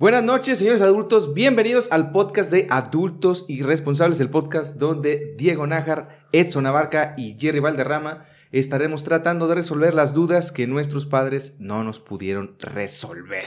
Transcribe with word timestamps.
Buenas 0.00 0.22
noches, 0.22 0.60
señores 0.60 0.80
adultos. 0.80 1.34
Bienvenidos 1.34 1.88
al 1.90 2.12
podcast 2.12 2.52
de 2.52 2.68
Adultos 2.70 3.46
Irresponsables, 3.48 4.20
el 4.20 4.30
podcast 4.30 4.76
donde 4.76 5.34
Diego 5.36 5.66
Nájar, 5.66 6.24
Edson 6.30 6.66
Abarca 6.66 7.14
y 7.16 7.36
Jerry 7.36 7.58
Valderrama 7.58 8.24
estaremos 8.52 9.02
tratando 9.02 9.48
de 9.48 9.56
resolver 9.56 9.94
las 9.94 10.14
dudas 10.14 10.52
que 10.52 10.68
nuestros 10.68 11.06
padres 11.06 11.56
no 11.58 11.82
nos 11.82 11.98
pudieron 11.98 12.54
resolver. 12.60 13.46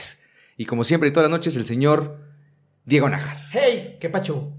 Y 0.58 0.66
como 0.66 0.84
siempre, 0.84 1.08
y 1.08 1.12
todas 1.12 1.30
las 1.30 1.38
noches, 1.38 1.56
el 1.56 1.64
señor 1.64 2.18
Diego 2.84 3.08
Nájar. 3.08 3.38
¡Hey! 3.50 3.96
¿Qué 3.98 4.10
pacho? 4.10 4.52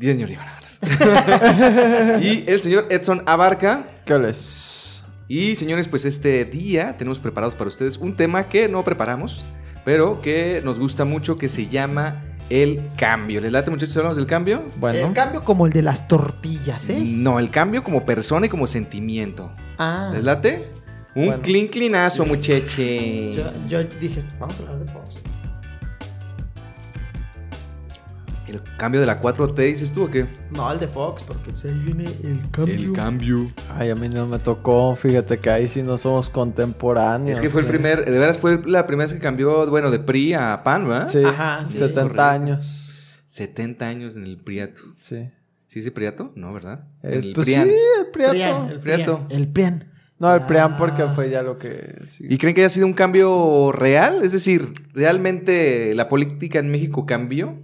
Señor 0.00 0.28
Diego 0.28 0.44
Nájar. 0.44 2.22
y 2.22 2.50
el 2.50 2.58
señor 2.62 2.86
Edson 2.88 3.22
Abarca. 3.26 3.86
¿Qué 4.06 4.18
les? 4.18 5.06
Y 5.28 5.56
señores, 5.56 5.88
pues 5.88 6.06
este 6.06 6.46
día 6.46 6.96
tenemos 6.96 7.20
preparados 7.20 7.54
para 7.54 7.68
ustedes 7.68 7.98
un 7.98 8.16
tema 8.16 8.48
que 8.48 8.66
no 8.68 8.82
preparamos, 8.82 9.44
pero 9.84 10.20
que 10.20 10.60
nos 10.64 10.78
gusta 10.78 11.04
mucho, 11.04 11.36
que 11.38 11.48
se 11.48 11.68
llama 11.68 12.22
el 12.50 12.90
cambio. 12.96 13.40
¿Les 13.40 13.50
late, 13.52 13.70
muchachos, 13.70 13.96
hablamos 13.96 14.16
del 14.16 14.26
cambio? 14.26 14.64
Bueno, 14.78 15.06
El 15.08 15.12
cambio 15.14 15.44
como 15.44 15.66
el 15.66 15.72
de 15.72 15.82
las 15.82 16.08
tortillas, 16.08 16.88
¿eh? 16.90 17.00
No, 17.02 17.38
el 17.38 17.50
cambio 17.50 17.82
como 17.82 18.04
persona 18.04 18.46
y 18.46 18.48
como 18.48 18.66
sentimiento. 18.66 19.50
Ah. 19.78 20.10
¿Les 20.12 20.22
late? 20.24 20.68
Un 21.14 21.26
Bueno. 21.26 21.42
clean 21.42 21.68
clinazo, 21.68 22.24
Yo, 22.24 22.28
muchaches. 22.28 23.68
yo 23.68 23.82
dije, 24.00 24.24
vamos 24.38 24.58
a 24.58 24.62
hablar 24.62 24.78
de 24.84 24.92
Fox. 24.92 25.18
¿El 28.54 28.76
cambio 28.76 29.00
de 29.00 29.06
la 29.06 29.20
4T 29.20 29.54
dices 29.56 29.92
tú 29.92 30.04
o 30.04 30.10
qué? 30.10 30.26
No, 30.50 30.70
el 30.72 30.78
de 30.80 30.88
Fox, 30.88 31.22
porque 31.22 31.50
pues, 31.52 31.64
ahí 31.64 31.78
viene 31.78 32.04
el 32.22 32.50
cambio. 32.50 32.74
El 32.74 32.92
cambio. 32.92 33.52
ay, 33.74 33.90
a 33.90 33.94
mí 33.94 34.08
no 34.08 34.26
me 34.26 34.38
tocó. 34.38 34.94
Fíjate 34.96 35.38
que 35.38 35.50
ahí 35.50 35.68
sí 35.68 35.82
no 35.82 35.98
somos 35.98 36.30
contemporáneos. 36.30 37.38
Es 37.38 37.40
que 37.42 37.50
fue 37.50 37.62
el 37.62 37.66
primer, 37.66 38.04
de 38.04 38.18
veras 38.18 38.38
fue 38.38 38.60
la 38.66 38.86
primera 38.86 39.04
vez 39.06 39.14
que 39.14 39.20
cambió, 39.20 39.68
bueno, 39.70 39.90
de 39.90 39.98
PRI 39.98 40.34
a 40.34 40.62
PAN, 40.64 40.88
¿verdad? 40.88 41.08
Sí, 41.08 41.22
Ajá, 41.24 41.64
sí, 41.66 41.78
70 41.78 42.02
correcto. 42.02 42.22
años. 42.22 43.22
70 43.26 43.86
años 43.86 44.16
en 44.16 44.24
el 44.24 44.36
Priato. 44.38 44.82
Sí. 44.94 45.28
¿Sí 45.66 45.80
dice 45.80 45.90
Priato? 45.90 46.30
No, 46.36 46.52
¿verdad? 46.52 46.84
Eh, 47.02 47.14
en 47.16 47.24
el 47.24 47.32
pues 47.32 47.46
Prian. 47.46 47.68
sí, 47.68 47.74
el 48.00 48.06
Priato. 48.12 48.32
Prian, 48.32 48.68
el 48.70 48.80
Priato. 48.80 49.26
Prian. 49.26 49.40
El 49.42 49.48
Prian. 49.48 49.90
No, 50.20 50.32
el 50.32 50.42
Ah. 50.42 50.46
Prian 50.46 50.76
porque 50.76 51.02
fue 51.16 51.28
ya 51.30 51.42
lo 51.42 51.58
que... 51.58 51.96
sí. 52.10 52.24
¿Y 52.30 52.38
creen 52.38 52.54
que 52.54 52.60
haya 52.60 52.68
sido 52.68 52.86
un 52.86 52.92
cambio 52.92 53.72
real? 53.72 54.20
Es 54.22 54.30
decir, 54.30 54.62
¿realmente 54.92 55.92
la 55.96 56.08
política 56.08 56.60
en 56.60 56.70
México 56.70 57.06
cambió? 57.06 57.58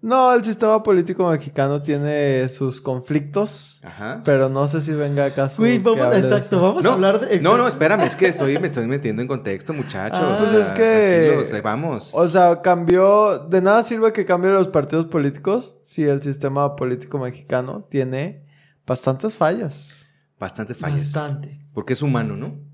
No, 0.00 0.32
el 0.32 0.44
sistema 0.44 0.80
político 0.84 1.28
mexicano 1.28 1.82
tiene 1.82 2.48
sus 2.48 2.80
conflictos, 2.80 3.80
Ajá. 3.82 4.22
pero 4.24 4.48
no 4.48 4.68
sé 4.68 4.80
si 4.80 4.92
venga 4.92 5.24
acaso. 5.24 5.56
Güey, 5.58 5.80
vamos, 5.80 6.14
exacto, 6.14 6.60
vamos 6.62 6.84
no, 6.84 6.90
a 6.90 6.92
hablar 6.94 7.18
de. 7.20 7.40
No, 7.40 7.56
no, 7.56 7.66
espérame, 7.66 8.02
es 8.02 8.14
que 8.14 8.28
estoy, 8.28 8.58
me 8.60 8.68
estoy 8.68 8.86
metiendo 8.86 9.22
en 9.22 9.28
contexto, 9.28 9.74
muchachos. 9.74 10.20
Ah. 10.22 10.36
Pues 10.38 10.52
O 10.52 10.60
es 10.60 10.66
sea, 10.68 10.74
que- 10.76 11.60
vamos. 11.62 12.12
O 12.14 12.28
sea, 12.28 12.62
cambió... 12.62 13.40
De 13.48 13.60
nada 13.60 13.82
sirve 13.82 14.12
que 14.12 14.24
cambien 14.24 14.54
los 14.54 14.68
partidos 14.68 15.06
políticos 15.06 15.76
si 15.84 16.04
el 16.04 16.22
sistema 16.22 16.76
político 16.76 17.18
mexicano 17.18 17.84
tiene 17.90 18.46
bastantes 18.86 19.34
fallas. 19.34 20.08
Bastante 20.38 20.74
fallas. 20.74 21.12
Bastante. 21.12 21.66
Porque 21.74 21.94
es 21.94 22.02
humano, 22.02 22.36
¿no? 22.36 22.67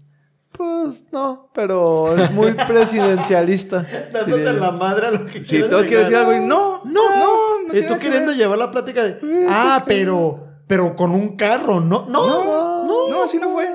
Pues 0.56 1.04
no, 1.10 1.50
pero 1.52 2.16
es 2.16 2.30
muy 2.30 2.52
presidencialista. 2.68 3.84
Dándote 4.12 4.52
la 4.52 4.70
madre 4.70 5.06
a 5.08 5.10
lo 5.10 5.26
que 5.26 5.42
Si 5.42 5.50
quieres 5.56 5.70
todo 5.70 5.80
quiere 5.80 5.98
decir 5.98 6.16
algo 6.16 6.32
y 6.32 6.40
no, 6.40 6.82
No, 6.84 7.16
no, 7.18 7.62
no 7.68 7.76
y 7.78 7.82
tú 7.82 7.98
queriendo 7.98 8.28
ver. 8.28 8.36
llevar 8.36 8.58
la 8.58 8.70
plática 8.70 9.02
de. 9.02 9.46
Ah, 9.48 9.82
pero. 9.86 10.48
Pero 10.66 10.94
con 10.96 11.10
un 11.10 11.36
carro, 11.36 11.80
no. 11.80 12.06
No, 12.08 12.26
No, 12.26 12.84
no. 12.86 13.08
no, 13.10 13.24
así 13.24 13.38
no 13.38 13.50
fue. 13.52 13.68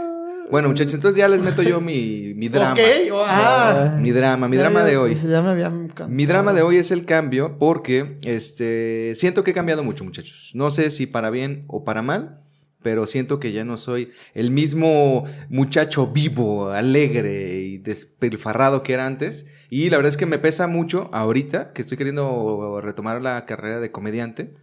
Bueno, 0.50 0.70
muchachos, 0.70 0.96
entonces 0.96 1.16
ya 1.18 1.28
les 1.28 1.44
meto 1.44 1.62
yo 1.62 1.80
mi, 1.80 2.34
mi 2.36 2.50
drama. 2.50 2.72
Ok, 2.74 2.80
oh, 3.14 3.24
ah. 3.28 3.96
Mi 4.00 4.10
drama, 4.10 4.48
mi 4.48 4.56
Ya 4.56 4.64
drama 4.64 4.84
de 4.84 4.98
hoy. 4.98 5.16
Ya 5.16 5.44
me 5.44 5.50
había. 5.52 5.70
Mi 5.70 6.26
drama 6.26 6.54
de 6.54 6.64
hoy 6.64 6.78
es 6.78 6.90
el 6.90 7.06
cambio 7.06 7.58
porque 7.60 8.18
este 8.24 9.14
siento 9.16 9.44
que 9.44 9.52
he 9.52 9.54
cambiado 9.54 9.84
mucho, 9.84 10.04
muchachos. 10.04 10.52
No 10.56 10.72
sé 10.72 10.90
si 10.90 11.06
para 11.06 11.30
bien 11.30 11.66
o 11.68 11.84
para 11.84 12.02
mal, 12.02 12.40
pero 12.82 13.06
siento 13.06 13.40
que 13.40 13.52
ya 13.52 13.66
no 13.66 13.78
soy 13.78 14.12
el 14.34 14.52
mismo 14.52 15.26
muchacho 15.50 16.08
vivo, 16.08 16.72
alegre 16.72 17.60
y 17.60 17.78
despilfarrado 17.78 18.84
que 18.84 18.94
era 18.94 19.06
antes. 19.06 19.48
Y 19.70 19.90
la 19.90 19.98
verdad 19.98 20.10
es 20.10 20.18
que 20.18 20.26
me 20.26 20.40
pesa 20.40 20.68
mucho 20.68 21.10
ahorita 21.14 21.74
que 21.74 21.82
estoy 21.82 21.98
queriendo 21.98 22.80
retomar 22.82 23.22
la 23.22 23.46
carrera 23.46 23.80
de 23.80 23.92
comediante. 23.92 24.56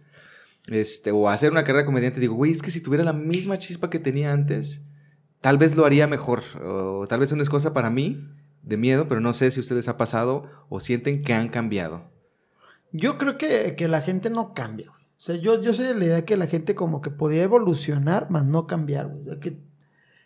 Este, 0.67 1.11
o 1.11 1.29
hacer 1.29 1.51
una 1.51 1.63
carrera 1.63 1.83
de 1.83 1.85
comediante, 1.85 2.19
digo, 2.19 2.35
güey, 2.35 2.51
es 2.51 2.61
que 2.61 2.71
si 2.71 2.81
tuviera 2.81 3.05
la 3.05 3.13
misma 3.13 3.57
chispa 3.57 3.89
que 3.89 3.99
tenía 3.99 4.33
antes, 4.33 4.85
tal 5.39 5.57
vez 5.57 5.75
lo 5.75 5.85
haría 5.85 6.07
mejor. 6.07 6.43
O 6.63 7.07
tal 7.07 7.19
vez 7.19 7.31
una 7.31 7.45
cosa 7.45 7.73
para 7.73 7.89
mí, 7.89 8.27
de 8.63 8.77
miedo, 8.77 9.07
pero 9.07 9.21
no 9.21 9.31
sé 9.31 9.51
si 9.51 9.59
ustedes 9.59 9.87
ha 9.87 9.97
pasado 9.97 10.49
o 10.69 10.79
sienten 10.79 11.21
que 11.21 11.33
han 11.33 11.49
cambiado. 11.49 12.11
Yo 12.91 13.17
creo 13.17 13.37
que, 13.37 13.75
que 13.77 13.87
la 13.87 14.01
gente 14.01 14.29
no 14.29 14.53
cambia. 14.53 14.91
O 15.17 15.21
sea, 15.21 15.35
yo, 15.35 15.61
yo 15.61 15.73
soy 15.73 15.85
de 15.85 15.95
la 15.95 16.05
idea 16.05 16.25
que 16.25 16.37
la 16.37 16.47
gente 16.47 16.75
como 16.75 17.01
que 17.01 17.09
podía 17.09 17.43
evolucionar, 17.43 18.29
más 18.29 18.45
no 18.45 18.67
cambiar, 18.67 19.07
güey. 19.07 19.21
O 19.21 19.25
sea, 19.25 19.39
que 19.39 19.57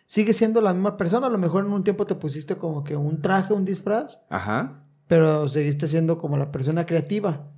sigue 0.06 0.32
siendo 0.34 0.60
la 0.60 0.74
misma 0.74 0.96
persona. 0.98 1.28
A 1.28 1.30
lo 1.30 1.38
mejor 1.38 1.64
en 1.64 1.72
un 1.72 1.82
tiempo 1.84 2.06
te 2.06 2.14
pusiste 2.14 2.56
como 2.56 2.84
que 2.84 2.94
un 2.96 3.22
traje, 3.22 3.54
un 3.54 3.64
disfraz, 3.64 4.18
Ajá. 4.28 4.82
pero 5.06 5.48
seguiste 5.48 5.88
siendo 5.88 6.18
como 6.18 6.36
la 6.36 6.52
persona 6.52 6.84
creativa. 6.84 7.48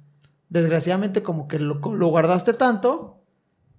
Desgraciadamente 0.48 1.22
como 1.22 1.48
que 1.48 1.58
lo, 1.58 1.74
lo 1.74 2.06
guardaste 2.08 2.52
tanto. 2.52 3.20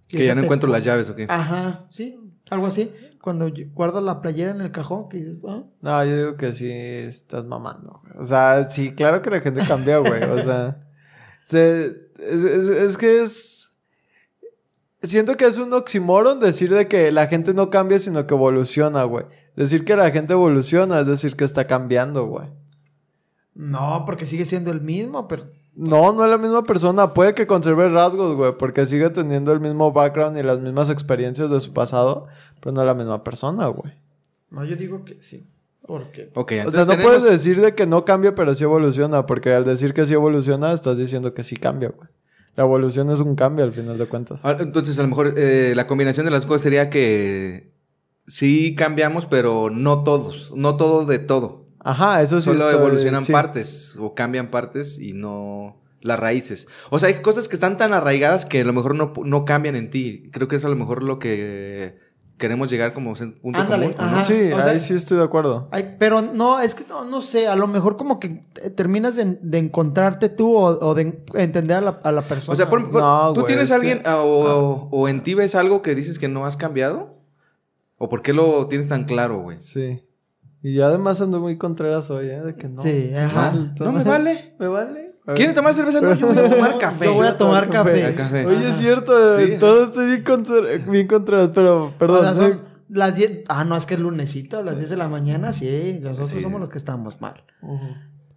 Que 0.07 0.25
ya 0.25 0.35
no 0.35 0.41
te- 0.41 0.45
encuentro 0.47 0.69
las 0.69 0.83
llaves 0.83 1.09
o 1.09 1.15
qué. 1.15 1.25
Ajá, 1.29 1.85
sí, 1.89 2.19
algo 2.49 2.67
así. 2.67 2.91
Cuando 3.21 3.49
guardas 3.73 4.03
la 4.03 4.21
playera 4.21 4.51
en 4.51 4.61
el 4.61 4.71
cajón, 4.71 5.07
que 5.09 5.17
dices, 5.17 5.37
ah, 5.47 5.63
No, 5.81 6.05
yo 6.05 6.15
digo 6.17 6.35
que 6.35 6.53
sí 6.53 6.69
estás 6.69 7.45
mamando. 7.45 8.01
güey. 8.03 8.13
O 8.19 8.25
sea, 8.25 8.69
sí, 8.69 8.93
claro 8.93 9.21
que 9.21 9.29
la 9.31 9.39
gente 9.39 9.61
cambió, 9.67 10.03
güey. 10.03 10.21
O 10.23 10.43
sea, 10.43 10.85
se- 11.43 12.04
es, 12.19 12.43
es- 12.43 12.67
es 12.69 12.97
que 12.97 13.21
es... 13.21 13.71
Siento 15.03 15.37
que 15.37 15.45
es 15.45 15.57
un 15.59 15.71
oxímoron 15.73 16.39
decir 16.39 16.73
de 16.73 16.87
que 16.87 17.11
la 17.11 17.27
gente 17.27 17.53
no 17.53 17.69
cambia, 17.69 17.99
sino 17.99 18.25
que 18.25 18.33
evoluciona, 18.33 19.03
güey. 19.03 19.25
Decir 19.55 19.85
que 19.85 19.95
la 19.95 20.09
gente 20.09 20.33
evoluciona 20.33 20.99
es 21.01 21.07
decir 21.07 21.35
que 21.35 21.43
está 21.45 21.67
cambiando, 21.67 22.25
güey. 22.25 22.47
no, 23.53 24.03
porque 24.05 24.25
sigue 24.25 24.45
siendo 24.45 24.71
el 24.71 24.81
mismo, 24.81 25.27
pero 25.27 25.45
No, 25.75 26.11
no 26.13 26.23
es 26.25 26.29
la 26.31 26.37
misma 26.37 26.63
persona. 26.63 27.13
Puede 27.13 27.35
que 27.35 27.45
conserve 27.47 27.87
rasgos, 27.89 28.35
güey, 28.35 28.57
porque 28.57 28.85
sigue 28.85 29.09
teniendo 29.11 29.51
el 29.53 29.59
mismo 29.59 29.91
background 29.91 30.37
y 30.37 30.43
las 30.43 30.59
mismas 30.59 30.89
experiencias 30.89 31.49
de 31.49 31.59
su 31.59 31.71
pasado, 31.73 32.27
pero 32.59 32.71
no 32.73 32.81
es 32.81 32.87
la 32.87 32.93
misma 32.95 33.23
persona, 33.23 33.67
güey. 33.67 33.93
no, 34.49 34.65
yo 34.65 34.75
digo 34.75 35.03
que 35.05 35.21
sí. 35.21 35.45
Porque 35.87 36.31
Ok, 36.33 36.51
O 36.65 36.71
sea, 36.71 36.81
no 36.81 36.87
tenemos- 36.87 37.03
puedes 37.03 37.23
decir 37.23 37.61
de 37.61 37.75
que 37.75 37.85
no 37.85 38.05
cambia, 38.05 38.33
pero 38.35 38.55
sí 38.55 38.63
evoluciona, 38.63 39.25
porque 39.25 39.53
al 39.53 39.65
decir 39.65 39.93
que 39.93 40.05
sí 40.05 40.13
evoluciona, 40.13 40.73
estás 40.73 40.97
diciendo 40.97 41.33
que 41.33 41.43
sí 41.43 41.55
cambia, 41.57 41.89
güey. 41.89 42.09
La 42.55 42.63
evolución 42.63 43.11
es 43.11 43.19
un 43.19 43.35
cambio 43.35 43.65
al 43.65 43.73
final 43.73 43.97
de 43.97 44.07
cuentas. 44.07 44.39
Ah, 44.43 44.55
Entonces, 44.59 44.97
a 44.97 45.01
lo 45.03 45.09
mejor 45.09 45.33
eh, 45.37 45.73
la 45.75 45.87
combinación 45.87 46.25
de 46.25 46.31
las 46.31 46.45
cosas 46.45 46.61
sería 46.63 46.89
que 46.89 47.73
sí 48.27 48.73
cambiamos, 48.75 49.25
pero 49.25 49.69
no 49.69 50.03
todos. 50.03 50.51
No 50.55 50.77
todo 50.77 51.05
de 51.05 51.19
todo. 51.19 51.67
Ajá, 51.79 52.21
eso 52.21 52.39
sí. 52.39 52.45
Solo 52.45 52.61
estoy- 52.67 52.79
evolucionan 52.79 53.25
sí. 53.25 53.31
partes 53.31 53.95
o 53.99 54.15
cambian 54.15 54.49
partes 54.49 54.97
y 54.99 55.13
no 55.13 55.81
las 56.01 56.19
raíces. 56.19 56.67
O 56.89 56.97
sea, 56.97 57.09
hay 57.09 57.15
cosas 57.15 57.47
que 57.47 57.55
están 57.55 57.77
tan 57.77 57.93
arraigadas 57.93 58.45
que 58.45 58.61
a 58.61 58.63
lo 58.65 58.73
mejor 58.73 58.95
no, 58.95 59.13
no 59.23 59.45
cambian 59.45 59.75
en 59.75 59.89
ti. 59.91 60.29
Creo 60.31 60.47
que 60.47 60.55
es 60.55 60.65
a 60.65 60.69
lo 60.69 60.75
mejor 60.75 61.03
lo 61.03 61.19
que 61.19 61.97
queremos 62.37 62.69
llegar 62.69 62.93
como 62.93 63.11
un 63.11 63.15
punto 63.41 63.59
Ándale, 63.59 63.93
común. 63.93 63.99
¿o 63.99 64.11
no? 64.11 64.17
ajá. 64.17 64.23
Sí, 64.25 64.51
o 64.51 64.57
sea- 64.57 64.65
ahí 64.71 64.79
sí 64.79 64.93
estoy 64.93 65.17
de 65.17 65.23
acuerdo. 65.23 65.69
Ay, 65.71 65.95
pero 65.99 66.21
no, 66.21 66.59
es 66.59 66.75
que 66.75 66.83
no, 66.87 67.05
no 67.05 67.21
sé, 67.21 67.47
a 67.47 67.55
lo 67.55 67.67
mejor 67.67 67.95
como 67.97 68.19
que 68.19 68.43
te- 68.53 68.69
terminas 68.71 69.15
de, 69.15 69.37
de 69.41 69.57
encontrarte 69.57 70.29
tú 70.29 70.53
o, 70.55 70.79
o 70.85 70.93
de 70.95 71.01
en- 71.03 71.23
entender 71.33 71.77
a 71.77 71.81
la, 71.81 71.99
a 72.03 72.11
la 72.11 72.21
persona. 72.21 72.53
O 72.53 72.55
sea, 72.55 72.69
por, 72.69 72.91
por- 72.91 73.01
No, 73.01 73.29
¿tú 73.33 73.41
güey, 73.41 73.47
tienes 73.47 73.65
es 73.65 73.71
alguien 73.71 73.99
que- 74.03 74.09
ah, 74.09 74.21
o, 74.21 74.89
o 74.91 75.07
en 75.07 75.23
ti 75.23 75.33
ves 75.33 75.55
algo 75.55 75.81
que 75.81 75.95
dices 75.95 76.19
que 76.19 76.27
no 76.27 76.45
has 76.45 76.57
cambiado? 76.57 77.15
¿O 77.97 78.09
por 78.09 78.21
qué 78.21 78.33
lo 78.33 78.67
tienes 78.67 78.89
tan 78.89 79.05
claro, 79.05 79.39
güey? 79.39 79.57
Sí. 79.57 80.03
Y 80.61 80.81
además 80.81 81.21
ando 81.21 81.39
muy 81.39 81.57
contreras 81.57 82.09
hoy, 82.09 82.27
¿eh? 82.29 82.41
De 82.41 82.55
que 82.55 82.67
no. 82.67 82.81
Sí, 82.81 83.11
ajá. 83.15 83.53
No 83.79 83.91
me 83.93 84.03
vale. 84.03 84.55
¿Me 84.59 84.67
vale? 84.67 85.14
¿Quieren 85.35 85.55
tomar 85.55 85.73
cerveza? 85.73 86.01
No, 86.01 86.13
yo 86.13 86.27
voy 86.27 86.37
a 86.37 86.49
tomar 86.49 86.77
café. 86.79 87.05
Yo 87.05 87.13
voy 87.15 87.27
a 87.27 87.37
tomar 87.37 87.69
café. 87.69 88.13
Café. 88.15 88.45
Oye, 88.45 88.69
es 88.69 88.75
cierto, 88.77 89.39
Sí. 89.39 89.57
todo 89.59 89.85
estoy 89.85 90.07
bien, 90.07 90.23
contra- 90.23 90.77
bien 90.91 91.07
contreras, 91.07 91.49
pero, 91.53 91.85
O 91.85 91.91
perdón. 91.97 92.21
sea, 92.21 92.35
son 92.35 92.61
las 92.89 93.15
10. 93.15 93.43
Ah, 93.47 93.63
no, 93.63 93.75
es 93.75 93.85
que 93.87 93.95
es 93.95 93.99
lunesito, 93.99 94.59
a 94.59 94.63
las 94.63 94.77
10 94.77 94.89
de 94.91 94.97
la 94.97 95.07
mañana, 95.09 95.51
sí. 95.53 95.99
Nosotros 96.01 96.29
Sí. 96.29 96.41
somos 96.41 96.59
los 96.59 96.69
que 96.69 96.77
estamos 96.77 97.21
mal. 97.21 97.43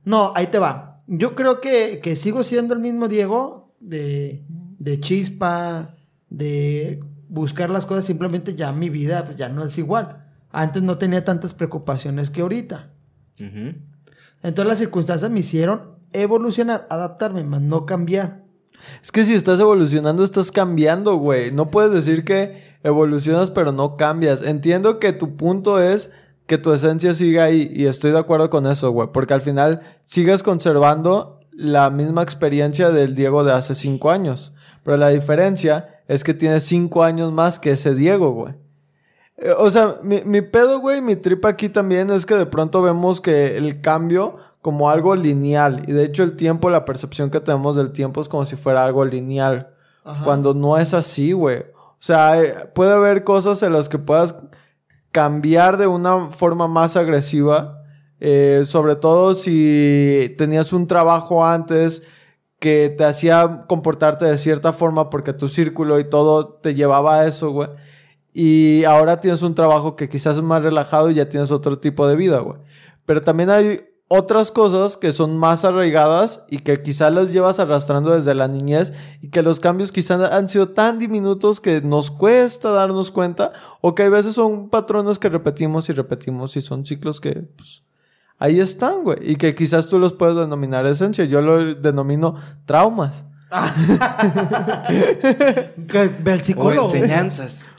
No, 0.04 0.32
ahí 0.34 0.46
te 0.46 0.58
va. 0.58 1.02
Yo 1.06 1.34
creo 1.34 1.60
que, 1.60 2.00
que 2.02 2.16
sigo 2.16 2.42
siendo 2.42 2.72
el 2.74 2.80
mismo 2.80 3.08
Diego 3.08 3.74
de, 3.80 4.44
de 4.78 5.00
chispa, 5.00 5.94
de 6.30 7.00
buscar 7.28 7.68
las 7.68 7.84
cosas. 7.84 8.06
Simplemente 8.06 8.54
ya 8.54 8.72
mi 8.72 8.88
vida 8.88 9.24
pues, 9.26 9.36
ya 9.36 9.48
no 9.50 9.64
es 9.64 9.76
igual. 9.76 10.24
Antes 10.50 10.82
no 10.82 10.96
tenía 10.96 11.24
tantas 11.24 11.52
preocupaciones 11.52 12.30
que 12.30 12.40
ahorita. 12.40 12.90
Entonces 13.38 14.66
las 14.66 14.78
circunstancias 14.78 15.30
me 15.30 15.40
hicieron 15.40 15.97
evolucionar, 16.12 16.86
adaptarme, 16.90 17.44
más 17.44 17.60
no 17.60 17.86
cambiar. 17.86 18.44
Es 19.02 19.12
que 19.12 19.24
si 19.24 19.34
estás 19.34 19.60
evolucionando, 19.60 20.24
estás 20.24 20.52
cambiando, 20.52 21.16
güey. 21.16 21.52
No 21.52 21.66
puedes 21.68 21.92
decir 21.92 22.24
que 22.24 22.78
evolucionas 22.82 23.50
pero 23.50 23.72
no 23.72 23.96
cambias. 23.96 24.42
Entiendo 24.42 24.98
que 24.98 25.12
tu 25.12 25.36
punto 25.36 25.80
es 25.80 26.10
que 26.46 26.58
tu 26.58 26.72
esencia 26.72 27.14
siga 27.14 27.44
ahí. 27.44 27.70
Y 27.74 27.86
estoy 27.86 28.12
de 28.12 28.18
acuerdo 28.18 28.50
con 28.50 28.66
eso, 28.66 28.90
güey. 28.90 29.08
Porque 29.12 29.34
al 29.34 29.40
final 29.40 29.82
sigues 30.04 30.42
conservando 30.42 31.40
la 31.52 31.90
misma 31.90 32.22
experiencia 32.22 32.90
del 32.90 33.14
Diego 33.14 33.44
de 33.44 33.52
hace 33.52 33.74
cinco 33.74 34.10
años. 34.10 34.54
Pero 34.84 34.96
la 34.96 35.08
diferencia 35.08 36.02
es 36.06 36.24
que 36.24 36.34
tienes 36.34 36.62
cinco 36.62 37.02
años 37.02 37.32
más 37.32 37.58
que 37.58 37.72
ese 37.72 37.94
Diego, 37.94 38.30
güey. 38.30 38.54
Eh, 39.36 39.52
O 39.58 39.70
sea, 39.70 39.96
mi, 40.02 40.22
mi 40.24 40.40
pedo, 40.40 40.80
güey, 40.80 41.00
mi 41.00 41.16
tripa 41.16 41.50
aquí 41.50 41.68
también 41.68 42.10
es 42.10 42.24
que 42.24 42.34
de 42.34 42.46
pronto 42.46 42.80
vemos 42.80 43.20
que 43.20 43.56
el 43.56 43.80
cambio 43.80 44.36
como 44.68 44.90
algo 44.90 45.16
lineal. 45.16 45.82
Y 45.86 45.92
de 45.92 46.04
hecho 46.04 46.22
el 46.22 46.36
tiempo, 46.36 46.68
la 46.68 46.84
percepción 46.84 47.30
que 47.30 47.40
tenemos 47.40 47.74
del 47.74 47.90
tiempo 47.90 48.20
es 48.20 48.28
como 48.28 48.44
si 48.44 48.54
fuera 48.54 48.84
algo 48.84 49.02
lineal. 49.02 49.70
Ajá. 50.04 50.24
Cuando 50.24 50.52
no 50.52 50.76
es 50.76 50.92
así, 50.92 51.32
güey. 51.32 51.60
O 51.74 51.96
sea, 52.00 52.38
eh, 52.42 52.54
puede 52.74 52.92
haber 52.92 53.24
cosas 53.24 53.62
en 53.62 53.72
las 53.72 53.88
que 53.88 53.96
puedas 53.96 54.34
cambiar 55.10 55.78
de 55.78 55.86
una 55.86 56.26
forma 56.32 56.68
más 56.68 56.98
agresiva. 56.98 57.82
eh, 58.20 58.64
sobre 58.66 58.94
todo 58.96 59.34
si 59.34 60.34
tenías 60.36 60.74
un 60.74 60.86
trabajo 60.86 61.46
antes 61.46 62.02
que 62.58 62.94
te 62.98 63.04
hacía 63.06 63.64
comportarte 63.68 64.26
de 64.26 64.36
cierta 64.36 64.74
forma 64.74 65.08
porque 65.08 65.32
tu 65.32 65.48
círculo 65.48 65.98
y 65.98 66.04
todo 66.10 66.48
te 66.60 66.74
llevaba 66.74 67.20
a 67.20 67.26
eso, 67.26 67.52
güey. 67.52 67.70
Y 68.34 68.84
ahora 68.84 69.16
tienes 69.22 69.40
un 69.40 69.54
trabajo 69.54 69.96
que 69.96 70.10
quizás 70.10 70.36
es 70.36 70.42
más 70.42 70.62
relajado 70.62 71.10
y 71.10 71.14
ya 71.14 71.30
tienes 71.30 71.50
otro 71.50 71.78
tipo 71.78 72.06
de 72.06 72.16
vida, 72.16 72.40
güey. 72.40 72.58
Pero 73.06 73.22
también 73.22 73.48
hay 73.48 73.88
otras 74.08 74.50
cosas 74.50 74.96
que 74.96 75.12
son 75.12 75.36
más 75.36 75.66
arraigadas 75.66 76.44
y 76.48 76.58
que 76.58 76.82
quizás 76.82 77.12
las 77.12 77.30
llevas 77.30 77.60
arrastrando 77.60 78.14
desde 78.14 78.34
la 78.34 78.48
niñez 78.48 78.94
y 79.20 79.28
que 79.28 79.42
los 79.42 79.60
cambios 79.60 79.92
quizás 79.92 80.32
han 80.32 80.48
sido 80.48 80.70
tan 80.70 80.98
diminutos 80.98 81.60
que 81.60 81.82
nos 81.82 82.10
cuesta 82.10 82.70
darnos 82.70 83.10
cuenta 83.10 83.52
o 83.82 83.94
que 83.94 84.04
hay 84.04 84.08
veces 84.08 84.34
son 84.34 84.70
patrones 84.70 85.18
que 85.18 85.28
repetimos 85.28 85.90
y 85.90 85.92
repetimos 85.92 86.56
y 86.56 86.62
son 86.62 86.86
ciclos 86.86 87.20
que 87.20 87.32
pues, 87.56 87.82
ahí 88.38 88.60
están, 88.60 89.04
güey. 89.04 89.18
Y 89.20 89.36
que 89.36 89.54
quizás 89.54 89.86
tú 89.86 89.98
los 89.98 90.14
puedes 90.14 90.36
denominar 90.36 90.86
esencia. 90.86 91.26
Yo 91.26 91.42
lo 91.42 91.74
denomino 91.74 92.36
traumas. 92.64 93.26
Ve 96.22 96.32
al 96.32 96.40
O 96.40 96.44
psicólogo. 96.44 96.94
enseñanzas. 96.94 97.70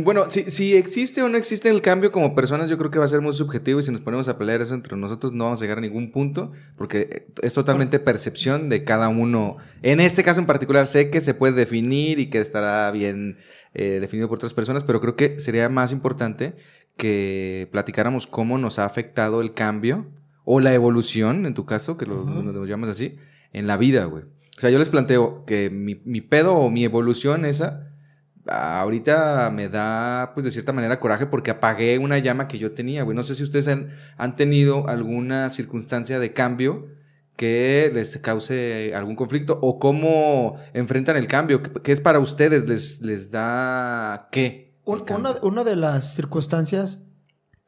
Bueno, 0.00 0.30
si, 0.30 0.50
si 0.50 0.74
existe 0.74 1.20
o 1.20 1.28
no 1.28 1.36
existe 1.36 1.68
el 1.68 1.82
cambio 1.82 2.12
como 2.12 2.34
personas, 2.34 2.70
yo 2.70 2.78
creo 2.78 2.90
que 2.90 2.98
va 2.98 3.04
a 3.04 3.08
ser 3.08 3.20
muy 3.20 3.34
subjetivo 3.34 3.78
y 3.78 3.82
si 3.82 3.92
nos 3.92 4.00
ponemos 4.00 4.26
a 4.26 4.38
pelear 4.38 4.62
eso 4.62 4.74
entre 4.74 4.96
nosotros 4.96 5.32
no 5.32 5.44
vamos 5.44 5.60
a 5.60 5.64
llegar 5.64 5.76
a 5.76 5.80
ningún 5.82 6.12
punto 6.12 6.50
porque 6.78 7.26
es 7.42 7.52
totalmente 7.52 7.98
percepción 7.98 8.70
de 8.70 8.84
cada 8.84 9.10
uno. 9.10 9.58
En 9.82 10.00
este 10.00 10.24
caso 10.24 10.40
en 10.40 10.46
particular 10.46 10.86
sé 10.86 11.10
que 11.10 11.20
se 11.20 11.34
puede 11.34 11.52
definir 11.52 12.20
y 12.20 12.30
que 12.30 12.40
estará 12.40 12.90
bien 12.90 13.36
eh, 13.74 13.98
definido 14.00 14.28
por 14.28 14.38
otras 14.38 14.54
personas, 14.54 14.82
pero 14.82 15.02
creo 15.02 15.14
que 15.14 15.38
sería 15.40 15.68
más 15.68 15.92
importante 15.92 16.54
que 16.96 17.68
platicáramos 17.70 18.26
cómo 18.26 18.56
nos 18.56 18.78
ha 18.78 18.86
afectado 18.86 19.42
el 19.42 19.52
cambio 19.52 20.06
o 20.46 20.60
la 20.60 20.72
evolución, 20.72 21.44
en 21.44 21.52
tu 21.52 21.66
caso, 21.66 21.98
que 21.98 22.06
lo, 22.06 22.24
lo 22.24 22.64
llamas 22.64 22.88
así, 22.88 23.16
en 23.52 23.66
la 23.66 23.76
vida, 23.76 24.06
güey. 24.06 24.24
O 24.56 24.60
sea, 24.60 24.70
yo 24.70 24.78
les 24.78 24.88
planteo 24.88 25.44
que 25.44 25.68
mi, 25.68 26.00
mi 26.06 26.22
pedo 26.22 26.54
o 26.54 26.70
mi 26.70 26.84
evolución 26.84 27.44
esa 27.44 27.91
ahorita 28.46 29.50
me 29.50 29.68
da, 29.68 30.32
pues 30.34 30.44
de 30.44 30.50
cierta 30.50 30.72
manera, 30.72 31.00
coraje 31.00 31.26
porque 31.26 31.50
apagué 31.50 31.98
una 31.98 32.18
llama 32.18 32.48
que 32.48 32.58
yo 32.58 32.72
tenía, 32.72 33.02
güey. 33.02 33.16
No 33.16 33.22
sé 33.22 33.34
si 33.34 33.42
ustedes 33.42 33.68
han, 33.68 33.90
han 34.16 34.36
tenido 34.36 34.88
alguna 34.88 35.48
circunstancia 35.50 36.18
de 36.18 36.32
cambio 36.32 36.88
que 37.36 37.90
les 37.94 38.18
cause 38.18 38.92
algún 38.94 39.16
conflicto 39.16 39.58
o 39.62 39.78
cómo 39.78 40.56
enfrentan 40.74 41.16
el 41.16 41.26
cambio. 41.26 41.62
¿Qué, 41.62 41.70
qué 41.82 41.92
es 41.92 42.00
para 42.00 42.18
ustedes? 42.18 42.68
¿Les, 42.68 43.00
les 43.00 43.30
da 43.30 44.28
qué? 44.30 44.74
Un- 44.84 45.04
una, 45.14 45.36
una 45.42 45.64
de 45.64 45.76
las 45.76 46.14
circunstancias 46.14 47.00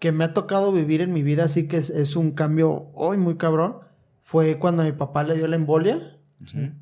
que 0.01 0.13
me 0.13 0.25
ha 0.25 0.33
tocado 0.33 0.73
vivir 0.73 1.01
en 1.01 1.13
mi 1.13 1.23
vida, 1.23 1.45
así 1.45 1.67
que 1.69 1.77
es, 1.79 1.89
es 1.91 2.17
un 2.17 2.33
cambio 2.33 2.91
hoy 2.95 3.17
muy 3.17 3.37
cabrón, 3.37 3.77
fue 4.23 4.59
cuando 4.59 4.83
mi 4.83 4.93
papá 4.93 5.23
le 5.23 5.37
dio 5.37 5.47
la 5.47 5.57
embolia, 5.57 6.19
Ujú. 6.43 6.73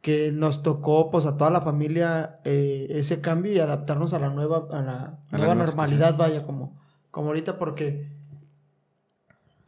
Que 0.00 0.32
nos 0.32 0.62
tocó 0.62 1.10
pues 1.10 1.26
a 1.26 1.36
toda 1.36 1.50
la 1.50 1.60
familia 1.60 2.34
eh, 2.44 2.86
ese 2.90 3.20
cambio 3.20 3.52
y 3.52 3.60
adaptarnos 3.60 4.12
a 4.14 4.18
la 4.18 4.30
nueva, 4.30 4.66
a 4.70 4.80
la 4.82 5.18
A 5.30 5.36
nueva 5.38 5.54
normalidad, 5.54 6.16
vaya, 6.16 6.44
como, 6.44 6.80
como 7.10 7.28
ahorita, 7.28 7.58
porque 7.58 8.08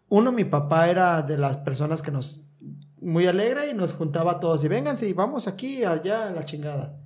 uno, 0.09 0.33
mi 0.33 0.45
papá 0.45 0.89
era 0.89 1.23
de 1.23 1.39
las 1.39 1.57
personas 1.59 2.03
que 2.03 2.11
nos 2.11 2.43
muy 3.01 3.27
alegre 3.27 3.69
y 3.71 3.75
nos 3.75 3.95
juntaba 3.95 4.33
a 4.33 4.41
todos 4.41 4.63
y 4.65 4.69
vénganse 4.69 5.09
y 5.09 5.13
vamos 5.13 5.49
aquí, 5.49 5.85
allá, 5.85 6.29
a 6.29 6.31
la 6.31 6.45
chingada. 6.45 6.99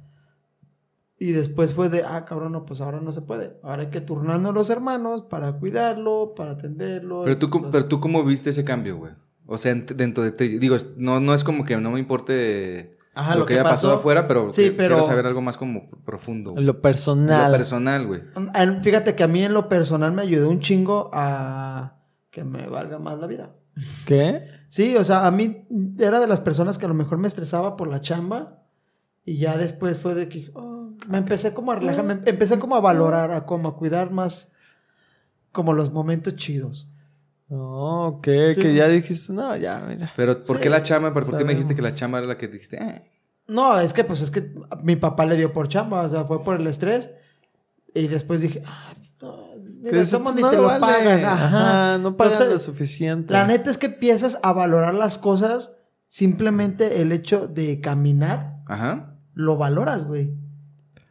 Y 1.18 1.32
después 1.32 1.72
fue 1.72 1.88
de, 1.88 2.02
ah, 2.04 2.26
cabrón, 2.26 2.52
no, 2.52 2.66
pues 2.66 2.82
ahora 2.82 3.00
no 3.00 3.10
se 3.12 3.22
puede. 3.22 3.56
Ahora 3.62 3.82
hay 3.84 3.88
que 3.88 4.02
turnarnos 4.02 4.52
los 4.52 4.68
hermanos 4.68 5.22
para 5.22 5.52
cuidarlo, 5.54 6.34
para 6.36 6.52
atenderlo. 6.52 7.22
Pero 7.24 7.38
tú, 7.38 7.46
Entonces- 7.46 7.70
pero 7.72 7.86
tú 7.86 8.00
cómo 8.00 8.22
viste 8.24 8.50
ese 8.50 8.64
cambio, 8.64 8.98
güey. 8.98 9.12
O 9.46 9.56
sea, 9.56 9.72
ent- 9.72 9.94
dentro 9.94 10.22
de 10.22 10.32
ti, 10.32 10.58
digo, 10.58 10.76
no, 10.98 11.20
no 11.20 11.32
es 11.32 11.42
como 11.44 11.64
que 11.64 11.76
no 11.78 11.90
me 11.92 12.00
importe 12.00 12.95
Ajá, 13.16 13.32
lo, 13.34 13.40
lo 13.40 13.46
que 13.46 13.54
que 13.54 13.62
pasado 13.62 13.92
pasó. 13.94 14.00
afuera, 14.00 14.28
pero 14.28 14.52
Sí, 14.52 14.70
pero- 14.76 14.96
quisiera 14.96 15.02
saber 15.02 15.26
algo 15.26 15.40
más 15.42 15.56
como 15.56 15.90
profundo. 16.04 16.54
En 16.56 16.66
lo 16.66 16.80
personal. 16.82 17.50
Lo 17.50 17.56
personal, 17.58 18.06
güey. 18.06 18.22
En- 18.54 18.82
Fíjate 18.82 19.14
que 19.16 19.24
a 19.24 19.26
mí 19.28 19.42
en 19.42 19.52
lo 19.54 19.68
personal 19.68 20.12
me 20.12 20.22
ayudó 20.22 20.48
un 20.50 20.60
chingo 20.60 21.10
a 21.12 21.96
que 22.30 22.44
me 22.44 22.68
valga 22.68 22.98
más 22.98 23.18
la 23.18 23.26
vida. 23.26 23.50
¿Qué? 24.04 24.46
Sí, 24.68 24.96
o 24.96 25.04
sea, 25.04 25.26
a 25.26 25.30
mí 25.30 25.66
era 25.98 26.20
de 26.20 26.26
las 26.26 26.40
personas 26.40 26.78
que 26.78 26.84
a 26.84 26.88
lo 26.88 26.94
mejor 26.94 27.18
me 27.18 27.26
estresaba 27.28 27.76
por 27.76 27.88
la 27.88 28.00
chamba 28.02 28.62
y 29.24 29.38
ya 29.38 29.56
después 29.56 29.98
fue 29.98 30.14
de 30.14 30.28
que 30.28 30.50
oh, 30.54 30.90
me 31.08 31.18
empecé 31.18 31.52
como 31.54 31.72
a 31.72 31.76
relajar, 31.76 32.04
me 32.04 32.20
empecé 32.24 32.58
como 32.58 32.76
a 32.76 32.80
valorar, 32.80 33.32
a 33.32 33.44
como 33.46 33.68
a 33.68 33.76
cuidar 33.76 34.10
más 34.10 34.52
como 35.52 35.72
los 35.72 35.90
momentos 35.92 36.36
chidos. 36.36 36.90
No, 37.48 38.06
ok, 38.08 38.26
Sí. 38.54 38.60
que 38.60 38.74
ya 38.74 38.88
dijiste, 38.88 39.32
no, 39.32 39.56
ya, 39.56 39.80
mira. 39.88 40.12
Pero 40.16 40.42
¿por 40.44 40.58
qué 40.58 40.68
la 40.68 40.82
chamba? 40.82 41.12
¿Por, 41.12 41.24
por 41.26 41.38
qué 41.38 41.44
me 41.44 41.52
dijiste 41.54 41.74
que 41.76 41.82
la 41.82 41.94
chamba 41.94 42.18
era 42.18 42.26
la 42.26 42.38
que 42.38 42.48
dijiste? 42.48 42.76
"Eh"? 42.82 43.10
No, 43.48 43.78
es 43.78 43.92
que 43.92 44.02
pues 44.02 44.20
es 44.20 44.30
que 44.32 44.52
mi 44.82 44.96
papá 44.96 45.24
le 45.24 45.36
dio 45.36 45.52
por 45.52 45.68
chamba, 45.68 46.02
o 46.02 46.10
sea, 46.10 46.24
fue 46.24 46.42
por 46.42 46.60
el 46.60 46.66
estrés 46.66 47.08
y 47.94 48.08
después 48.08 48.40
dije, 48.40 48.62
ah, 48.66 48.92
no, 49.22 49.50
mira, 49.62 49.90
Que 49.92 49.98
dices, 49.98 50.12
¿cómo 50.14 50.24
pues, 50.24 50.36
ni 50.36 50.42
no 50.42 50.50
te 50.50 50.56
lo 50.56 50.62
lo 50.62 50.68
vale. 50.68 50.80
pagan? 50.80 51.24
Ajá, 51.24 51.44
Ajá. 51.92 51.98
no 51.98 52.16
pagan 52.16 52.32
Entonces, 52.32 52.54
lo 52.54 52.58
suficiente. 52.58 53.32
La 53.32 53.46
neta 53.46 53.70
es 53.70 53.78
que 53.78 53.86
empiezas 53.86 54.40
a 54.42 54.52
valorar 54.52 54.94
las 54.94 55.18
cosas, 55.18 55.72
simplemente 56.08 57.00
el 57.00 57.12
hecho 57.12 57.46
de 57.46 57.80
caminar, 57.80 58.56
Ajá. 58.66 59.14
lo 59.34 59.56
valoras, 59.56 60.04
güey. 60.04 60.34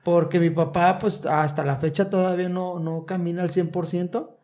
Porque 0.03 0.39
mi 0.41 0.49
papá, 0.49 0.99
pues 0.99 1.25
hasta 1.25 1.63
la 1.63 1.77
fecha 1.77 2.09
todavía 2.09 2.49
no, 2.49 2.79
no 2.79 3.05
camina 3.05 3.41
al 3.43 3.49
100%. 3.49 4.34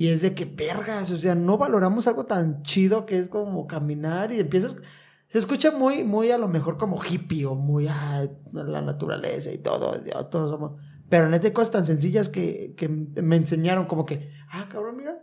Y 0.00 0.10
es 0.10 0.22
de 0.22 0.32
que, 0.32 0.44
vergas, 0.44 1.10
o 1.10 1.16
sea, 1.16 1.34
no 1.34 1.58
valoramos 1.58 2.06
algo 2.06 2.24
tan 2.24 2.62
chido 2.62 3.04
que 3.04 3.18
es 3.18 3.26
como 3.26 3.66
caminar 3.66 4.30
y 4.30 4.38
empiezas... 4.38 4.76
Se 5.26 5.38
escucha 5.38 5.72
muy, 5.72 6.04
muy 6.04 6.30
a 6.30 6.38
lo 6.38 6.46
mejor 6.46 6.78
como 6.78 7.00
hippie 7.02 7.46
o 7.46 7.56
muy 7.56 7.88
a 7.88 8.28
la 8.52 8.80
naturaleza 8.80 9.50
y 9.50 9.58
todo. 9.58 10.00
todos 10.30 10.50
somos- 10.52 10.80
Pero 11.08 11.28
neta 11.28 11.48
hay 11.48 11.52
cosas 11.52 11.72
tan 11.72 11.84
sencillas 11.84 12.28
que, 12.28 12.74
que 12.76 12.88
me 12.88 13.34
enseñaron 13.34 13.86
como 13.86 14.04
que, 14.04 14.30
ah, 14.52 14.68
cabrón, 14.70 14.98
mira, 14.98 15.18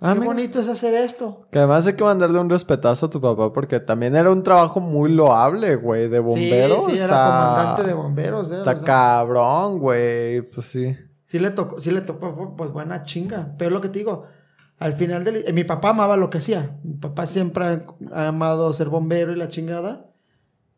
Ah, 0.00 0.14
qué 0.14 0.18
mira. 0.18 0.32
bonito 0.32 0.58
es 0.58 0.66
hacer 0.68 0.94
esto. 0.94 1.46
Que 1.52 1.58
además 1.60 1.86
hay 1.86 1.92
que 1.94 2.02
mandarle 2.02 2.40
un 2.40 2.50
respetazo 2.50 3.06
a 3.06 3.10
tu 3.10 3.20
papá 3.20 3.52
porque 3.52 3.78
también 3.78 4.16
era 4.16 4.32
un 4.32 4.42
trabajo 4.42 4.80
muy 4.80 5.12
loable, 5.12 5.76
güey, 5.76 6.08
de 6.08 6.18
bombero. 6.18 6.80
Sí, 6.80 6.86
sí, 6.86 6.92
está... 6.94 7.04
era 7.04 7.24
comandante 7.24 7.82
de 7.84 7.94
bomberos. 7.94 8.50
¿eh? 8.50 8.54
Está 8.54 8.72
O 8.72 8.74
sea, 8.74 8.82
cabrón, 8.84 9.78
güey, 9.78 10.42
pues 10.42 10.66
sí. 10.66 10.96
Sí 11.32 11.38
le 11.38 11.50
tocó, 11.50 11.80
sí 11.80 11.90
le 11.90 12.02
tocó, 12.02 12.54
pues, 12.58 12.70
buena 12.72 13.04
chinga. 13.04 13.54
Pero 13.56 13.70
lo 13.70 13.80
que 13.80 13.88
te 13.88 14.00
digo, 14.00 14.26
al 14.78 14.92
final 14.92 15.24
del... 15.24 15.36
eh, 15.46 15.52
mi 15.54 15.64
papá 15.64 15.88
amaba 15.88 16.18
lo 16.18 16.28
que 16.28 16.36
hacía. 16.36 16.76
Mi 16.84 16.92
papá 16.92 17.24
siempre 17.24 17.64
ha, 17.64 17.82
ha 18.12 18.28
amado 18.28 18.70
ser 18.74 18.90
bombero 18.90 19.32
y 19.32 19.36
la 19.36 19.48
chingada. 19.48 20.10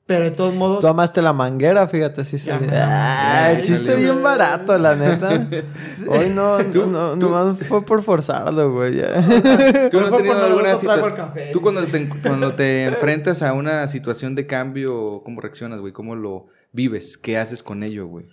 Pero 0.06 0.23
de 0.23 0.30
todos 0.30 0.54
modos... 0.54 0.78
Tú 0.78 0.87
amaste 0.87 1.23
la 1.23 1.32
manguera, 1.32 1.88
fíjate, 1.88 2.25
sí 2.25 2.38
se 2.38 2.52
Ah, 2.52 3.54
chiste 3.62 3.96
bien 3.96 4.23
barato, 4.23 4.78
la 4.78 4.94
neta. 4.94 5.30
Hoy 6.08 6.30
no, 6.32 6.58
Tú- 6.73 6.87
no, 6.87 7.14
tú- 7.14 7.30
nomás 7.30 7.58
fue 7.66 7.84
por 7.84 8.04
forzarlo, 8.04 8.70
güey. 8.70 8.94
ya. 8.94 9.06
¿Tú 9.90 10.00
no 10.02 10.08
Tú 11.52 11.61
cuando 11.62 11.84
te, 11.87 12.08
cuando 12.23 12.54
te 12.54 12.84
enfrentas 12.87 13.42
a 13.42 13.54
una 13.54 13.88
situación 13.88 14.37
de 14.37 14.46
cambio, 14.46 15.23
¿cómo 15.25 15.40
reaccionas, 15.40 15.80
güey? 15.80 15.92
¿Cómo 15.92 16.14
lo 16.14 16.46
vives? 16.70 17.18
¿Qué 17.18 17.38
haces 17.38 17.64
con 17.64 17.82
ello, 17.82 18.06
güey? 18.06 18.26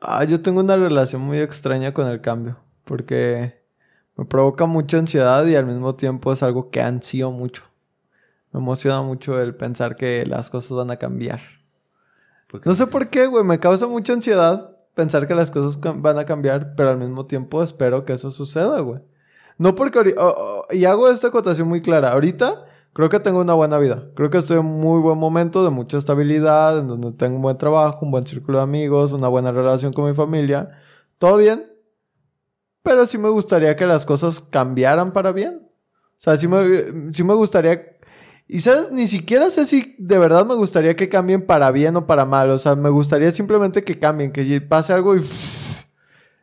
Ah, 0.00 0.24
yo 0.24 0.40
tengo 0.42 0.60
una 0.60 0.76
relación 0.76 1.22
muy 1.22 1.38
extraña 1.38 1.92
con 1.92 2.06
el 2.06 2.20
cambio. 2.20 2.58
Porque 2.84 3.62
me 4.16 4.24
provoca 4.24 4.66
mucha 4.66 4.98
ansiedad 4.98 5.44
y 5.46 5.56
al 5.56 5.66
mismo 5.66 5.94
tiempo 5.94 6.32
es 6.32 6.42
algo 6.42 6.70
que 6.70 6.80
ansío 6.80 7.30
mucho. 7.30 7.64
Me 8.52 8.60
emociona 8.60 9.02
mucho 9.02 9.40
el 9.40 9.54
pensar 9.54 9.96
que 9.96 10.24
las 10.26 10.50
cosas 10.50 10.72
van 10.72 10.90
a 10.90 10.96
cambiar. 10.96 11.40
No 12.64 12.74
sé 12.74 12.86
por 12.86 13.08
qué, 13.08 13.26
güey. 13.26 13.44
Me 13.44 13.58
causa 13.58 13.86
mucha 13.86 14.12
ansiedad 14.12 14.76
pensar 14.94 15.26
que 15.26 15.34
las 15.34 15.50
cosas 15.50 15.78
van 15.80 16.18
a 16.18 16.24
cambiar, 16.24 16.74
pero 16.74 16.90
al 16.90 16.98
mismo 16.98 17.26
tiempo 17.26 17.62
espero 17.62 18.04
que 18.04 18.14
eso 18.14 18.30
suceda, 18.30 18.80
güey. 18.80 19.02
No 19.58 19.74
porque... 19.74 20.14
oh, 20.16 20.34
oh, 20.38 20.74
y 20.74 20.84
hago 20.84 21.10
esta 21.10 21.28
acotación 21.28 21.68
muy 21.68 21.82
clara. 21.82 22.12
Ahorita 22.12 22.65
creo 22.96 23.10
que 23.10 23.20
tengo 23.20 23.42
una 23.42 23.52
buena 23.52 23.78
vida. 23.78 24.08
Creo 24.14 24.30
que 24.30 24.38
estoy 24.38 24.58
en 24.58 24.64
un 24.64 24.80
muy 24.80 25.02
buen 25.02 25.18
momento 25.18 25.62
de 25.62 25.68
mucha 25.68 25.98
estabilidad, 25.98 26.78
en 26.78 26.86
donde 26.86 27.12
tengo 27.12 27.36
un 27.36 27.42
buen 27.42 27.58
trabajo, 27.58 27.98
un 28.06 28.10
buen 28.10 28.26
círculo 28.26 28.56
de 28.56 28.64
amigos, 28.64 29.12
una 29.12 29.28
buena 29.28 29.52
relación 29.52 29.92
con 29.92 30.08
mi 30.08 30.14
familia. 30.14 30.70
Todo 31.18 31.36
bien. 31.36 31.70
pero 32.82 33.04
sí 33.04 33.18
me 33.18 33.28
gustaría 33.28 33.76
que 33.76 33.86
las 33.86 34.06
cosas 34.06 34.40
cambiaran 34.40 35.12
para 35.12 35.32
bien. 35.32 35.60
O 35.62 36.14
sea, 36.16 36.38
sí 36.38 36.48
me, 36.48 37.12
sí 37.12 37.22
me 37.22 37.34
gustaría... 37.34 37.98
Y 38.48 38.60
sabes, 38.60 38.90
ni 38.92 39.06
siquiera 39.06 39.50
sé 39.50 39.66
si 39.66 39.94
de 39.98 40.18
verdad 40.18 40.46
me 40.46 40.54
gustaría 40.54 40.96
que 40.96 41.10
cambien 41.10 41.44
para 41.44 41.70
bien 41.72 41.96
o 41.96 42.06
para 42.06 42.24
mal. 42.24 42.50
O 42.50 42.58
sea, 42.58 42.76
me 42.76 42.88
gustaría 42.88 43.30
simplemente 43.30 43.84
que 43.84 43.98
cambien, 43.98 44.32
que 44.32 44.58
pase 44.62 44.94
algo 44.94 45.14
y... 45.16 45.28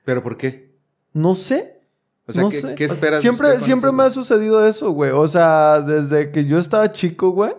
¿Pero 0.06 0.22
por 0.22 0.38
qué? 0.38 0.78
No 1.14 1.34
sé. 1.34 1.82
O 2.28 2.32
sea, 2.32 2.44
no 2.44 2.50
¿qué, 2.50 2.62
sé. 2.62 2.76
qué 2.76 2.86
esperas? 2.86 3.22
Siempre, 3.22 3.60
siempre 3.60 3.90
eso, 3.90 3.98
me 3.98 4.04
ha 4.04 4.10
sucedido 4.10 4.66
eso, 4.66 4.92
güey. 4.92 5.12
O 5.12 5.28
sea, 5.28 5.82
desde 5.82 6.32
que 6.32 6.46
yo 6.46 6.58
estaba 6.58 6.92
chico, 6.92 7.32
güey. 7.32 7.52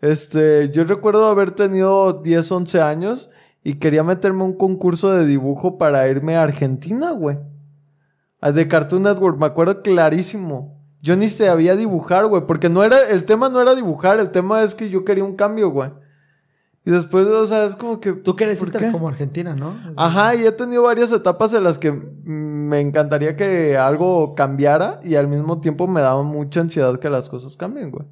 Este, 0.00 0.70
yo 0.70 0.84
recuerdo 0.84 1.26
haber 1.26 1.52
tenido 1.52 2.22
10, 2.22 2.52
11 2.52 2.80
años 2.80 3.30
y 3.62 3.74
quería 3.74 4.04
meterme 4.04 4.42
a 4.42 4.46
un 4.46 4.56
concurso 4.56 5.12
de 5.12 5.26
dibujo 5.26 5.78
para 5.78 6.06
irme 6.08 6.36
a 6.36 6.42
Argentina, 6.42 7.10
güey. 7.12 7.38
De 8.40 8.68
Cartoon 8.68 9.02
Network, 9.02 9.40
me 9.40 9.46
acuerdo 9.46 9.82
clarísimo. 9.82 10.80
Yo 11.00 11.16
ni 11.16 11.28
sabía 11.28 11.76
dibujar, 11.76 12.26
güey, 12.26 12.46
porque 12.46 12.68
no 12.68 12.84
era, 12.84 13.10
el 13.10 13.24
tema 13.24 13.48
no 13.48 13.60
era 13.60 13.74
dibujar, 13.74 14.20
el 14.20 14.30
tema 14.30 14.62
es 14.62 14.74
que 14.74 14.88
yo 14.88 15.04
quería 15.04 15.24
un 15.24 15.34
cambio, 15.34 15.70
güey. 15.70 15.90
Y 16.86 16.92
después, 16.92 17.26
o 17.26 17.46
sea, 17.48 17.64
es 17.64 17.74
como 17.74 17.98
que... 17.98 18.12
Tú 18.12 18.36
quieres 18.36 18.60
¿por 18.60 18.68
irte 18.68 18.78
qué? 18.78 18.92
como 18.92 19.08
Argentina, 19.08 19.56
¿no? 19.56 19.76
Ajá, 19.96 20.36
y 20.36 20.46
he 20.46 20.52
tenido 20.52 20.84
varias 20.84 21.10
etapas 21.10 21.52
en 21.52 21.64
las 21.64 21.78
que 21.80 21.90
me 21.90 22.80
encantaría 22.80 23.34
que 23.34 23.76
algo 23.76 24.36
cambiara 24.36 25.00
y 25.02 25.16
al 25.16 25.26
mismo 25.26 25.60
tiempo 25.60 25.88
me 25.88 26.00
daba 26.00 26.22
mucha 26.22 26.60
ansiedad 26.60 27.00
que 27.00 27.10
las 27.10 27.28
cosas 27.28 27.56
cambien, 27.56 27.90
güey. 27.90 28.06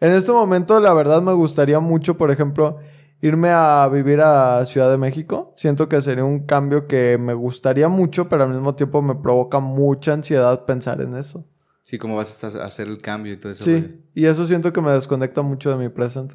En 0.00 0.10
este 0.10 0.32
momento, 0.32 0.80
la 0.80 0.92
verdad, 0.94 1.22
me 1.22 1.32
gustaría 1.32 1.78
mucho, 1.78 2.16
por 2.16 2.32
ejemplo, 2.32 2.78
irme 3.22 3.50
a 3.50 3.88
vivir 3.88 4.20
a 4.20 4.66
Ciudad 4.66 4.90
de 4.90 4.98
México. 4.98 5.54
Siento 5.56 5.88
que 5.88 6.02
sería 6.02 6.24
un 6.24 6.40
cambio 6.40 6.88
que 6.88 7.18
me 7.18 7.34
gustaría 7.34 7.88
mucho, 7.88 8.28
pero 8.28 8.42
al 8.42 8.50
mismo 8.50 8.74
tiempo 8.74 9.00
me 9.00 9.14
provoca 9.14 9.60
mucha 9.60 10.12
ansiedad 10.12 10.64
pensar 10.64 11.00
en 11.02 11.16
eso. 11.16 11.46
Sí, 11.82 11.98
cómo 11.98 12.16
vas 12.16 12.42
a 12.42 12.48
hacer 12.64 12.88
el 12.88 13.00
cambio 13.00 13.32
y 13.32 13.36
todo 13.36 13.52
eso. 13.52 13.62
Sí, 13.62 14.02
y 14.12 14.24
eso 14.26 14.44
siento 14.44 14.72
que 14.72 14.80
me 14.80 14.90
desconecta 14.90 15.42
mucho 15.42 15.70
de 15.70 15.76
mi 15.76 15.88
presente. 15.88 16.34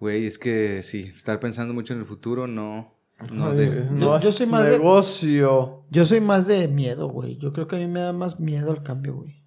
Güey, 0.00 0.26
es 0.26 0.38
que 0.38 0.82
sí, 0.82 1.10
estar 1.14 1.40
pensando 1.40 1.74
mucho 1.74 1.92
en 1.94 2.00
el 2.00 2.06
futuro 2.06 2.46
no... 2.46 2.94
No, 3.32 3.50
Ay, 3.50 3.56
de- 3.56 3.84
no 3.90 3.98
Yo- 4.16 4.20
yo 4.20 4.28
es 4.28 4.34
soy 4.36 4.46
más 4.46 4.64
de- 4.64 4.70
negocio. 4.78 5.82
Yo 5.90 6.06
soy 6.06 6.20
más 6.20 6.46
de 6.46 6.68
miedo, 6.68 7.08
güey. 7.08 7.36
Yo 7.38 7.52
creo 7.52 7.66
que 7.66 7.74
a 7.74 7.78
mí 7.80 7.88
me 7.88 7.98
da 8.00 8.12
más 8.12 8.38
miedo 8.38 8.70
el 8.70 8.84
cambio, 8.84 9.16
güey. 9.16 9.42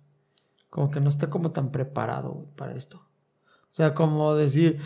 Como 0.69 0.91
que 0.91 0.99
no 0.99 1.07
está 1.09 1.29
como 1.29 1.51
tan 1.51 1.71
preparado, 1.71 2.31
güey, 2.31 2.47
para 2.57 2.73
esto. 2.73 2.97
O 3.71 3.73
sea, 3.73 3.93
como 3.93 4.35
decir... 4.35 4.81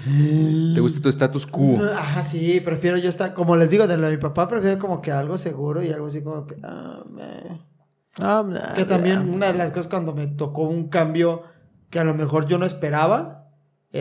¿Te 0.75 0.79
gusta 0.81 1.01
tu 1.01 1.09
status 1.09 1.47
quo? 1.47 1.79
Ajá, 1.95 2.21
sí, 2.21 2.59
prefiero 2.61 2.97
yo 2.97 3.09
estar, 3.09 3.33
como 3.33 3.55
les 3.55 3.71
digo, 3.71 3.87
de 3.87 3.97
lo 3.97 4.05
de 4.07 4.17
mi 4.17 4.21
papá, 4.21 4.47
prefiero 4.47 4.77
como 4.77 5.01
que 5.01 5.11
algo 5.11 5.35
seguro 5.37 5.81
y 5.81 5.91
algo 5.91 6.05
así 6.05 6.21
como 6.21 6.45
que... 6.45 6.55
ah. 6.61 7.03
Ah, 8.19 8.45
Que 8.75 8.85
también 8.85 9.27
una 9.29 9.47
de 9.47 9.53
las 9.57 9.71
cosas 9.71 9.87
cuando 9.87 10.13
me 10.13 10.27
tocó 10.27 10.61
un 10.61 10.89
cambio 10.89 11.41
que 11.89 11.99
a 11.99 12.03
lo 12.03 12.13
mejor 12.13 12.45
yo 12.47 12.57
no 12.59 12.65
esperaba, 12.65 13.44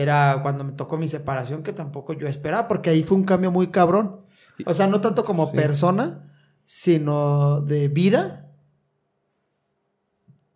era 0.01 0.39
cuando 0.43 0.63
me 0.63 0.73
tocó 0.73 0.97
mi 0.97 1.07
separación, 1.07 1.63
que 1.63 1.73
tampoco 1.73 2.13
yo 2.13 2.27
esperaba, 2.27 2.67
porque 2.67 2.89
ahí 2.89 3.03
fue 3.03 3.17
un 3.17 3.23
cambio 3.25 3.51
muy 3.51 3.67
cabrón. 3.67 4.21
O 4.65 4.73
sea, 4.73 4.87
no 4.87 5.01
tanto 5.01 5.25
como 5.25 5.47
Sí. 5.47 5.55
persona, 5.55 6.31
sino 6.65 7.61
de 7.61 7.87
vida. 7.87 8.51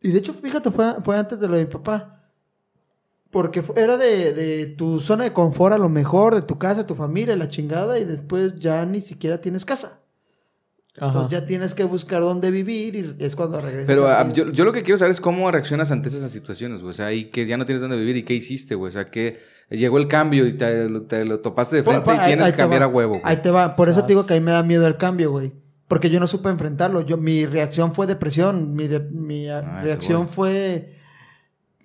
Y 0.01 0.11
de 0.11 0.19
hecho, 0.19 0.33
fíjate, 0.33 0.71
fue, 0.71 0.95
fue 1.03 1.17
antes 1.17 1.39
de 1.39 1.47
lo 1.47 1.57
de 1.57 1.65
mi 1.65 1.71
papá. 1.71 2.15
Porque 3.31 3.63
era 3.75 3.97
de, 3.97 4.33
de 4.33 4.65
tu 4.65 4.99
zona 4.99 5.25
de 5.25 5.33
confort 5.33 5.73
a 5.73 5.77
lo 5.77 5.89
mejor, 5.89 6.33
de 6.33 6.41
tu 6.41 6.57
casa, 6.57 6.87
tu 6.87 6.95
familia, 6.95 7.35
la 7.35 7.47
chingada, 7.49 7.99
y 7.99 8.05
después 8.05 8.57
ya 8.59 8.85
ni 8.85 9.01
siquiera 9.01 9.39
tienes 9.41 9.65
casa. 9.65 9.98
Ajá. 10.97 11.07
Entonces 11.07 11.31
ya 11.31 11.45
tienes 11.45 11.75
que 11.75 11.83
buscar 11.85 12.21
dónde 12.21 12.51
vivir 12.51 12.95
y 13.19 13.23
es 13.23 13.35
cuando 13.35 13.61
regresas. 13.61 13.87
Pero 13.87 14.07
a 14.07 14.21
ah, 14.21 14.33
yo, 14.33 14.51
yo 14.51 14.65
lo 14.65 14.73
que 14.73 14.83
quiero 14.83 14.97
saber 14.97 15.11
es 15.11 15.21
cómo 15.21 15.49
reaccionas 15.51 15.91
ante 15.91 16.09
esas 16.09 16.29
situaciones, 16.31 16.81
güey. 16.81 16.89
O 16.89 16.93
sea, 16.93 17.13
y 17.13 17.25
que 17.25 17.45
ya 17.45 17.57
no 17.57 17.65
tienes 17.65 17.81
dónde 17.81 17.95
vivir 17.97 18.17
y 18.17 18.23
qué 18.23 18.33
hiciste, 18.33 18.75
güey. 18.75 18.89
O 18.89 18.91
sea, 18.91 19.09
que 19.09 19.39
llegó 19.69 19.97
el 19.97 20.07
cambio 20.07 20.45
y 20.47 20.57
te, 20.57 20.89
lo- 20.89 21.03
te 21.03 21.23
lo 21.25 21.39
topaste 21.39 21.77
de 21.77 21.83
frente 21.83 22.09
y 22.09 22.17
ahí- 22.17 22.27
tienes 22.27 22.45
ahí 22.47 22.51
que 22.51 22.57
cambiar 22.57 22.81
va. 22.81 22.85
a 22.85 22.89
huevo, 22.89 23.11
güey. 23.11 23.21
Ahí 23.23 23.37
te 23.37 23.51
va. 23.51 23.75
Por 23.75 23.87
eso 23.87 24.01
te 24.01 24.07
digo 24.09 24.25
que 24.25 24.33
ahí 24.33 24.41
me 24.41 24.51
da 24.51 24.63
miedo 24.63 24.85
el 24.87 24.97
cambio, 24.97 25.31
güey. 25.31 25.53
Porque 25.87 26.09
yo 26.09 26.19
no 26.19 26.27
supe 26.27 26.49
enfrentarlo. 26.49 27.01
Yo, 27.01 27.17
mi 27.17 27.45
reacción 27.45 27.93
fue 27.95 28.05
depresión. 28.07 28.73
Mi, 28.73 28.87
de- 28.87 28.99
mi 28.99 29.47
ah, 29.47 29.59
Ah, 29.65 29.81
reacción 29.81 30.27
fue, 30.27 30.97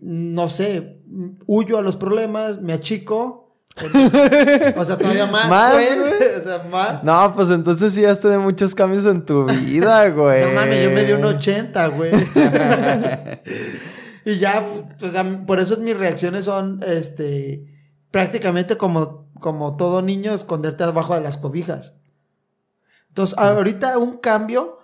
no 0.01 0.49
sé, 0.49 0.99
huyo 1.47 1.79
a 1.79 1.83
los 1.83 1.97
problemas, 1.97 2.61
me 2.61 2.73
achico. 2.73 3.44
O 3.77 4.85
sea, 4.85 4.97
todavía 4.97 5.27
más, 5.27 5.49
Más, 5.49 5.73
güey. 5.73 5.99
güey. 5.99 6.13
O 6.39 6.43
sea, 6.43 6.65
más. 6.71 7.03
No, 7.03 7.35
pues 7.35 7.51
entonces 7.51 7.93
sí 7.93 8.05
has 8.05 8.21
tenido 8.21 8.41
muchos 8.41 8.75
cambios 8.75 9.07
en 9.07 9.25
tu 9.25 9.47
vida, 9.47 10.09
güey. 10.11 10.45
No 10.45 10.53
mames, 10.53 10.85
yo 10.85 10.91
me 10.91 11.05
di 11.05 11.13
un 11.13 11.25
80, 11.25 11.87
güey. 11.89 12.13
y 14.25 14.39
ya, 14.39 14.65
o 15.01 15.11
sea, 15.11 15.25
por 15.47 15.61
eso 15.61 15.77
mis 15.79 15.97
reacciones 15.97 16.45
son, 16.45 16.83
este, 16.87 17.65
prácticamente 18.11 18.77
como, 18.77 19.29
como 19.41 19.77
todo 19.77 20.03
niño, 20.03 20.35
esconderte 20.35 20.85
abajo 20.85 21.15
de 21.15 21.21
las 21.21 21.37
cobijas. 21.37 21.95
Entonces, 23.09 23.39
ahorita 23.39 23.99
un 23.99 24.19
cambio, 24.19 24.79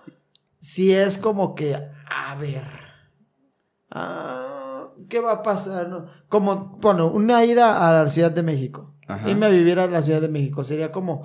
sí 0.59 0.93
es 0.93 1.17
como 1.17 1.55
que, 1.55 1.75
a 1.75 2.35
ver, 2.35 2.63
ah, 3.89 4.60
¿qué 5.11 5.19
va 5.19 5.33
a 5.33 5.43
pasar? 5.43 5.89
no? 5.89 6.07
Como, 6.29 6.77
bueno, 6.81 7.11
una 7.11 7.43
ida 7.45 7.87
a 7.87 8.03
la 8.03 8.09
Ciudad 8.09 8.31
de 8.31 8.41
México. 8.41 8.95
Ajá. 9.07 9.29
Irme 9.29 9.45
a 9.45 9.49
vivir 9.49 9.77
a 9.77 9.87
la 9.87 10.01
Ciudad 10.01 10.21
de 10.21 10.29
México 10.29 10.63
sería 10.63 10.91
como, 10.91 11.23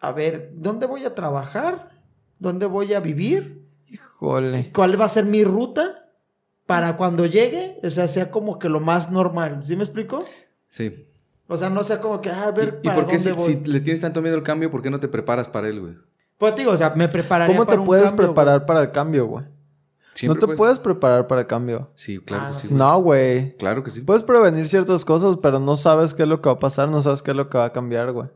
a 0.00 0.12
ver, 0.12 0.50
¿dónde 0.54 0.86
voy 0.86 1.04
a 1.04 1.14
trabajar? 1.14 1.90
¿Dónde 2.38 2.66
voy 2.66 2.92
a 2.92 3.00
vivir? 3.00 3.64
Híjole. 3.86 4.72
¿Cuál 4.74 5.00
va 5.00 5.04
a 5.04 5.08
ser 5.08 5.24
mi 5.24 5.44
ruta? 5.44 6.10
Para 6.66 6.96
cuando 6.96 7.26
llegue, 7.26 7.78
o 7.84 7.90
sea, 7.90 8.08
sea 8.08 8.30
como 8.30 8.58
que 8.58 8.68
lo 8.68 8.80
más 8.80 9.12
normal. 9.12 9.62
¿Sí 9.62 9.76
me 9.76 9.84
explico? 9.84 10.24
Sí. 10.68 11.06
O 11.46 11.56
sea, 11.58 11.68
no 11.68 11.84
sea 11.84 12.00
como 12.00 12.20
que, 12.20 12.30
ah, 12.30 12.44
a 12.48 12.50
ver, 12.50 12.80
¿Y, 12.82 12.86
y 12.86 12.88
¿para 12.88 12.94
por 12.96 13.06
qué 13.06 13.18
dónde 13.18 13.30
si, 13.30 13.50
voy? 13.52 13.64
si 13.64 13.70
le 13.70 13.80
tienes 13.80 14.00
tanto 14.00 14.22
miedo 14.22 14.34
al 14.34 14.42
cambio, 14.42 14.70
por 14.70 14.82
qué 14.82 14.90
no 14.90 14.98
te 14.98 15.08
preparas 15.08 15.48
para 15.48 15.68
él, 15.68 15.80
güey? 15.80 15.94
Pues 16.38 16.54
te 16.54 16.62
digo, 16.62 16.72
o 16.72 16.76
sea, 16.76 16.90
me 16.96 17.06
prepararía 17.06 17.54
¿Cómo 17.54 17.70
te 17.70 17.78
un 17.78 17.84
puedes 17.84 18.06
cambio, 18.06 18.26
preparar 18.28 18.64
para 18.66 18.80
el 18.80 18.90
cambio, 18.90 19.26
güey? 19.26 19.44
No 20.22 20.34
te 20.36 20.46
puedes 20.48 20.78
preparar 20.78 21.26
para 21.26 21.42
el 21.42 21.46
cambio. 21.46 21.90
Sí, 21.96 22.18
claro 22.18 22.44
Ah, 22.44 22.48
que 22.50 22.54
no 22.54 22.68
sí. 22.68 22.74
No, 22.74 23.02
güey. 23.02 23.56
Claro 23.56 23.82
que 23.82 23.90
sí. 23.90 24.00
Puedes 24.00 24.22
prevenir 24.22 24.68
ciertas 24.68 25.04
cosas, 25.04 25.38
pero 25.42 25.58
no 25.58 25.76
sabes 25.76 26.14
qué 26.14 26.22
es 26.22 26.28
lo 26.28 26.40
que 26.40 26.48
va 26.48 26.54
a 26.54 26.58
pasar, 26.58 26.88
no 26.88 27.02
sabes 27.02 27.22
qué 27.22 27.32
es 27.32 27.36
lo 27.36 27.48
que 27.48 27.58
va 27.58 27.66
a 27.66 27.72
cambiar, 27.72 28.12
güey. 28.12 28.28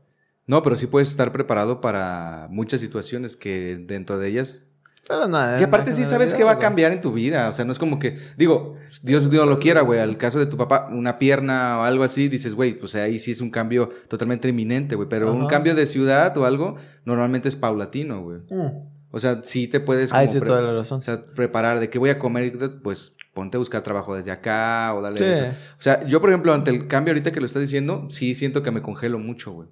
No, 0.47 0.63
pero 0.63 0.77
sí 0.77 0.87
puedes 0.87 1.09
estar 1.09 1.31
preparado 1.31 1.81
para 1.81 2.49
muchas 2.51 2.81
situaciones 2.81 3.37
que 3.37 3.77
dentro 3.87 4.19
de 4.19 4.29
ellas... 4.29 4.65
Pero 5.07 5.27
nada. 5.27 5.59
Y 5.59 5.65
aparte 5.65 5.93
sí 5.93 6.05
sabes 6.05 6.35
que 6.35 6.45
va 6.45 6.53
a 6.53 6.59
cambiar 6.59 6.93
en 6.93 7.01
tu 7.01 7.13
vida. 7.13 7.49
O 7.49 7.53
sea, 7.53 7.65
no 7.65 7.73
es 7.73 7.79
como 7.79 7.99
que... 7.99 8.19
Digo, 8.37 8.77
Dios, 9.03 9.31
Dios 9.31 9.47
lo 9.47 9.59
quiera, 9.59 9.81
güey. 9.81 10.01
Al 10.01 10.19
caso 10.19 10.39
de 10.39 10.45
tu 10.45 10.59
papá, 10.59 10.89
una 10.93 11.19
pierna 11.19 11.79
o 11.79 11.83
algo 11.85 12.05
así, 12.05 12.29
dices, 12.29 12.55
güey, 12.55 12.79
pues 12.79 12.95
ahí 12.95 13.19
sí 13.19 13.31
es 13.31 13.41
un 13.41 13.51
cambio 13.51 13.89
totalmente 14.09 14.49
inminente, 14.49 14.97
güey. 14.97 15.09
Pero 15.09 15.33
un 15.33 15.47
cambio 15.47 15.75
de 15.75 15.87
ciudad 15.87 16.37
o 16.37 16.45
algo, 16.45 16.77
normalmente 17.07 17.49
es 17.49 17.57
paulatino, 17.57 18.23
güey. 18.23 18.41
O 19.11 19.19
sea, 19.19 19.41
sí 19.43 19.69
te 19.69 19.81
puedes... 19.81 20.11
Sí, 20.11 20.17
pre- 20.38 20.41
toda 20.41 20.61
la 20.62 20.73
razón. 20.73 20.99
O 20.99 21.03
sea, 21.03 21.25
preparar 21.25 21.81
de 21.81 21.88
qué 21.88 21.99
voy 21.99 22.11
a 22.11 22.19
comer, 22.19 22.53
pues 22.83 23.15
ponte 23.33 23.57
a 23.57 23.59
buscar 23.59 23.83
trabajo 23.83 24.15
desde 24.17 24.31
acá 24.31 24.93
o 24.95 25.00
dale 25.00 25.19
Sí. 25.19 25.25
eso. 25.25 25.45
O 25.79 25.81
sea, 25.83 26.07
yo, 26.07 26.21
por 26.21 26.31
ejemplo, 26.31 26.53
ante 26.53 26.71
el 26.71 26.88
cambio 26.88 27.12
ahorita 27.12 27.33
que 27.33 27.41
lo 27.41 27.47
estás 27.47 27.62
diciendo, 27.62 28.07
sí 28.11 28.35
siento 28.35 28.62
que 28.62 28.71
me 28.71 28.83
congelo 28.83 29.19
mucho, 29.19 29.53
güey. 29.53 29.69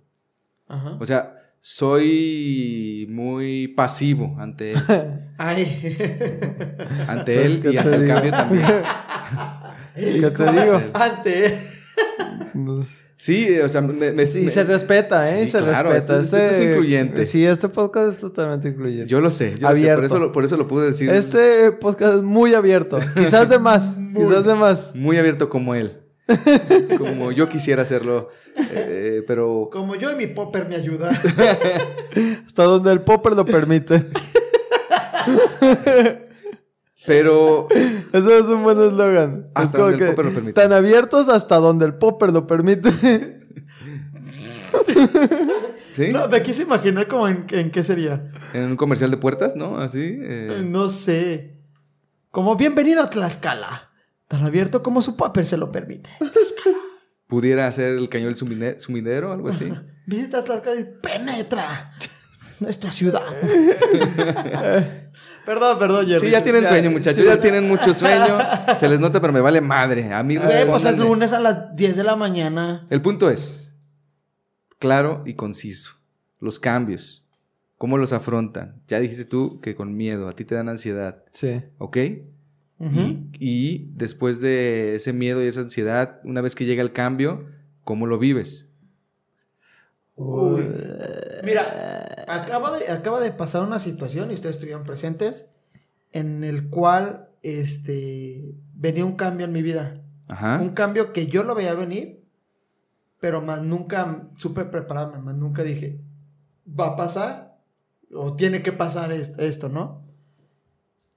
Ajá. 0.69 0.97
O 1.01 1.05
sea, 1.05 1.35
soy 1.61 3.07
muy 3.11 3.69
pasivo 3.69 4.37
ante 4.39 4.73
él, 4.73 4.79
Ay. 5.39 5.97
ante 7.09 7.45
él 7.45 7.61
¿Qué 7.61 7.71
y 7.71 7.73
te 7.73 7.79
ante 7.81 7.95
el 7.95 8.03
digo? 8.03 8.15
cambio 8.15 8.31
también. 8.31 8.67
¿Qué 9.95 10.31
te 10.31 10.53
digo? 10.53 10.81
Antes. 10.95 11.83
Pues, 12.53 13.05
Sí, 13.19 13.59
o 13.61 13.69
sea, 13.69 13.81
me, 13.81 13.95
me- 14.13 14.23
Y 14.25 14.45
me- 14.45 14.51
se 14.51 14.63
respeta, 14.65 15.27
¿eh? 15.35 15.47
Sí, 15.47 15.53
se 15.53 15.59
claro, 15.59 15.91
respeta. 15.91 16.21
esto- 16.21 16.37
esto 16.37 16.51
es 16.51 16.61
incluyente. 16.61 17.25
Sí, 17.25 17.47
este 17.47 17.69
podcast 17.71 18.11
es 18.13 18.19
totalmente 18.19 18.69
incluyente. 18.69 19.07
yo 19.09 19.21
lo 19.23 19.31
sé, 19.31 19.55
yo 19.59 19.71
lo 19.71 19.75
sé, 19.77 19.91
Abierto. 19.91 19.97
por 20.01 20.05
eso 20.05 20.19
lo, 20.19 20.33
por 20.33 20.45
eso 20.45 20.57
lo 20.59 20.69
pude 20.69 20.87
decir. 20.89 21.09
Este 21.09 21.73
podcast 21.73 22.17
es 22.17 22.23
muy 22.23 22.53
abierto. 22.53 22.99
Quizás 23.17 23.49
de 23.49 23.59
más. 23.59 23.95
Quizás 24.15 24.45
de 24.45 24.55
más. 24.55 24.95
Muy 24.95 25.17
abierto 25.17 25.49
como 25.49 25.75
él. 25.75 26.03
como 26.99 27.33
yo 27.33 27.47
quisiera 27.47 27.83
hacerlo. 27.83 28.29
eh, 28.75 29.23
pero 29.27 29.69
Como 29.73 29.95
yo 29.97 30.11
y 30.13 30.17
mi 30.17 30.27
popper 30.27 30.69
me 30.69 30.77
ayuda. 30.77 31.09
Hasta 32.47 32.65
donde 32.65 32.93
el 32.93 33.01
popper 33.01 33.33
lo 33.35 33.45
permite. 33.47 34.05
Pero 37.07 37.69
Eso 38.13 38.39
es 38.39 38.47
un 38.47 38.63
buen 38.63 38.81
eslogan. 38.81 39.47
Es 39.49 39.51
Hasta 39.55 39.79
como 39.79 39.91
donde 39.91 40.05
el 40.05 40.11
popper 40.11 40.25
lo 40.27 40.33
permite. 40.33 40.53
Tan 40.61 40.73
abiertos 40.73 41.29
hasta 41.29 41.57
donde 41.57 41.85
el 41.87 41.95
popper 41.95 42.33
lo 42.33 42.47
permite. 42.47 42.91
sí, 45.95 46.13
No, 46.13 46.29
me 46.29 46.43
quise 46.43 46.63
imaginar 46.63 47.09
como 47.09 47.29
en, 47.29 47.47
en 47.51 47.71
qué 47.71 47.85
sería. 47.85 48.31
en 48.55 48.65
un 48.73 48.77
comercial 48.77 49.11
de 49.11 49.17
puertas, 49.17 49.55
¿no? 49.57 49.79
Así. 49.79 50.19
eh, 50.23 50.63
No 50.65 50.89
sé. 50.89 51.61
Como 52.31 52.57
bienvenido 52.57 53.03
a 53.03 53.11
Tlaxcala. 53.11 53.91
Tan 54.29 54.45
abierto 54.45 54.83
como 54.83 55.01
su 55.03 55.17
popper 55.17 55.47
se 55.47 55.57
lo 55.57 55.71
permite. 55.73 56.11
pudiera 57.29 57.71
ser 57.73 57.97
el 57.97 58.09
cañón 58.09 58.29
del 58.29 58.37
sumine- 58.37 58.79
sumidero, 58.79 59.33
algo 59.33 59.49
así. 59.49 59.73
Visita 60.07 60.45
Tlaxcala 60.45 60.81
y 60.81 60.85
penetra 61.01 61.93
nuestra 62.61 62.91
ciudad. 62.91 63.23
Perdón, 65.47 65.79
perdón, 65.79 66.07
Jerry. 66.07 66.21
Sí, 66.21 66.31
ya 66.31 66.43
tienen 66.43 66.67
sueño, 66.67 66.91
muchachos. 66.91 67.25
Ya 67.25 67.41
tienen 67.41 67.67
mucho 67.69 67.95
sueño. 67.95 68.37
Se 68.77 68.89
les 68.89 69.01
nota, 69.01 69.21
pero 69.21 69.33
me 69.33 69.41
vale 69.41 69.61
madre. 69.61 70.13
A 70.13 70.23
mí 70.23 70.37
Güey, 70.37 70.67
pues 70.67 70.85
es 70.85 70.99
lunes 70.99 71.33
a 71.33 71.41
las 71.41 71.75
10 71.77 71.97
de 71.97 72.05
la 72.05 72.17
mañana. 72.17 72.85
El 72.91 73.01
punto 73.01 73.31
es 73.31 73.75
claro 74.79 75.23
y 75.25 75.35
conciso. 75.35 75.95
Los 76.41 76.59
cambios. 76.61 77.25
¿Cómo 77.79 77.99
los 77.99 78.13
afrontan? 78.13 78.83
Ya 78.89 79.01
dijiste 79.01 79.25
tú 79.25 79.61
que 79.61 79.75
con 79.77 79.97
miedo, 79.97 80.29
a 80.29 80.35
ti 80.35 80.45
te 80.45 80.55
dan 80.55 80.69
ansiedad, 80.69 81.23
Sí. 81.33 81.63
¿ok? 81.79 81.97
Ujú. 82.79 83.01
y, 83.01 83.29
y 83.39 83.91
después 83.95 84.41
de 84.43 84.97
ese 84.97 85.15
miedo 85.15 85.43
y 85.43 85.47
esa 85.47 85.61
ansiedad, 85.63 86.21
una 86.25 86.43
vez 86.43 86.55
que 86.55 86.67
llega 86.67 86.83
el 86.83 86.93
cambio, 86.93 87.47
¿cómo 87.85 88.07
lo 88.07 88.19
vives? 88.19 88.69
Uy. 90.17 90.65
Mira, 91.45 92.25
acaba 92.27 92.77
de, 92.79 92.89
acaba 92.91 93.21
de 93.21 93.33
pasar 93.33 93.63
una 93.63 93.79
situación, 93.79 94.31
y 94.31 94.35
ustedes 94.35 94.57
estuvieron 94.57 94.85
presentes, 94.85 95.47
en 96.13 96.43
el 96.43 96.69
cual 96.71 97.29
este, 97.43 98.55
venía 98.75 99.05
un 99.05 99.17
cambio 99.17 99.47
en 99.47 99.53
mi 99.53 99.63
vida. 99.63 100.03
Ajá. 100.29 100.59
Un 100.61 100.71
cambio 100.71 101.13
que 101.13 101.27
yo 101.29 101.45
lo 101.45 101.55
veía 101.55 101.75
venir, 101.75 102.25
pero 103.21 103.43
más 103.43 103.63
nunca 103.63 104.29
supe 104.37 104.65
prepararme, 104.65 105.19
más 105.19 105.37
nunca 105.37 105.63
dije, 105.63 106.01
va 106.69 106.89
a 106.89 106.97
pasar 106.97 107.59
o 108.13 108.35
tiene 108.35 108.63
que 108.63 108.73
pasar 108.73 109.13
est- 109.13 109.39
esto, 109.39 109.69
¿no? 109.69 110.03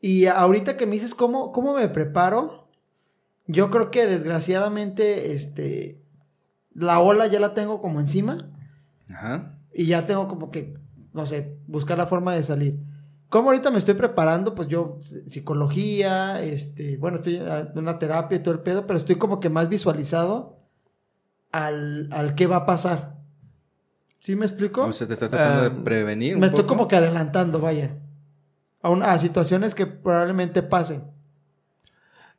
Y 0.01 0.27
ahorita 0.27 0.77
que 0.77 0.85
me 0.85 0.93
dices 0.93 1.13
cómo, 1.15 1.51
cómo 1.51 1.73
me 1.73 1.87
preparo, 1.89 2.67
yo 3.47 3.69
creo 3.69 3.89
que 3.91 4.05
desgraciadamente 4.05 5.33
este, 5.33 6.01
la 6.73 6.99
ola 6.99 7.27
ya 7.27 7.39
la 7.39 7.53
tengo 7.53 7.81
como 7.81 7.99
encima 7.99 8.37
Ajá. 9.09 9.57
y 9.73 9.85
ya 9.87 10.05
tengo 10.05 10.27
como 10.27 10.51
que, 10.51 10.75
no 11.13 11.25
sé, 11.25 11.57
buscar 11.67 11.97
la 11.97 12.07
forma 12.07 12.33
de 12.33 12.43
salir. 12.43 12.77
¿Cómo 13.29 13.49
ahorita 13.49 13.69
me 13.71 13.77
estoy 13.77 13.93
preparando? 13.95 14.55
Pues 14.55 14.67
yo, 14.69 14.99
psicología, 15.27 16.41
este, 16.41 16.97
bueno, 16.97 17.17
estoy 17.17 17.35
en 17.37 17.77
una 17.77 17.99
terapia 17.99 18.37
y 18.37 18.39
todo 18.43 18.53
el 18.55 18.61
pedo, 18.61 18.87
pero 18.87 18.97
estoy 18.97 19.17
como 19.17 19.39
que 19.39 19.49
más 19.49 19.69
visualizado 19.69 20.57
al, 21.51 22.09
al 22.11 22.35
qué 22.35 22.47
va 22.47 22.57
a 22.57 22.65
pasar. 22.65 23.17
¿Sí 24.19 24.35
me 24.35 24.45
explico? 24.45 24.85
O 24.85 24.93
sea, 24.93 25.07
te 25.07 25.13
estás 25.13 25.29
tratando 25.29 25.61
Ah, 25.61 25.69
de 25.69 25.83
prevenir. 25.83 26.35
un 26.35 26.41
me 26.41 26.47
estoy 26.47 26.63
poco? 26.63 26.75
como 26.75 26.87
que 26.87 26.95
adelantando, 26.95 27.59
vaya. 27.59 27.95
A, 28.81 28.89
un- 28.89 29.03
a 29.03 29.17
situaciones 29.19 29.75
que 29.75 29.85
probablemente 29.85 30.61
pasen. 30.63 31.03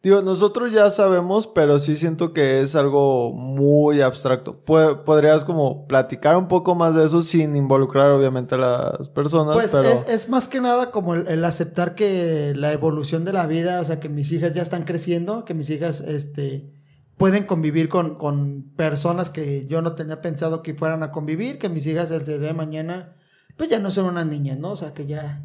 Digo, 0.03 0.23
nosotros 0.23 0.73
ya 0.73 0.89
sabemos, 0.89 1.47
pero 1.47 1.79
sí 1.79 1.95
siento 1.95 2.33
que 2.33 2.63
es 2.63 2.75
algo 2.75 3.33
muy 3.35 4.01
abstracto. 4.01 4.59
Podrías 4.65 5.45
como 5.45 5.87
platicar 5.87 6.39
un 6.39 6.49
poco 6.49 6.75
más 6.75 6.95
de 6.95 7.05
eso 7.05 7.21
sin 7.21 7.55
involucrar 7.55 8.11
obviamente 8.11 8.55
a 8.55 8.59
las 8.59 9.11
personas, 9.11 9.55
Pues 9.55 9.73
pero... 9.73 9.91
es, 9.91 10.09
es 10.09 10.29
más 10.31 10.49
que 10.49 10.63
nada 10.63 10.91
como 10.91 11.15
el, 11.15 11.29
el 11.29 11.45
aceptar 11.45 11.95
que 11.95 12.55
la 12.57 12.73
evolución 12.73 13.27
de 13.27 13.35
la 13.35 13.47
vida, 13.47 13.79
o 13.79 13.85
sea, 13.85 14.01
que 14.01 14.09
mis 14.09 14.33
hijas 14.33 14.55
ya 14.55 14.63
están 14.63 14.85
creciendo, 14.85 15.45
que 15.45 15.53
mis 15.53 15.69
hijas 15.69 16.01
este, 16.01 16.73
pueden 17.19 17.45
convivir 17.45 17.91
con, 17.91 18.17
con 18.17 18.73
personas 18.77 19.29
que 19.29 19.67
yo 19.67 19.83
no 19.83 19.95
tenía 19.97 20.23
pensado 20.23 20.63
que 20.63 20.73
fueran 20.73 21.03
a 21.03 21.13
convivir, 21.13 21.59
que 21.59 21.69
mis 21.69 21.87
hijas 21.87 22.11
el 22.11 22.25
día 22.25 22.39
de 22.39 22.55
mañana, 22.55 23.17
pues 23.59 23.69
ya 23.69 23.79
no 23.79 23.91
son 23.91 24.07
unas 24.07 24.25
niñas, 24.25 24.59
¿no? 24.59 24.71
O 24.71 24.77
sea, 24.77 24.95
que 24.95 25.07
ya 25.07 25.45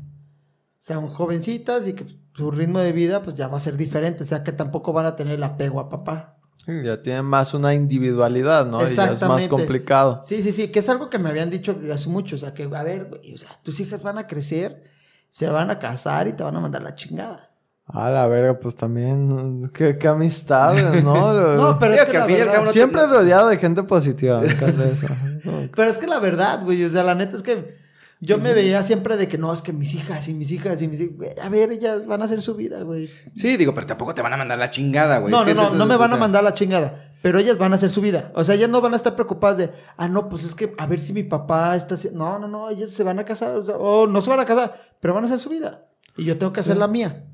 sean 0.85 1.07
jovencitas 1.07 1.87
y 1.87 1.93
que 1.93 2.05
su 2.35 2.51
ritmo 2.51 2.77
de 2.77 2.91
vida 2.91 3.23
pues 3.23 3.35
ya 3.35 3.47
va 3.47 3.57
a 3.57 3.59
ser 3.59 3.75
diferente, 3.75 4.21
o 4.21 4.25
sea, 4.27 4.43
que 4.43 4.51
tampoco 4.51 4.93
van 4.93 5.07
a 5.07 5.15
tener 5.15 5.33
el 5.33 5.43
apego 5.43 5.79
a 5.79 5.89
papá. 5.89 6.37
Ya 6.67 7.01
tienen 7.01 7.25
más 7.25 7.55
una 7.55 7.73
individualidad, 7.73 8.67
¿no? 8.67 8.85
Y 8.87 8.93
ya 8.93 9.07
es 9.07 9.21
más 9.21 9.47
complicado. 9.47 10.21
Sí, 10.23 10.43
sí, 10.43 10.51
sí, 10.51 10.67
que 10.67 10.77
es 10.79 10.87
algo 10.89 11.09
que 11.09 11.17
me 11.17 11.29
habían 11.29 11.49
dicho 11.49 11.75
hace 11.91 12.07
mucho, 12.07 12.35
o 12.35 12.37
sea, 12.37 12.53
que, 12.53 12.65
a 12.71 12.83
ver, 12.83 13.05
güey, 13.05 13.33
o 13.33 13.37
sea, 13.37 13.49
tus 13.63 13.79
hijas 13.79 14.03
van 14.03 14.19
a 14.19 14.27
crecer, 14.27 14.83
se 15.31 15.49
van 15.49 15.71
a 15.71 15.79
casar 15.79 16.27
y 16.27 16.33
te 16.33 16.43
van 16.43 16.55
a 16.55 16.59
mandar 16.59 16.83
la 16.83 16.93
chingada. 16.93 17.49
A 17.87 18.11
la 18.11 18.27
verga, 18.27 18.59
pues 18.59 18.75
también, 18.75 19.71
qué, 19.73 19.97
qué 19.97 20.07
amistades, 20.07 21.03
¿no? 21.03 21.33
No, 21.55 21.79
pero 21.79 21.93
Digo 21.93 22.03
es 22.03 22.11
que, 22.11 22.11
que 22.11 22.19
la 22.19 22.25
verdad- 22.27 22.57
no 22.59 22.63
te- 22.65 22.71
Siempre 22.73 23.07
rodeado 23.07 23.47
de 23.49 23.57
gente 23.57 23.81
positiva, 23.81 24.39
me 24.39 24.51
encanta 24.51 24.85
eso. 24.85 25.07
Pero 25.75 25.89
es 25.89 25.97
que 25.97 26.05
la 26.05 26.19
verdad, 26.19 26.63
güey, 26.63 26.83
o 26.83 26.89
sea, 26.91 27.03
la 27.03 27.15
neta 27.15 27.35
es 27.35 27.41
que 27.41 27.84
yo 28.21 28.37
me 28.37 28.53
veía 28.53 28.81
siempre 28.83 29.17
de 29.17 29.27
que 29.27 29.37
no, 29.37 29.51
es 29.53 29.61
que 29.61 29.73
mis 29.73 29.93
hijas 29.93 30.27
y 30.27 30.33
mis 30.33 30.51
hijas 30.51 30.81
y 30.81 30.87
mis 30.87 30.99
hijas, 30.99 31.15
güey, 31.17 31.31
a 31.41 31.49
ver, 31.49 31.71
ellas 31.71 32.05
van 32.07 32.21
a 32.21 32.25
hacer 32.25 32.41
su 32.41 32.55
vida, 32.55 32.81
güey. 32.81 33.09
Sí, 33.35 33.57
digo, 33.57 33.73
pero 33.73 33.85
tampoco 33.87 34.13
te 34.13 34.21
van 34.21 34.33
a 34.33 34.37
mandar 34.37 34.57
la 34.57 34.69
chingada, 34.69 35.19
güey. 35.19 35.31
No, 35.31 35.43
Es 35.43 35.55
no, 35.55 35.61
no, 35.63 35.67
es- 35.69 35.73
no 35.75 35.85
me 35.85 35.95
o 35.95 35.99
van 35.99 36.13
a 36.13 36.17
mandar 36.17 36.43
la 36.43 36.53
chingada, 36.53 37.11
pero 37.21 37.39
ellas 37.39 37.57
van 37.57 37.73
a 37.73 37.75
hacer 37.75 37.89
su 37.89 38.01
vida. 38.01 38.31
O 38.35 38.43
sea, 38.43 38.55
ellas 38.55 38.69
no 38.69 38.81
van 38.81 38.93
a 38.93 38.95
estar 38.95 39.15
preocupadas 39.15 39.57
de, 39.57 39.71
ah, 39.97 40.07
no, 40.07 40.29
pues 40.29 40.43
es 40.43 40.55
que 40.55 40.73
a 40.77 40.85
ver 40.87 40.99
si 40.99 41.13
mi 41.13 41.23
papá 41.23 41.75
está 41.75 41.95
haciendo. 41.95 42.19
No, 42.23 42.39
no, 42.39 42.47
no, 42.47 42.69
ellas 42.69 42.91
se 42.91 43.03
van 43.03 43.19
a 43.19 43.25
casar, 43.25 43.55
o, 43.57 43.65
sea, 43.65 43.75
o 43.75 44.07
no 44.07 44.21
se 44.21 44.29
van 44.29 44.39
a 44.39 44.45
casar, 44.45 44.79
pero 44.99 45.13
van 45.13 45.23
a 45.23 45.27
hacer 45.27 45.39
su 45.39 45.49
vida. 45.49 45.85
Y 46.17 46.23
yo 46.23 46.37
tengo 46.37 46.53
que 46.53 46.61
hacer 46.61 46.77
la 46.77 46.87
mía. 46.87 47.25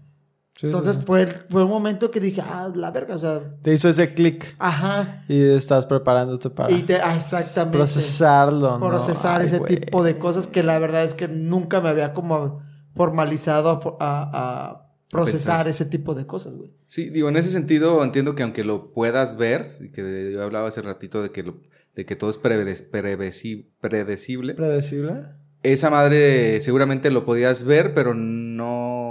Sí, 0.62 0.68
Entonces 0.68 0.98
sí. 0.98 1.02
Fue, 1.08 1.26
fue 1.50 1.64
un 1.64 1.72
momento 1.72 2.12
que 2.12 2.20
dije, 2.20 2.40
ah, 2.42 2.72
la 2.76 2.92
verga, 2.92 3.16
o 3.16 3.18
sea, 3.18 3.42
Te 3.64 3.74
hizo 3.74 3.90
ese 3.90 4.14
clic 4.14 4.56
ajá. 4.60 5.26
y 5.28 5.42
estás 5.42 5.88
preparándote 5.88 6.52
para 6.52 6.72
Y 6.72 6.84
te, 6.84 6.98
ah, 7.02 7.16
exactamente. 7.16 7.80
procesarlo, 7.80 8.78
¿no? 8.78 8.88
procesar 8.88 9.42
Ay, 9.42 9.48
ese 9.48 9.60
tipo 9.62 10.04
de 10.04 10.20
cosas 10.20 10.46
que 10.46 10.62
la 10.62 10.78
verdad 10.78 11.04
es 11.04 11.16
que 11.16 11.28
nunca 11.28 11.82
me 11.82 11.90
había 11.90 12.14
como 12.14 12.62
formalizado 12.94 13.70
a, 13.70 13.80
a- 14.00 14.70
a 14.72 14.88
procesar 15.10 15.68
ese 15.68 15.86
tipo 15.86 16.14
de 16.14 16.28
cosas, 16.28 16.56
güey. 16.56 16.72
Sí, 16.86 17.10
digo, 17.10 17.30
en 17.30 17.38
ese 17.38 17.50
sentido 17.50 18.04
entiendo 18.04 18.36
que 18.36 18.44
aunque 18.44 18.64
lo 18.64 18.94
puedas 18.94 19.38
ver, 19.38 19.66
y 19.80 19.90
que 19.90 20.32
yo 20.32 20.44
hablaba 20.44 20.68
hace 20.68 20.84
ratito 20.84 21.24
de 21.24 21.32
que, 21.32 21.42
lo- 21.42 21.60
de 21.96 22.06
que 22.06 22.16
todo 22.16 22.30
es 22.30 22.38
predecible, 22.38 24.54
¿Predecible? 24.54 25.24
esa 25.64 25.90
madre 25.90 26.60
seguramente 26.62 27.12
lo 27.12 27.26
podías 27.26 27.64
ver, 27.64 27.94
pero 27.94 28.14
no 28.14 29.11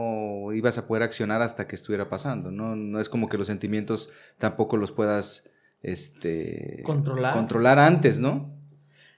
ibas 0.52 0.78
a 0.78 0.86
poder 0.86 1.02
accionar 1.02 1.42
hasta 1.42 1.66
que 1.66 1.76
estuviera 1.76 2.08
pasando, 2.08 2.50
¿no? 2.50 2.76
No 2.76 3.00
es 3.00 3.08
como 3.08 3.28
que 3.28 3.38
los 3.38 3.46
sentimientos 3.46 4.10
tampoco 4.38 4.76
los 4.76 4.92
puedas, 4.92 5.50
este... 5.82 6.82
Controlar. 6.84 7.34
Controlar 7.34 7.78
antes, 7.78 8.18
¿no? 8.18 8.59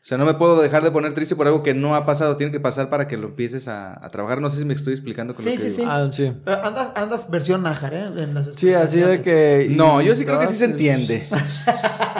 O 0.02 0.04
sea, 0.04 0.18
no 0.18 0.26
me 0.26 0.34
puedo 0.34 0.60
dejar 0.60 0.82
de 0.82 0.90
poner 0.90 1.14
triste 1.14 1.36
por 1.36 1.46
algo 1.46 1.62
que 1.62 1.74
no 1.74 1.94
ha 1.94 2.04
pasado, 2.04 2.36
tiene 2.36 2.50
que 2.50 2.58
pasar 2.58 2.90
para 2.90 3.06
que 3.06 3.16
lo 3.16 3.28
empieces 3.28 3.68
a, 3.68 4.04
a 4.04 4.10
trabajar. 4.10 4.40
No 4.40 4.50
sé 4.50 4.58
si 4.58 4.64
me 4.64 4.74
estoy 4.74 4.94
explicando 4.94 5.32
con 5.36 5.44
Sí, 5.44 5.50
lo 5.50 5.56
que 5.62 5.70
sí, 5.70 5.76
digo. 5.76 5.82
sí. 5.82 5.88
Ah, 5.88 6.08
sí. 6.12 6.24
Eh, 6.24 6.56
Andas, 6.64 6.88
andas 6.96 7.30
versión 7.30 7.62
nájar, 7.62 7.94
¿eh? 7.94 8.06
En 8.16 8.34
las 8.34 8.52
Sí, 8.56 8.72
así 8.74 8.98
de 8.98 9.22
que... 9.22 9.68
No, 9.76 10.00
yo 10.02 10.16
sí 10.16 10.24
creo 10.24 10.40
que 10.40 10.48
sí 10.48 10.56
se 10.56 10.64
entiende. 10.64 11.22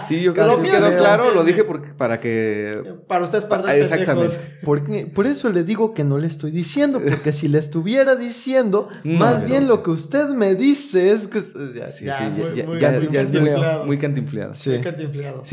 Sí, 0.09 0.21
yo 0.21 0.35
creo 0.35 0.57
que 0.57 0.61
sí 0.63 0.67
quedó 0.69 0.91
sí 0.91 0.97
claro, 0.97 1.33
lo 1.33 1.45
dije 1.45 1.63
porque, 1.65 1.95
para 1.95 2.19
que... 2.21 2.83
Para 3.07 3.25
ustedes, 3.25 3.45
para 3.45 3.69
Ah, 3.69 3.77
exactamente. 3.77 4.37
Porque, 4.65 5.07
por 5.07 5.27
eso 5.27 5.51
le 5.51 5.63
digo 5.65 5.95
que 5.95 6.03
no 6.05 6.19
le 6.19 6.27
estoy 6.27 6.51
diciendo, 6.51 7.01
porque 7.01 7.33
si 7.33 7.47
le 7.49 7.59
estuviera 7.59 8.17
diciendo, 8.17 8.89
No, 9.05 9.19
más 9.21 9.35
pero- 9.37 9.47
bien 9.47 9.69
lo 9.69 9.83
que 9.83 9.91
usted 9.91 10.29
me 10.31 10.55
dice 10.55 11.13
es 11.13 11.29
que... 11.29 11.41
ya, 11.75 11.89
Sí, 11.89 12.05
Ya, 12.07 12.19
sí, 12.19 12.25
muy- 12.25 12.55
ya, 12.57 12.67
muy- 12.67 12.81
ya- 12.81 12.91
muy 12.91 13.09
ya 13.11 13.21
es 13.23 13.31
muy, 13.31 13.41
cantinfleado. 13.41 13.85
muy 13.87 13.99
cantinfleado. 13.99 14.55
Sí. 14.55 14.81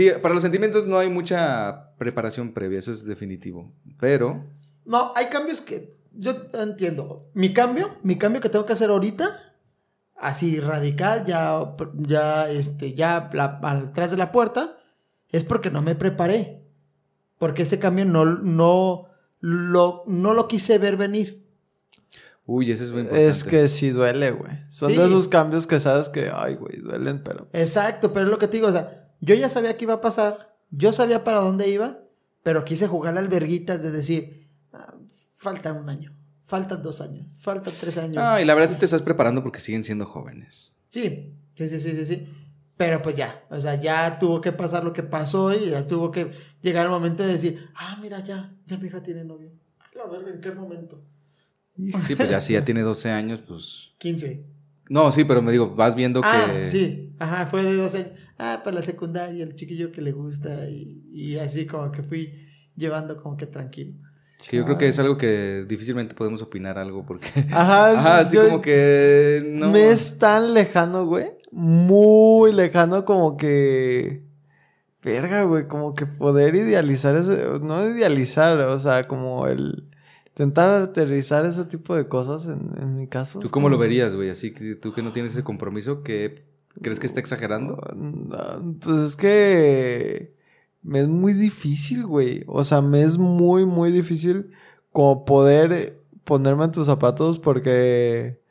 Sí, 0.10 0.12
para 0.22 0.34
los 0.34 0.42
sentimientos 0.44 0.88
no 0.88 0.98
hay 1.00 1.10
mucha 1.10 1.86
preparación 1.98 2.19
previa, 2.54 2.80
eso 2.80 2.92
es 2.92 3.06
definitivo. 3.06 3.72
Pero, 4.00 4.44
No, 4.86 5.12
hay 5.16 5.28
cambios 5.28 5.62
que 5.62 5.96
yo 6.14 6.34
entiendo. 6.54 7.18
Mi 7.34 7.54
cambio, 7.54 7.96
mi 8.04 8.18
cambio 8.18 8.42
que 8.42 8.50
tengo 8.50 8.66
que 8.66 8.74
hacer 8.74 8.90
ahorita, 8.90 9.54
así 10.16 10.60
radical, 10.60 11.26
ya, 11.26 11.76
ya, 11.98 12.50
este, 12.50 12.94
ya 12.94 13.30
la- 13.34 13.60
atrás 13.62 14.12
de 14.12 14.18
la 14.18 14.32
puerta, 14.32 14.78
es 15.30 15.44
porque 15.44 15.70
no 15.72 15.82
me 15.82 15.96
preparé. 15.96 16.64
Porque 17.38 17.62
ese 17.62 17.80
cambio 17.80 18.06
no, 18.06 18.26
no, 18.26 19.06
lo, 19.40 20.04
no 20.08 20.34
lo 20.34 20.48
quise 20.48 20.78
ver 20.78 20.98
venir. 20.98 21.46
uy, 22.46 22.72
ese 22.72 22.84
es 22.86 22.92
muy 22.92 23.02
importante. 23.02 23.28
Es 23.28 23.44
que 23.44 23.68
sí 23.68 23.92
duele, 23.92 24.32
güey. 24.32 24.52
Son 24.70 24.90
Sí. 24.92 24.98
de 24.98 25.06
esos 25.06 25.28
cambios 25.28 25.68
que 25.68 25.80
sabes 25.80 26.10
que, 26.10 26.32
ay, 26.34 26.56
güey, 26.56 26.78
duelen, 26.80 27.22
pero... 27.24 27.48
Exacto, 27.54 28.12
pero 28.12 28.26
es 28.26 28.32
lo 28.32 28.40
que 28.40 28.48
te 28.48 28.58
digo, 28.58 28.68
o 28.70 28.72
sea, 28.72 29.08
yo 29.22 29.36
ya 29.36 29.50
sabía 29.50 29.78
que 29.78 29.86
iba 29.86 29.94
a 29.94 30.02
pasar, 30.02 30.56
yo 30.72 30.92
sabía 30.92 31.24
para 31.24 31.42
dónde 31.42 31.70
iba, 31.70 31.99
pero 32.44 32.64
quise 32.66 32.88
jugar 32.88 33.18
al 33.18 33.28
verguitas 33.28 33.82
de 33.82 33.92
decir, 33.92 34.48
"Ah, 34.74 34.94
faltan 35.34 35.78
un 35.78 35.90
año, 35.90 36.14
faltan 36.46 36.82
dos 36.84 37.02
años, 37.02 37.28
faltan 37.40 37.74
tres 37.80 37.98
años. 37.98 38.16
No, 38.16 38.40
y 38.40 38.46
la 38.46 38.54
verdad 38.54 38.70
sí 38.70 38.80
te 38.80 38.86
estás 38.86 39.02
preparando 39.02 39.44
porque 39.44 39.60
siguen 39.60 39.84
siendo 39.84 40.06
jóvenes. 40.06 40.76
Sí, 40.90 41.34
sí, 41.56 41.68
sí, 41.70 41.80
sí, 41.80 41.94
sí, 41.94 42.06
sí. 42.06 42.28
Pero 42.78 43.02
pues 43.02 43.16
ya, 43.16 43.44
o 43.50 43.60
sea, 43.60 43.76
ya 43.76 44.18
tuvo 44.20 44.40
que 44.40 44.54
pasar 44.54 44.86
lo 44.86 44.94
que 44.94 45.04
pasó 45.04 45.54
y 45.54 45.70
ya 45.72 45.86
tuvo 45.86 46.12
que 46.12 46.32
llegar 46.62 46.86
el 46.86 46.92
momento 46.92 47.24
de 47.24 47.34
decir, 47.34 47.70
ah, 47.76 47.98
mira, 48.02 48.24
ya, 48.24 48.54
ya 48.66 48.78
mi 48.78 48.88
hija 48.88 49.04
tiene 49.04 49.26
novio. 49.26 49.52
A 49.80 49.98
la 49.98 50.06
verga, 50.06 50.32
¿en 50.32 50.40
qué 50.40 50.52
momento? 50.52 51.02
Sí, 52.04 52.16
pues 52.16 52.30
ya 52.30 52.40
si 52.40 52.54
ya 52.54 52.64
tiene 52.64 52.82
12 52.82 53.10
años, 53.12 53.42
pues... 53.48 53.92
15. 54.00 54.46
No, 54.90 55.12
sí, 55.12 55.24
pero 55.26 55.42
me 55.42 55.52
digo, 55.52 55.76
vas 55.76 55.94
viendo 55.96 56.22
Ah, 56.24 56.52
que... 56.54 56.68
sí, 56.68 57.14
ajá, 57.20 57.48
fue 57.48 57.64
de 57.64 57.76
12 57.76 57.98
años. 57.98 58.12
Ah, 58.40 58.62
para 58.64 58.78
la 58.78 58.82
secundaria, 58.82 59.44
el 59.44 59.54
chiquillo 59.56 59.92
que 59.92 60.02
le 60.02 60.14
gusta 60.14 60.70
y, 60.70 61.04
y 61.12 61.38
así 61.38 61.68
como 61.68 61.92
que 61.92 62.02
fui 62.04 62.34
llevando 62.76 63.22
como 63.22 63.36
que 63.36 63.46
tranquilo. 63.48 63.96
que 64.50 64.56
yo 64.56 64.64
creo 64.64 64.78
que 64.78 64.88
es 64.88 64.98
algo 64.98 65.18
que 65.18 65.66
difícilmente 65.68 66.16
podemos 66.16 66.42
opinar 66.42 66.78
algo 66.78 67.06
porque... 67.06 67.28
Ajá, 67.52 67.92
Ajá, 68.00 68.20
así 68.20 68.38
yo- 68.38 68.46
como 68.46 68.62
que... 68.62 69.44
No. 69.46 69.70
Me 69.72 69.90
es 69.92 70.18
tan 70.20 70.54
lejano, 70.54 71.06
güey. 71.06 71.32
Muy 71.52 72.54
lejano 72.54 73.04
como 73.04 73.36
que... 73.36 74.24
Verga, 75.04 75.44
güey, 75.44 75.68
como 75.68 75.94
que 75.94 76.06
poder 76.06 76.56
idealizar 76.56 77.16
ese... 77.18 77.46
No 77.62 77.86
idealizar, 77.90 78.58
o 78.60 78.80
sea, 78.80 79.08
como 79.08 79.48
el... 79.48 79.90
intentar 80.30 80.82
aterrizar 80.82 81.46
ese 81.46 81.66
tipo 81.66 81.96
de 81.96 82.08
cosas 82.08 82.46
en, 82.48 82.72
en 82.82 82.96
mi 82.98 83.08
caso. 83.08 83.40
¿Tú 83.40 83.50
cómo 83.50 83.68
lo 83.68 83.78
verías, 83.78 84.16
güey? 84.16 84.30
Así 84.30 84.54
que 84.54 84.76
tú 84.76 84.94
que 84.94 85.02
no 85.02 85.12
tienes 85.12 85.34
ese 85.34 85.44
compromiso, 85.44 86.04
¿qué 86.04 86.48
crees 86.82 87.00
que 87.00 87.08
está 87.08 87.20
exagerando? 87.20 87.82
No, 87.96 88.78
Pues 88.80 88.98
es 88.98 89.16
que 89.16 90.36
me 90.82 91.02
es 91.02 91.08
muy 91.08 91.34
difícil, 91.34 92.06
güey. 92.06 92.44
O 92.48 92.64
sea, 92.64 92.82
me 92.82 93.02
es 93.04 93.18
muy, 93.18 93.66
muy 93.66 93.92
difícil 93.92 94.52
como 94.92 95.26
poder 95.26 96.02
ponerme 96.24 96.66
en 96.66 96.72
tus 96.72 96.86
zapatos 96.88 97.40
porque 97.40 98.42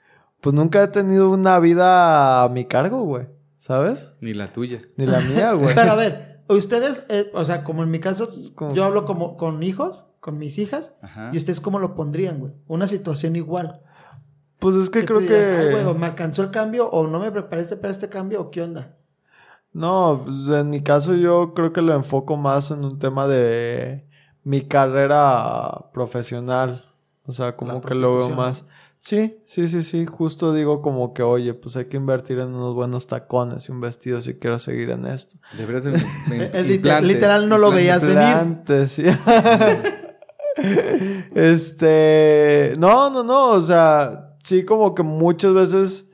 pues 0.41 0.55
nunca 0.55 0.83
he 0.83 0.89
tenido 0.89 1.31
una 1.31 1.59
vida 1.59 2.43
a 2.45 2.49
mi 2.49 2.65
cargo, 2.67 3.03
güey. 3.03 3.27
¿Sabes? 3.59 4.13
Ni 4.21 4.35
la 4.35 4.51
tuya. 4.53 4.83
Ni 4.97 5.07
la 5.07 5.21
mía, 5.21 5.53
güey. 5.55 5.75
Pero 5.75 5.91
a 5.93 5.95
ver, 5.97 6.43
ustedes, 6.49 7.05
eh, 7.09 7.31
o 7.35 7.45
sea, 7.45 7.65
como 7.65 7.83
en 7.83 7.91
mi 7.91 8.01
caso, 8.01 8.27
como- 8.55 8.75
yo 8.75 8.85
hablo 8.85 9.05
como 9.05 9.37
con 9.37 9.63
hijos, 9.63 10.07
con 10.21 10.39
mis 10.39 10.59
hijas, 10.59 10.95
Ajá. 11.03 11.31
y 11.33 11.37
ustedes 11.37 11.61
cómo 11.61 11.79
lo 11.79 11.95
pondrían, 11.95 12.39
güey. 12.41 12.53
Una 12.67 12.87
situación 12.87 13.37
igual. 13.37 13.83
Pues 14.59 14.75
es 14.77 14.91
que 14.91 15.01
Que 15.01 15.07
creo 15.07 15.21
tú 15.21 15.27
digas, 15.27 15.47
"Ay, 15.47 15.73
güey, 15.73 15.85
o 15.85 15.93
que... 15.93 15.99
me 15.99 16.07
alcanzó 16.07 16.43
el 16.43 16.51
cambio, 16.51 16.89
o 16.91 17.07
no 17.07 17.21
me 17.21 17.31
preparaste 17.31 17.77
para 17.77 17.93
este 17.93 18.09
cambio, 18.09 18.41
o 18.41 18.51
qué 18.51 18.63
onda. 18.63 18.97
No, 19.73 20.23
pues 20.25 20.59
en 20.59 20.71
mi 20.71 20.83
caso 20.83 21.15
yo 21.15 21.53
creo 21.55 21.73
que 21.73 21.83
lo 21.83 21.95
enfoco 21.95 22.37
más 22.37 22.71
en 22.71 22.85
un 22.85 22.99
tema 22.99 23.27
de 23.27 24.09
mi 24.43 24.63
carrera 24.63 25.91
profesional. 25.93 26.85
O 27.25 27.33
sea, 27.33 27.57
como 27.57 27.75
La 27.75 27.81
que 27.83 27.95
lo 27.95 28.17
veo 28.17 28.31
más. 28.31 28.65
Sí, 29.01 29.39
sí, 29.47 29.69
sí, 29.69 29.83
sí. 29.83 30.07
Justo 30.07 30.53
digo 30.53 30.83
como 30.83 31.15
que, 31.15 31.23
oye, 31.23 31.55
pues 31.55 31.77
hay 31.77 31.85
que 31.85 31.97
invertir 31.97 32.39
en 32.39 32.55
unos 32.55 32.75
buenos 32.75 33.07
tacones 33.07 33.69
y 33.69 33.73
un 33.73 33.81
vestido 33.81 34.21
si 34.23 34.35
quiero 34.35 34.59
seguir 34.59 34.91
en 34.91 35.07
esto. 35.07 35.37
Deberías 35.57 35.85
de... 35.85 35.93
literal 37.03 37.49
no 37.49 37.59
lo 37.59 37.71
veías 37.71 38.03
venir. 38.03 38.19
Antes, 38.19 38.93
sí. 38.93 39.05
este. 41.35 42.75
No, 42.79 43.11
no, 43.11 43.23
no. 43.23 43.51
O 43.51 43.61
sea, 43.61 44.28
sí, 44.49 44.65
como 44.65 44.95
que 44.95 45.03
muchas 45.03 45.53
veces. 45.55 46.05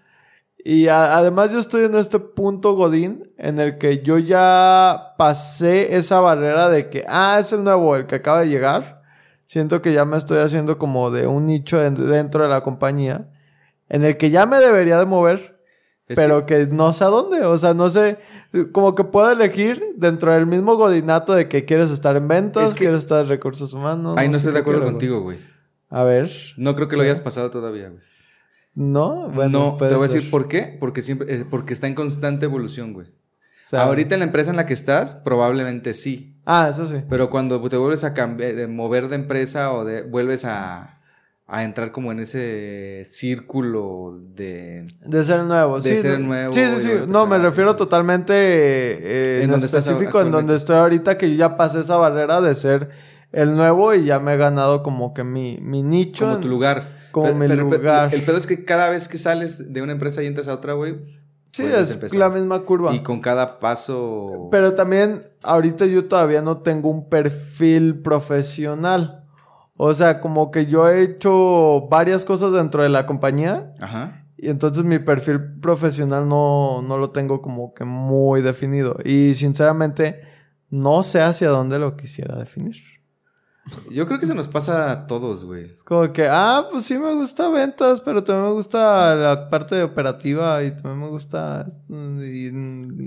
Y 0.66 0.88
a- 0.88 1.16
además, 1.16 1.52
yo 1.52 1.58
estoy 1.58 1.84
en 1.84 1.94
este 1.94 2.18
punto, 2.18 2.74
Godín, 2.74 3.30
en 3.36 3.60
el 3.60 3.76
que 3.78 4.02
yo 4.02 4.18
ya 4.18 5.14
pasé 5.18 5.96
esa 5.96 6.20
barrera 6.20 6.68
de 6.70 6.88
que, 6.88 7.04
ah, 7.08 7.36
es 7.38 7.52
el 7.52 7.62
nuevo, 7.64 7.96
el 7.96 8.06
que 8.06 8.14
acaba 8.16 8.40
de 8.40 8.48
llegar. 8.48 9.02
Siento 9.46 9.82
que 9.82 9.92
ya 9.92 10.04
me 10.06 10.16
estoy 10.16 10.38
haciendo 10.38 10.78
como 10.78 11.10
de 11.10 11.26
un 11.26 11.46
nicho 11.46 11.82
en- 11.84 11.94
dentro 12.08 12.44
de 12.44 12.48
la 12.48 12.62
compañía, 12.62 13.30
en 13.90 14.04
el 14.04 14.16
que 14.16 14.30
ya 14.30 14.46
me 14.46 14.56
debería 14.56 14.98
de 14.98 15.04
mover, 15.04 15.60
Es 16.08 16.16
pero 16.16 16.46
que... 16.46 16.66
no 16.66 16.92
sé 16.94 17.04
a 17.04 17.08
dónde, 17.08 17.44
o 17.44 17.58
sea, 17.58 17.74
no 17.74 17.90
sé, 17.90 18.16
como 18.72 18.94
que 18.94 19.04
puedo 19.04 19.30
elegir 19.30 19.82
dentro 19.96 20.32
del 20.32 20.46
mismo 20.46 20.76
godinato 20.76 21.34
de 21.34 21.46
que 21.46 21.66
quieres 21.66 21.90
estar 21.90 22.16
en 22.16 22.26
ventas, 22.26 22.68
Es 22.68 22.74
que- 22.74 22.80
quieres 22.84 23.00
estar 23.00 23.22
en 23.22 23.28
recursos 23.28 23.74
humanos. 23.74 24.14
Ay, 24.16 24.28
no 24.28 24.32
sé 24.34 24.38
estoy 24.38 24.54
de 24.54 24.58
acuerdo 24.60 24.80
quiero, 24.80 24.92
contigo, 24.92 25.20
güey. 25.20 25.36
güey. 25.38 25.48
A 25.90 26.04
ver, 26.04 26.30
No 26.56 26.74
creo 26.74 26.88
que 26.88 26.96
lo 26.96 27.02
hayas 27.02 27.20
pasado 27.20 27.50
todavía, 27.50 27.90
güey. 27.90 28.00
¿No? 28.74 29.28
Bueno, 29.30 29.72
no, 29.72 29.76
te 29.76 29.94
voy 29.94 30.04
a 30.04 30.08
ser. 30.08 30.16
decir 30.18 30.30
por 30.30 30.48
qué. 30.48 30.76
Porque 30.80 31.02
siempre, 31.02 31.34
eh, 31.34 31.44
porque 31.48 31.72
está 31.72 31.86
en 31.86 31.94
constante 31.94 32.44
evolución, 32.46 32.92
güey. 32.92 33.08
O 33.08 33.66
sea, 33.66 33.82
Ahorita 33.84 34.14
en 34.14 34.20
la 34.20 34.26
empresa 34.26 34.50
en 34.50 34.56
la 34.58 34.66
que 34.66 34.74
estás, 34.74 35.14
probablemente 35.14 35.94
sí. 35.94 36.36
Ah, 36.44 36.68
eso 36.70 36.86
sí. 36.86 36.96
Pero 37.08 37.30
cuando 37.30 37.60
te 37.68 37.76
vuelves 37.78 38.04
a 38.04 38.10
de 38.10 38.66
mover 38.66 39.08
de 39.08 39.14
empresa 39.14 39.72
o 39.72 39.84
de, 39.86 40.02
vuelves 40.02 40.44
a, 40.44 41.00
a 41.46 41.64
entrar 41.64 41.90
como 41.90 42.12
en 42.12 42.20
ese 42.20 43.02
círculo 43.04 44.20
de... 44.34 44.86
De 45.00 45.24
ser 45.24 45.42
nuevo, 45.44 45.80
De 45.80 45.96
sí. 45.96 46.02
ser 46.02 46.20
nuevo 46.20 46.52
Sí, 46.52 46.60
sí, 46.76 46.80
sí. 46.82 46.90
No, 47.08 47.24
me 47.26 47.36
a- 47.36 47.38
refiero 47.38 47.74
totalmente 47.76 48.34
eh, 48.36 49.36
En 49.38 49.44
en, 49.44 49.50
donde 49.52 49.66
específico 49.66 50.20
en 50.20 50.30
donde 50.30 50.56
estoy 50.56 50.76
ahorita, 50.76 51.16
que 51.16 51.30
yo 51.30 51.36
ya 51.36 51.56
pasé 51.56 51.80
esa 51.80 51.96
barrera 51.96 52.40
de 52.42 52.54
ser 52.54 52.90
el 53.32 53.56
nuevo 53.56 53.94
y 53.94 54.04
ya 54.04 54.18
me 54.18 54.34
he 54.34 54.36
ganado 54.36 54.82
como 54.82 55.14
que 55.14 55.24
mi, 55.24 55.58
mi 55.62 55.82
nicho. 55.82 56.24
Como 56.26 56.36
en- 56.36 56.42
tu 56.42 56.48
lugar. 56.48 57.03
Como 57.14 57.32
mi 57.32 57.46
lugar. 57.46 58.12
El 58.12 58.24
pedo 58.24 58.36
es 58.36 58.46
que 58.46 58.64
cada 58.64 58.90
vez 58.90 59.06
que 59.06 59.18
sales 59.18 59.72
de 59.72 59.80
una 59.80 59.92
empresa 59.92 60.20
y 60.22 60.26
entras 60.26 60.48
a 60.48 60.54
otra, 60.54 60.72
güey. 60.72 60.96
Sí, 61.52 61.62
es 61.62 61.94
empezar. 61.94 62.18
la 62.18 62.28
misma 62.28 62.64
curva. 62.64 62.92
Y 62.92 63.04
con 63.04 63.20
cada 63.20 63.60
paso... 63.60 64.48
Pero 64.50 64.74
también 64.74 65.28
ahorita 65.44 65.86
yo 65.86 66.06
todavía 66.06 66.42
no 66.42 66.58
tengo 66.58 66.90
un 66.90 67.08
perfil 67.08 68.00
profesional. 68.02 69.24
O 69.76 69.94
sea, 69.94 70.20
como 70.20 70.50
que 70.50 70.66
yo 70.66 70.88
he 70.88 71.02
hecho 71.02 71.86
varias 71.88 72.24
cosas 72.24 72.52
dentro 72.52 72.82
de 72.82 72.88
la 72.88 73.06
compañía. 73.06 73.72
Ajá. 73.80 74.26
Y 74.36 74.48
entonces 74.48 74.84
mi 74.84 74.98
perfil 74.98 75.60
profesional 75.60 76.28
no, 76.28 76.82
no 76.82 76.98
lo 76.98 77.10
tengo 77.10 77.40
como 77.40 77.72
que 77.72 77.84
muy 77.84 78.42
definido. 78.42 78.96
Y 79.04 79.34
sinceramente 79.34 80.22
no 80.70 81.04
sé 81.04 81.22
hacia 81.22 81.50
dónde 81.50 81.78
lo 81.78 81.96
quisiera 81.96 82.36
definir. 82.36 82.74
Yo 83.90 84.06
creo 84.06 84.18
que 84.18 84.26
eso 84.26 84.34
nos 84.34 84.48
pasa 84.48 84.92
a 84.92 85.06
todos, 85.06 85.42
güey. 85.42 85.72
Es 85.74 85.82
como 85.82 86.12
que, 86.12 86.28
ah, 86.28 86.66
pues 86.70 86.84
sí 86.84 86.98
me 86.98 87.14
gusta 87.14 87.48
ventas, 87.48 88.02
pero 88.02 88.22
también 88.22 88.48
me 88.48 88.52
gusta 88.52 89.14
la 89.14 89.48
parte 89.48 89.74
de 89.76 89.82
operativa 89.82 90.62
y 90.62 90.70
también 90.72 91.00
me 91.00 91.08
gusta... 91.08 91.66
Y 91.88 92.48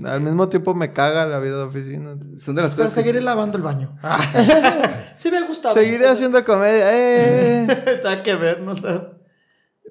al 0.06 0.20
mismo 0.20 0.48
tiempo 0.48 0.74
me 0.74 0.92
caga 0.92 1.26
la 1.26 1.38
vida 1.38 1.58
de 1.58 1.62
oficina. 1.62 2.16
Son 2.36 2.56
de 2.56 2.62
las 2.62 2.74
Pero 2.74 2.84
cosas 2.84 2.96
que... 2.96 3.02
seguiré 3.02 3.20
lavando 3.20 3.56
el 3.56 3.62
baño. 3.62 3.96
sí 5.16 5.30
me 5.30 5.46
gusta. 5.46 5.72
Seguiré 5.72 6.08
haciendo 6.08 6.44
comedia. 6.44 6.90
Eh. 6.92 7.66
Está 7.86 8.24
que 8.24 8.34
ver, 8.34 8.60
¿no? 8.60 8.74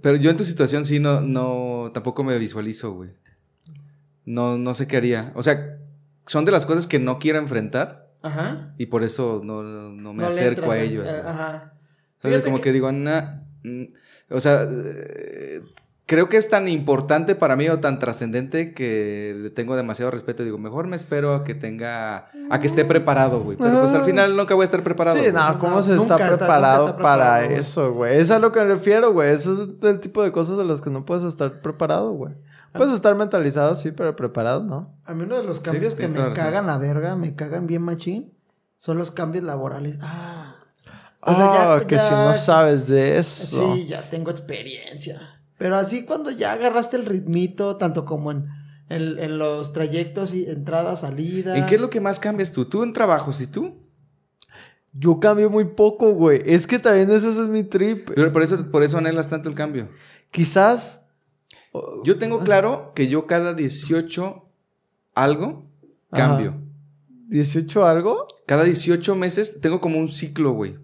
Pero 0.01 0.17
yo 0.17 0.29
en 0.29 0.37
tu 0.37 0.43
situación 0.43 0.83
sí 0.83 0.99
no, 0.99 1.21
no, 1.21 1.91
tampoco 1.93 2.25
me 2.25 2.37
visualizo, 2.37 2.91
güey. 2.91 3.11
No, 4.25 4.57
no 4.57 4.73
sé 4.73 4.85
qué 4.85 4.97
haría. 4.97 5.31
O 5.35 5.43
sea, 5.43 5.77
son 6.25 6.43
de 6.43 6.51
las 6.51 6.65
cosas 6.65 6.87
que 6.87 6.99
no 6.99 7.19
quiero 7.19 7.39
enfrentar 7.39 8.06
Ajá. 8.27 8.73
y 8.77 8.85
por 8.87 9.03
eso 9.03 9.41
no, 9.43 9.63
no- 9.63 10.13
me 10.13 10.21
No 10.23 10.27
acerco 10.29 10.61
entras 10.61 10.71
a 10.71 10.79
ellos. 10.79 11.07
eh. 11.07 11.21
Ajá. 11.25 11.73
O 12.17 12.21
sea, 12.21 12.29
Fíjate 12.31 12.43
como 12.45 12.57
que- 12.57 12.63
que, 12.63 12.73
digo, 12.73 12.91
"Nah, 12.91 13.21
mm", 13.63 13.83
o 14.31 14.39
sea, 14.39 14.65
eh, 14.69 15.61
creo 16.05 16.29
que 16.29 16.37
es 16.37 16.47
tan 16.49 16.67
importante 16.67 17.35
para 17.35 17.55
mí 17.55 17.67
o 17.69 17.79
tan 17.79 17.99
trascendente 17.99 18.73
que 18.73 19.35
le 19.37 19.49
tengo 19.49 19.75
demasiado 19.75 20.09
respeto. 20.11 20.43
Digo, 20.43 20.57
mejor 20.57 20.87
me 20.87 20.95
espero 20.95 21.35
a 21.35 21.43
que 21.43 21.53
tenga, 21.53 22.29
a 22.49 22.59
que 22.61 22.67
esté 22.67 22.85
preparado, 22.85 23.41
güey. 23.41 23.57
Pero 23.57 23.81
pues 23.81 23.93
al 23.93 24.03
final 24.05 24.35
nunca 24.37 24.55
voy 24.55 24.63
a 24.63 24.65
estar 24.65 24.83
preparado. 24.83 25.17
Sí, 25.17 25.23
güey. 25.29 25.33
no, 25.33 25.59
¿cómo 25.59 25.75
No, 25.77 25.81
se 25.81 25.95
está 25.95 26.15
está- 26.15 26.37
preparado 26.37 26.87
está 26.89 26.97
para 27.01 27.43
güey. 27.45 27.59
eso, 27.59 27.93
güey? 27.93 28.17
Es 28.17 28.31
a 28.31 28.39
lo 28.39 28.51
que 28.51 28.59
me 28.61 28.65
refiero, 28.67 29.11
güey. 29.11 29.33
Eso 29.33 29.53
es 29.53 29.69
el 29.83 29.99
tipo 29.99 30.23
de 30.23 30.31
cosas 30.31 30.57
de 30.57 30.63
las 30.65 30.81
que 30.81 30.89
no 30.89 31.05
puedes 31.05 31.25
estar 31.25 31.61
preparado, 31.61 32.11
güey. 32.13 32.33
Puedes 32.73 32.93
estar 32.93 33.15
mentalizado, 33.15 33.75
sí, 33.75 33.91
pero 33.91 34.15
preparado, 34.15 34.63
¿no? 34.63 34.93
A 35.05 35.13
mí 35.13 35.23
uno 35.23 35.37
de 35.37 35.43
los 35.43 35.59
cambios 35.59 35.95
que 35.95 36.07
tienes 36.07 36.29
me 36.29 36.33
cagan 36.33 36.67
la 36.67 36.77
verga, 36.77 37.15
me 37.15 37.35
cagan 37.35 37.65
bien 37.65 37.81
machín, 37.81 38.33
son 38.77 38.97
los 38.97 39.11
cambios 39.11 39.43
laborales. 39.43 39.97
Ah. 40.01 40.55
Ah, 41.21 41.81
que 41.87 41.97
si 41.97 42.11
no 42.11 42.33
sabes 42.35 42.87
de 42.87 43.17
eso. 43.17 43.73
Sí, 43.73 43.87
ya 43.87 44.09
tengo 44.09 44.31
experiencia. 44.31 45.41
Pero 45.57 45.75
así 45.75 46.05
cuando 46.05 46.29
ya 46.31 46.53
agarraste 46.53 46.97
el 46.97 47.05
ritmito, 47.05 47.75
tanto 47.75 48.05
como 48.05 48.31
en, 48.31 48.47
en, 48.89 49.17
en 49.19 49.37
los 49.37 49.73
trayectos 49.73 50.33
y 50.33 50.45
entrada, 50.45 50.95
salida. 50.95 51.57
¿En 51.57 51.65
qué 51.65 51.75
es 51.75 51.81
lo 51.81 51.89
que 51.89 51.99
más 51.99 52.19
cambias 52.19 52.51
tú? 52.51 52.65
¿Tú 52.65 52.83
en 52.83 52.93
trabajos 52.93 53.41
y 53.41 53.47
tú? 53.47 53.75
Yo 54.93 55.19
cambio 55.19 55.49
muy 55.49 55.65
poco, 55.65 56.11
güey. 56.11 56.41
Es 56.45 56.65
que 56.65 56.79
también 56.79 57.09
ese 57.11 57.29
es 57.29 57.37
mi 57.37 57.63
trip. 57.63 58.09
Pero 58.15 58.31
por 58.31 58.41
eso, 58.41 58.71
por 58.71 58.83
eso 58.83 58.97
anhelas 58.97 59.27
tanto 59.27 59.49
el 59.49 59.55
cambio. 59.55 59.89
Quizás. 60.31 61.03
Yo 62.03 62.17
tengo 62.17 62.39
claro 62.39 62.91
que 62.95 63.07
yo 63.07 63.27
cada 63.27 63.53
18 63.53 64.45
algo 65.15 65.65
Ajá. 66.11 66.27
cambio. 66.27 66.55
¿18 67.29 67.83
algo? 67.83 68.25
Cada 68.45 68.63
18 68.63 69.15
meses 69.15 69.59
tengo 69.59 69.81
como 69.81 69.99
un 69.99 70.07
ciclo, 70.07 70.51
güey, 70.51 70.77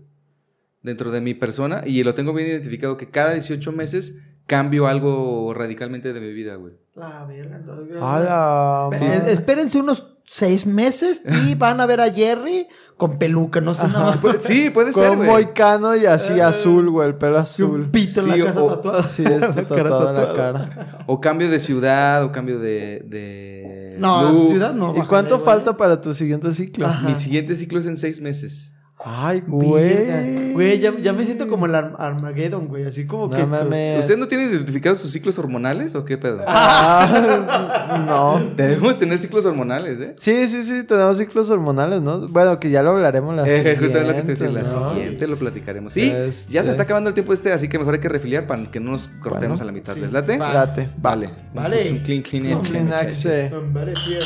dentro 0.82 1.12
de 1.12 1.22
mi 1.22 1.34
persona 1.34 1.84
y 1.86 2.04
lo 2.04 2.14
tengo 2.14 2.34
bien 2.34 2.50
identificado 2.50 2.98
que 2.98 3.10
cada 3.10 3.34
18 3.34 3.72
meses 3.72 4.18
cambio 4.46 4.88
algo 4.88 5.54
radicalmente 5.54 6.14
de 6.14 6.20
mi 6.20 6.34
vida, 6.34 6.56
güey. 6.56 6.74
La 6.96 7.26
verga, 7.26 7.62
A 8.02 8.20
la 8.20 9.28
Espérense 9.28 9.80
unos 9.80 10.18
seis 10.26 10.66
meses 10.66 11.24
y 11.46 11.56
van 11.56 11.82
a 11.82 11.86
ver 11.86 12.02
a 12.02 12.12
Jerry 12.12 12.68
con 12.98 13.18
peluca, 13.18 13.60
no 13.62 13.74
sé 13.74 13.88
nada. 13.88 14.20
Puede- 14.22 14.40
Sí, 14.40 14.70
puede 14.70 14.94
ser, 14.94 15.10
Con 15.10 15.18
güey. 15.18 15.30
moicano 15.30 15.96
y 15.96 16.06
así 16.06 16.40
azul, 16.40 16.90
güey. 16.90 17.10
El 17.10 17.16
pelo 17.16 17.38
Y 17.38 17.40
azul. 17.42 17.82
un 17.82 17.92
pito 17.92 18.22
en 18.22 18.26
Sí, 18.34 18.40
la 18.40 18.46
casa 18.46 18.64
o- 18.64 18.70
tatuado. 18.76 19.04
Sí, 19.08 19.24
este 19.24 19.66
Cara 19.66 19.84
tatuado 19.90 20.10
en 20.10 20.16
la 20.16 20.34
cara. 20.34 21.04
O 21.08 21.20
cambio 21.20 21.50
de 21.50 21.60
ciudad, 21.60 22.24
o 22.24 22.32
cambio 22.32 22.60
de... 22.60 23.04
de 23.08 23.96
No, 24.00 24.32
look. 24.32 24.50
ciudad 24.52 24.74
no. 24.74 24.86
¿Y 24.86 24.88
bájale, 24.90 25.08
cuánto 25.10 25.36
güey. 25.36 25.46
falta 25.46 25.76
para 25.78 26.00
tu 26.02 26.14
siguiente 26.14 26.54
ciclo? 26.54 26.86
Ajá. 26.88 27.08
Mi 27.08 27.16
siguiente 27.16 27.56
ciclo 27.56 27.80
es 27.80 27.88
en 27.88 27.98
seis 27.98 28.22
meses. 28.22 28.74
Ay, 29.06 29.44
güey. 29.46 30.54
Güey, 30.54 30.80
ya, 30.80 30.94
ya 30.98 31.12
me 31.12 31.26
siento 31.26 31.48
como 31.50 31.66
el 31.66 31.76
Ar- 31.76 31.96
Armageddon, 31.98 32.68
güey. 32.68 32.86
Así 32.86 33.06
como 33.06 33.28
No 33.28 33.36
que. 33.36 33.46
mames. 33.46 34.00
¿Usted 34.00 34.18
no 34.18 34.28
tiene 34.28 34.46
identificados 34.46 35.00
sus 35.00 35.12
ciclos 35.12 35.38
hormonales 35.40 35.94
o 35.96 36.06
qué 36.06 36.18
pedo? 36.18 36.40
Ah, 36.48 38.06
no. 38.08 38.40
Debemos 38.56 38.98
tener 38.98 39.18
ciclos 39.20 39.46
hormonales, 39.46 40.00
¿eh? 40.00 40.16
Sí, 40.22 40.48
sí, 40.48 40.64
sí, 40.64 40.84
tenemos 40.88 41.18
ciclos 41.18 41.50
hormonales, 41.50 42.02
¿no? 42.02 42.28
Bueno, 42.30 42.60
que 42.62 42.70
ya 42.70 42.82
lo 42.82 42.92
hablaremos 42.92 43.36
la 43.36 43.46
Eh, 43.46 43.76
justo 43.78 43.98
es 44.00 44.08
lo 44.08 44.14
que 44.14 44.22
te 44.22 44.28
decía, 44.36 44.48
siguiente, 44.48 44.70
la 44.74 44.80
¿no? 44.80 44.94
siguiente 44.94 45.28
lo 45.28 45.38
platicaremos. 45.40 45.92
Sí, 45.92 46.10
Este- 46.10 46.54
ya 46.54 46.64
se 46.64 46.72
está 46.72 46.84
acabando 46.84 47.10
el 47.10 47.14
tiempo 47.14 47.34
este, 47.34 47.52
así 47.52 47.68
que 47.68 47.78
mejor 47.80 47.96
hay 47.96 48.00
que 48.00 48.10
refiliar 48.10 48.48
para 48.48 48.72
que 48.72 48.80
no 48.80 48.92
nos 48.92 49.10
cortemos 49.10 49.60
Bueno, 49.60 49.62
a 49.64 49.66
la 49.66 49.72
mitad. 49.74 49.94
sí. 49.96 50.00
¿Les 50.02 50.12
late? 50.14 50.38
Va. 50.38 50.54
Date, 50.54 50.90
Vale. 50.98 51.30
Vale. 51.54 51.76
Pues 51.78 51.92
un 51.92 52.00
clean, 52.00 52.22
clean, 52.22 52.44
No, 52.44 52.60
edge, 52.62 52.70
Clean 52.70 52.86
muchachos. 52.86 53.26
Axe. 53.26 53.52
Vale, 53.74 53.94
tío. 53.94 54.20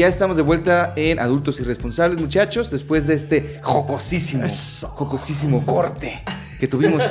Ya 0.00 0.08
estamos 0.08 0.38
de 0.38 0.42
vuelta 0.42 0.94
en 0.96 1.20
Adultos 1.20 1.60
Irresponsables, 1.60 2.18
muchachos, 2.18 2.70
después 2.70 3.06
de 3.06 3.12
este 3.12 3.60
jocosísimo, 3.62 4.46
jocosísimo 4.94 5.66
corte 5.66 6.22
que 6.58 6.66
tuvimos. 6.66 7.04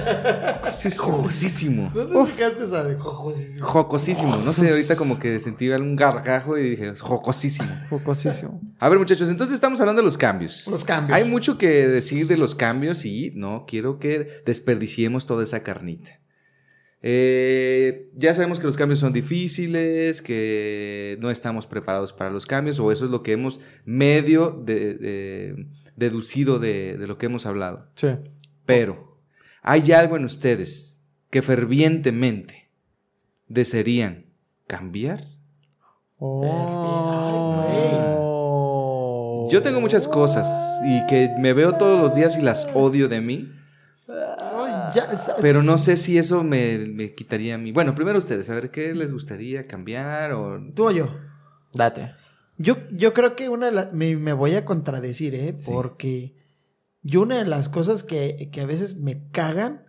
jocosísimo. 0.98 1.92
¿Dónde 1.94 2.32
sacaste 2.32 2.64
esa 2.64 2.84
de 2.84 2.96
jocosísimo? 2.96 3.64
Jocosísimo. 3.68 4.38
No 4.38 4.54
sé, 4.54 4.72
ahorita 4.72 4.96
como 4.96 5.20
que 5.20 5.40
sentí 5.40 5.72
algún 5.72 5.96
gargajo 5.96 6.58
y 6.58 6.72
dije, 6.72 6.96
jocosísimo. 6.96 7.70
Focosísimo. 7.92 8.60
A 8.80 8.90
ver, 8.90 8.98
muchachos, 8.98 9.30
entonces 9.30 9.54
estamos 9.54 9.80
hablando 9.80 10.02
de 10.02 10.06
los 10.08 10.18
cambios. 10.18 10.66
Los 10.66 10.84
cambios. 10.84 11.16
Hay 11.16 11.30
mucho 11.30 11.60
que 11.60 11.88
decir 11.88 12.26
de 12.26 12.38
los 12.38 12.56
cambios 12.56 13.06
y 13.06 13.34
no 13.36 13.66
quiero 13.68 14.00
que 14.00 14.42
desperdiciemos 14.48 15.28
toda 15.28 15.44
esa 15.44 15.62
carnita. 15.62 16.20
Eh, 17.02 18.10
ya 18.16 18.34
sabemos 18.34 18.60
que 18.60 18.66
los 18.66 18.76
cambios 18.76 19.00
son 19.00 19.14
difíciles, 19.14 20.22
que 20.22 21.18
no 21.22 21.30
estamos 21.32 21.66
preparados 21.66 22.12
para 22.14 22.30
los 22.30 22.46
cambios, 22.46 22.80
o 22.80 22.92
eso 22.92 23.06
es 23.06 23.12
lo 23.12 23.24
que 23.24 23.32
hemos 23.32 23.62
medio 23.86 24.52
de- 24.52 24.96
de- 24.96 25.66
deducido 25.96 26.60
de, 26.60 26.98
de 26.98 27.08
lo 27.08 27.18
que 27.18 27.26
hemos 27.28 27.46
hablado. 27.46 27.86
Sí. 27.96 28.10
Pero 28.66 29.18
hay 29.62 29.92
algo 29.94 30.18
en 30.18 30.26
ustedes 30.26 31.02
que 31.30 31.42
fervientemente 31.42 32.70
desearían 33.48 34.26
cambiar. 34.68 35.24
Oh. 38.12 39.48
Yo 39.52 39.62
tengo 39.62 39.82
muchas 39.82 40.08
cosas 40.08 40.48
y 40.86 41.06
que 41.08 41.30
me 41.40 41.54
veo 41.54 41.74
todos 41.74 42.00
los 42.00 42.14
días 42.16 42.38
y 42.38 42.42
las 42.42 42.70
odio 42.76 43.08
de 43.08 43.20
mí, 43.22 43.52
ya, 44.94 45.08
pero 45.42 45.64
no 45.64 45.78
sé 45.78 45.98
si 45.98 46.18
eso 46.18 46.44
me, 46.44 46.80
me 46.80 47.14
quitaría 47.14 47.56
a 47.56 47.58
mí. 47.58 47.72
Bueno, 47.72 47.96
primero 47.96 48.18
ustedes, 48.18 48.50
a 48.50 48.56
ver 48.56 48.72
qué 48.72 48.94
les 48.94 49.12
gustaría 49.12 49.68
cambiar 49.68 50.34
o... 50.34 50.60
Tú 50.76 50.88
o 50.88 50.92
yo. 50.92 51.16
Date. 51.74 52.14
Yo, 52.58 52.78
yo 52.92 53.14
creo 53.14 53.36
que 53.36 53.50
una 53.50 53.68
de 53.68 53.72
las... 53.72 53.94
Me, 53.94 54.16
me 54.16 54.34
voy 54.34 54.56
a 54.56 54.66
contradecir, 54.66 55.36
¿eh? 55.36 55.56
Sí. 55.58 55.72
Porque 55.72 56.36
yo 57.02 57.22
una 57.22 57.38
de 57.38 57.46
las 57.46 57.70
cosas 57.70 58.04
que, 58.04 58.50
que 58.52 58.62
a 58.62 58.66
veces 58.66 58.98
me 58.98 59.30
cagan 59.32 59.84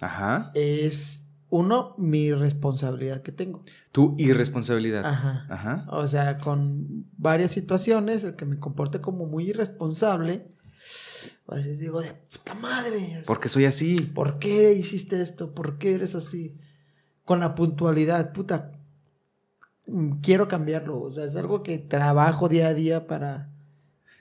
Ajá. 0.00 0.50
es, 0.54 1.22
uno, 1.52 1.94
mi 1.98 2.32
responsabilidad 2.32 3.20
que 3.20 3.30
tengo. 3.30 3.62
Tu 3.92 4.14
irresponsabilidad. 4.18 5.04
Ajá. 5.04 5.46
Ajá. 5.50 5.86
O 5.90 6.06
sea, 6.06 6.38
con 6.38 7.06
varias 7.18 7.50
situaciones, 7.50 8.24
el 8.24 8.36
que 8.36 8.46
me 8.46 8.58
comporte 8.58 9.02
como 9.02 9.26
muy 9.26 9.50
irresponsable, 9.50 10.46
a 11.48 11.54
veces 11.56 11.78
digo, 11.78 12.00
de 12.00 12.12
puta 12.12 12.54
madre. 12.54 12.96
o 12.96 13.08
sea, 13.10 13.22
Porque 13.26 13.48
soy 13.48 13.64
así. 13.66 14.00
¿Por 14.00 14.38
qué 14.38 14.72
hiciste 14.72 15.20
esto? 15.20 15.54
¿Por 15.54 15.78
qué 15.78 15.94
eres 15.94 16.14
así? 16.14 16.54
Con 17.24 17.40
la 17.40 17.54
puntualidad, 17.54 18.32
puta. 18.32 18.72
Quiero 20.22 20.48
cambiarlo. 20.48 21.00
O 21.00 21.12
sea, 21.12 21.24
es 21.24 21.36
algo 21.36 21.62
que 21.62 21.78
trabajo 21.78 22.48
día 22.48 22.68
a 22.68 22.74
día 22.74 23.06
para. 23.06 23.48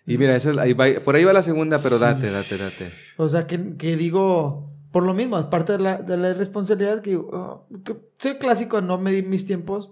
Y 0.05 0.17
mira, 0.17 0.35
esa 0.35 0.51
es- 0.51 0.57
ahí 0.57 0.73
va- 0.73 0.87
por 1.05 1.15
ahí 1.15 1.23
va 1.23 1.33
la 1.33 1.43
segunda, 1.43 1.79
pero 1.79 1.99
date, 1.99 2.31
date, 2.31 2.57
date. 2.57 2.91
O 3.17 3.27
sea, 3.27 3.47
que, 3.47 3.77
que 3.77 3.95
digo. 3.95 4.67
Por 4.91 5.03
lo 5.03 5.13
mismo, 5.13 5.39
es 5.39 5.45
parte 5.45 5.71
de 5.73 5.79
la, 5.79 6.01
de 6.01 6.17
la 6.17 6.31
irresponsabilidad 6.31 7.01
que. 7.01 7.15
"Oh", 7.15 7.65
que 7.85 7.95
soy 8.17 8.35
clásico 8.37 8.81
no 8.81 8.97
medir 8.97 9.25
mis 9.27 9.45
tiempos. 9.45 9.91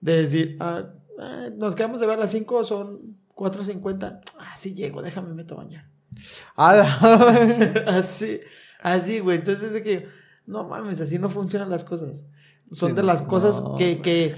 De 0.00 0.16
decir, 0.22 0.56
ah, 0.60 0.86
ah, 1.20 1.48
nos 1.56 1.74
quedamos 1.76 2.00
de 2.00 2.06
ver 2.06 2.16
a 2.18 2.20
las 2.22 2.30
5, 2.32 2.64
son 2.64 3.16
4.50. 3.34 4.20
Ah, 4.38 4.54
sí 4.56 4.74
llego, 4.74 5.02
déjame 5.02 5.32
meto 5.34 5.54
a 5.54 5.58
bañar. 5.58 5.88
así, 7.86 8.40
así, 8.82 9.18
güey. 9.20 9.38
Entonces 9.38 9.64
es 9.64 9.72
de 9.72 9.82
que, 9.82 10.08
no 10.46 10.64
mames, 10.64 11.00
así 11.00 11.18
no 11.18 11.28
funcionan 11.28 11.70
las 11.70 11.84
cosas. 11.84 12.10
Son 12.72 12.90
Sí, 12.90 12.96
de 12.96 13.02
las 13.02 13.22
cosas 13.22 13.60
no, 13.62 13.76
que, 13.76 14.00
que, 14.00 14.36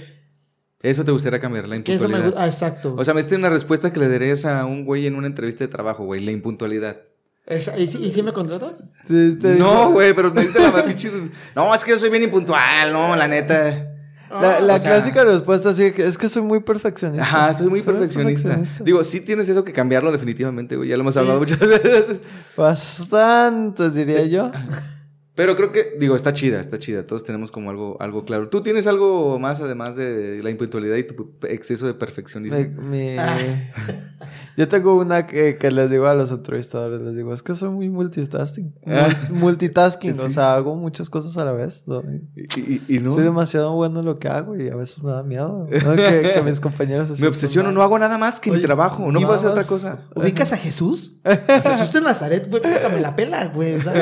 Eso 0.82 1.04
te 1.04 1.10
gustaría 1.12 1.40
cambiar, 1.40 1.68
la 1.68 1.82
que 1.82 1.94
eso 1.94 2.08
me 2.08 2.16
impuntualidad. 2.16 2.42
Ah, 2.42 2.46
exacto. 2.46 2.94
O 2.98 3.04
sea, 3.04 3.14
me 3.14 3.20
diste 3.20 3.36
una 3.36 3.48
respuesta 3.50 3.92
que 3.92 4.00
le 4.00 4.08
darías 4.08 4.44
a 4.44 4.64
un 4.66 4.84
güey 4.84 5.06
en 5.06 5.14
una 5.14 5.26
entrevista 5.26 5.64
de 5.64 5.68
trabajo, 5.68 6.04
güey, 6.04 6.20
la 6.24 6.32
impuntualidad. 6.32 7.00
Esa- 7.46 7.78
¿y, 7.78 7.86
si- 7.86 8.04
¿Y 8.04 8.10
si 8.10 8.22
me 8.22 8.32
contratas? 8.32 8.82
Sí, 9.06 9.38
No, 9.58 9.92
güey, 9.92 10.12
pero 10.14 10.32
me 10.34 10.42
diste 10.42 10.60
la 10.60 10.84
pinche... 10.86 11.10
No, 11.54 11.72
es 11.74 11.84
que 11.84 11.92
yo 11.92 11.98
soy 11.98 12.10
bien 12.10 12.24
impuntual, 12.24 12.92
no, 12.92 13.14
la 13.14 13.28
neta. 13.28 13.92
La, 14.30 14.60
la 14.60 14.78
sea- 14.78 14.92
clásica 14.92 15.24
respuesta 15.24 15.72
sí 15.74 15.92
es 15.96 16.18
que 16.18 16.28
soy 16.28 16.42
muy 16.42 16.60
perfeccionista. 16.60 17.24
Ajá, 17.24 17.54
soy 17.54 17.68
muy 17.68 17.80
perfeccionista. 17.82 18.58
Digo, 18.80 19.02
sí 19.04 19.20
tienes 19.20 19.48
eso 19.48 19.62
que 19.64 19.72
cambiarlo 19.72 20.10
definitivamente, 20.12 20.76
güey. 20.76 20.88
Ya 20.88 20.96
lo 20.96 21.02
hemos 21.02 21.16
hablado 21.16 21.38
muchas 21.38 21.60
veces. 21.60 22.20
Bastantes, 22.56 23.94
diría 23.94 24.26
yo. 24.26 24.50
Pero 25.36 25.54
creo 25.54 25.70
que, 25.70 25.94
digo, 26.00 26.16
está 26.16 26.32
chida, 26.32 26.58
está 26.60 26.78
chida. 26.78 27.06
Todos 27.06 27.22
tenemos 27.22 27.50
como 27.52 27.68
algo, 27.70 27.96
algo 28.00 28.24
claro. 28.24 28.48
¿Tú 28.48 28.62
tienes 28.62 28.86
algo 28.86 29.38
más 29.38 29.60
además 29.60 29.94
de 29.94 30.40
la 30.42 30.48
impuntualidad 30.50 30.96
y 30.96 31.04
tu 31.04 31.30
exceso 31.46 31.86
de 31.86 31.92
perfeccionismo? 31.94 32.58
Yo 34.56 34.68
tengo 34.68 34.94
una 34.96 35.26
que, 35.26 35.58
que 35.58 35.70
les 35.70 35.90
digo 35.90 36.06
a 36.06 36.14
los 36.14 36.30
entrevistadores, 36.30 37.02
les 37.02 37.14
digo, 37.14 37.34
es 37.34 37.42
que 37.42 37.54
soy 37.54 37.68
muy 37.68 37.90
multitasking. 37.90 38.74
Mul- 38.86 39.28
Multitasking, 39.30 40.18
o 40.18 40.30
sea, 40.30 40.54
hago 40.54 40.74
muchas 40.74 41.10
cosas 41.10 41.36
a 41.36 41.44
la 41.44 41.52
vez. 41.52 41.82
Soy, 41.86 42.22
Y, 42.34 42.60
y- 42.60 42.82
y 42.96 42.98
no. 43.00 43.12
soy 43.12 43.24
demasiado 43.24 43.74
bueno 43.74 44.00
en 44.00 44.06
lo 44.06 44.18
que 44.18 44.28
hago 44.28 44.56
y 44.56 44.68
a 44.70 44.74
veces 44.76 45.02
me 45.02 45.10
da 45.12 45.22
miedo 45.22 45.66
¿no? 45.70 45.96
que, 45.96 46.30
que 46.34 46.42
mis 46.44 46.60
compañeros 46.60 47.20
Me 47.20 47.26
obsesiono, 47.26 47.68
mal. 47.68 47.74
no 47.74 47.82
hago 47.82 47.98
nada 47.98 48.16
más 48.16 48.40
que 48.40 48.50
mi 48.50 48.60
trabajo. 48.60 49.12
No 49.12 49.20
puedo 49.20 49.34
hacer 49.34 49.50
otra 49.50 49.64
cosa. 49.64 50.06
¿Ubicas 50.14 50.54
a 50.54 50.56
Jesús? 50.56 51.18
Jesús 51.24 51.92
de 51.92 52.00
Nazaret, 52.00 52.48
güey, 52.48 52.62
me 52.92 53.00
la 53.00 53.14
pela, 53.14 53.46
güey. 53.48 53.74
O 53.74 53.82
sea, 53.82 53.92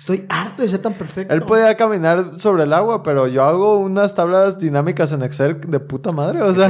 estoy 0.00 0.24
harto 0.30 0.62
de 0.62 0.68
ser 0.68 0.80
tan 0.80 0.94
perfecto. 0.94 1.32
Él 1.34 1.42
podía 1.42 1.76
caminar 1.76 2.32
sobre 2.38 2.62
el 2.64 2.72
agua, 2.72 3.02
pero 3.02 3.26
yo 3.28 3.44
hago 3.44 3.76
unas 3.76 4.14
tablas 4.14 4.58
dinámicas 4.58 5.12
en 5.12 5.22
Excel 5.22 5.60
de 5.60 5.78
puta 5.78 6.10
madre. 6.10 6.40
O 6.42 6.52
sea, 6.54 6.68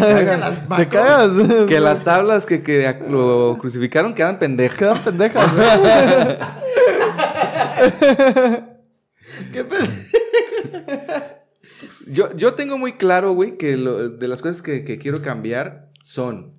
te 0.76 0.88
cagas. 0.88 1.30
Que 1.68 1.78
las 1.80 2.02
tablas 2.04 2.44
que, 2.44 2.62
que 2.64 2.98
lo 3.08 3.56
crucificaron 3.60 4.14
quedan 4.14 4.38
pendejas. 4.40 4.78
Quedan 4.78 4.98
pendejas. 5.04 5.48
¿Qué 9.52 9.64
pe- 9.64 9.76
Yo, 12.06 12.34
yo 12.36 12.54
tengo 12.54 12.78
muy 12.78 12.92
claro, 12.94 13.32
güey, 13.32 13.56
que 13.56 13.76
lo- 13.76 14.08
de 14.10 14.28
las 14.28 14.42
cosas 14.42 14.62
que, 14.62 14.84
que 14.84 14.98
quiero 14.98 15.22
cambiar 15.22 15.90
son 16.02 16.54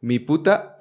mi 0.00 0.18
puta 0.18 0.78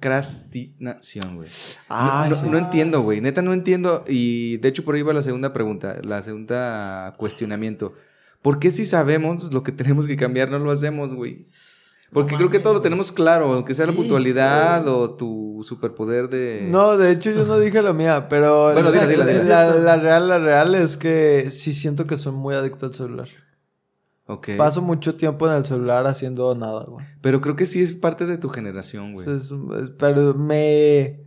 procrastinación, 0.00 1.36
güey. 1.36 1.48
Ay, 1.88 2.30
no, 2.50 2.58
entiendo, 2.58 3.00
güey. 3.02 3.20
Neta, 3.20 3.42
no 3.42 3.52
entiendo. 3.52 4.04
Y 4.08 4.56
de 4.58 4.68
hecho, 4.68 4.84
por 4.84 4.94
ahí 4.94 5.02
va 5.02 5.12
la 5.12 5.22
segunda 5.22 5.52
pregunta, 5.52 5.98
la 6.02 6.22
segunda 6.22 7.14
cuestionamiento. 7.18 7.94
¿Por 8.42 8.58
qué 8.58 8.70
si 8.70 8.86
sabemos 8.86 9.52
lo 9.52 9.62
que 9.62 9.72
tenemos 9.72 10.06
que 10.06 10.16
cambiar 10.16 10.50
no 10.50 10.58
lo 10.58 10.70
hacemos, 10.70 11.14
güey? 11.14 11.46
Porque 12.12 12.32
No 12.32 12.38
creo 12.38 12.50
que 12.50 12.58
todo 12.58 12.72
lo 12.74 12.80
tenemos 12.80 13.12
claro, 13.12 13.52
aunque 13.52 13.72
sea 13.74 13.86
la 13.86 13.92
puntualidad 13.92 14.88
o 14.88 15.10
tu 15.14 15.60
superpoder 15.62 16.28
de... 16.28 16.66
No, 16.68 16.96
de 16.96 17.12
hecho 17.12 17.30
yo 17.30 17.44
no 17.44 17.56
dije 17.60 17.82
la 17.82 17.92
mía, 17.92 18.26
pero 18.28 18.72
Bueno, 18.72 18.90
la- 18.90 19.66
la 19.76 19.96
real, 19.96 20.26
la 20.28 20.38
real 20.38 20.74
es 20.74 20.96
que 20.96 21.50
sí 21.52 21.72
siento 21.72 22.08
que 22.08 22.16
soy 22.16 22.32
muy 22.32 22.56
adicto 22.56 22.86
al 22.86 22.94
celular. 22.94 23.28
Ok. 24.32 24.50
Paso 24.56 24.80
mucho 24.82 25.16
tiempo 25.16 25.48
en 25.48 25.56
el 25.56 25.66
celular 25.66 26.06
haciendo 26.06 26.54
nada, 26.54 26.84
güey. 26.84 27.04
Pero 27.20 27.40
creo 27.40 27.56
que 27.56 27.66
sí 27.66 27.82
es 27.82 27.92
parte 27.92 28.26
de 28.26 28.38
tu 28.38 28.48
generación, 28.48 29.12
güey. 29.14 29.28
Es- 29.28 29.50
es- 29.50 29.90
pero 29.98 30.34
me 30.34 31.24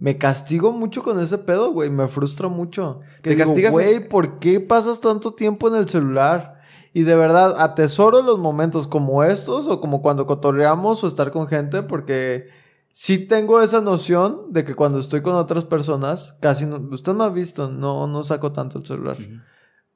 me 0.00 0.16
castigo 0.16 0.70
mucho 0.70 1.02
con 1.02 1.18
ese 1.18 1.38
pedo, 1.38 1.72
güey, 1.72 1.90
me 1.90 2.06
frustra 2.06 2.46
mucho. 2.48 3.00
Que 3.20 3.30
¿Te 3.30 3.36
digo, 3.36 3.44
castigas 3.46 3.74
en- 3.74 3.80
güey, 3.80 4.08
¿por 4.08 4.38
qué 4.38 4.60
pasas 4.60 5.00
tanto 5.00 5.32
tiempo 5.34 5.66
en 5.68 5.74
el 5.74 5.88
celular? 5.88 6.54
Y 6.94 7.02
de 7.02 7.16
verdad, 7.16 7.60
atesoro 7.60 8.22
los 8.22 8.38
momentos 8.38 8.86
como 8.86 9.24
estos 9.24 9.66
o 9.66 9.80
como 9.80 10.00
cuando 10.00 10.24
cotorreamos 10.26 11.02
o 11.02 11.08
estar 11.08 11.32
con 11.32 11.48
gente 11.48 11.82
porque 11.82 12.46
sí 12.92 13.18
tengo 13.26 13.60
esa 13.60 13.80
noción 13.80 14.52
de 14.52 14.64
que 14.64 14.74
cuando 14.76 15.00
estoy 15.00 15.20
con 15.20 15.34
otras 15.34 15.64
personas, 15.64 16.36
casi 16.40 16.64
no, 16.64 16.76
usted 16.92 17.12
no 17.14 17.24
ha 17.24 17.30
visto, 17.30 17.68
no, 17.68 18.06
no 18.06 18.22
saco 18.22 18.52
tanto 18.52 18.78
el 18.78 18.86
celular. 18.86 19.16
Ujú. 19.20 19.34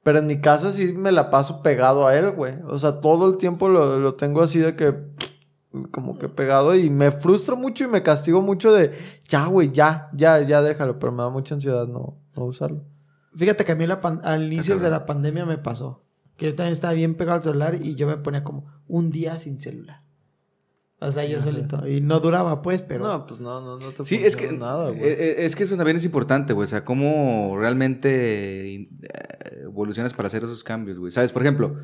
Pero 0.03 0.19
en 0.19 0.27
mi 0.27 0.41
casa 0.41 0.69
sí 0.71 0.91
me 0.93 1.11
la 1.11 1.29
paso 1.29 1.61
pegado 1.63 2.05
a 2.07 2.15
él, 2.15 2.31
güey. 2.31 2.55
O 2.67 2.77
sea, 2.77 2.99
todo 2.99 3.29
el 3.29 3.37
tiempo 3.37 3.69
lo, 3.69 3.97
lo 3.99 4.15
tengo 4.15 4.41
así 4.41 4.59
de 4.59 4.75
que... 4.75 4.95
Como 5.89 6.19
que 6.19 6.29
pegado 6.29 6.75
y 6.75 6.91
me 6.91 7.09
frustra 7.09 7.55
mucho 7.55 7.85
y 7.85 7.87
me 7.87 8.03
castigo 8.03 8.41
mucho 8.41 8.71
de... 8.71 8.93
Ya, 9.27 9.45
güey, 9.47 9.71
ya, 9.71 10.09
ya, 10.13 10.39
ya 10.41 10.61
déjalo. 10.61 10.99
Pero 10.99 11.11
me 11.11 11.23
da 11.23 11.29
mucha 11.29 11.55
ansiedad 11.55 11.87
no, 11.87 12.19
no 12.35 12.45
usarlo. 12.45 12.83
Fíjate 13.35 13.65
que 13.65 13.71
a 13.71 13.75
mí 13.75 13.87
la 13.87 13.99
pan- 13.99 14.21
al 14.23 14.53
inicio 14.53 14.77
de 14.77 14.91
la 14.91 15.05
pandemia 15.07 15.45
me 15.47 15.57
pasó. 15.57 16.03
Que 16.37 16.51
yo 16.51 16.55
también 16.55 16.73
estaba 16.73 16.93
bien 16.93 17.15
pegado 17.15 17.37
al 17.37 17.43
celular 17.43 17.79
y 17.81 17.95
yo 17.95 18.05
me 18.05 18.17
ponía 18.17 18.43
como 18.43 18.65
un 18.87 19.09
día 19.09 19.39
sin 19.39 19.57
celular. 19.57 20.02
O 21.03 21.11
sea, 21.11 21.25
yo 21.25 21.41
solito. 21.41 21.85
Y 21.87 21.99
no 21.99 22.19
duraba, 22.19 22.61
pues, 22.61 22.81
pero. 22.81 23.05
No, 23.05 23.25
pues 23.25 23.39
no, 23.41 23.59
no, 23.59 23.77
no 23.77 23.91
te 23.91 24.05
Sí, 24.05 24.15
es 24.23 24.35
que, 24.35 24.51
nada, 24.51 24.89
güey. 24.89 25.01
eh, 25.01 25.17
eh, 25.19 25.35
es 25.39 25.55
que 25.55 25.63
eso 25.63 25.75
también 25.75 25.97
es 25.97 26.05
importante, 26.05 26.53
güey. 26.53 26.63
O 26.63 26.69
sea, 26.69 26.85
cómo 26.85 27.57
realmente 27.59 28.75
eh, 28.75 28.89
evolucionas 29.63 30.13
para 30.13 30.27
hacer 30.27 30.43
esos 30.43 30.63
cambios, 30.63 30.97
güey. 30.97 31.11
¿Sabes? 31.11 31.31
Por 31.33 31.41
ejemplo, 31.41 31.75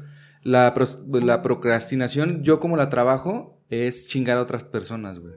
la, 0.42 0.74
la 1.22 1.42
procrastinación, 1.42 2.44
yo 2.44 2.60
como 2.60 2.78
la 2.78 2.90
trabajo, 2.90 3.60
es 3.70 4.08
chingar 4.08 4.38
a 4.38 4.42
otras 4.42 4.64
personas, 4.64 5.20
güey. 5.20 5.34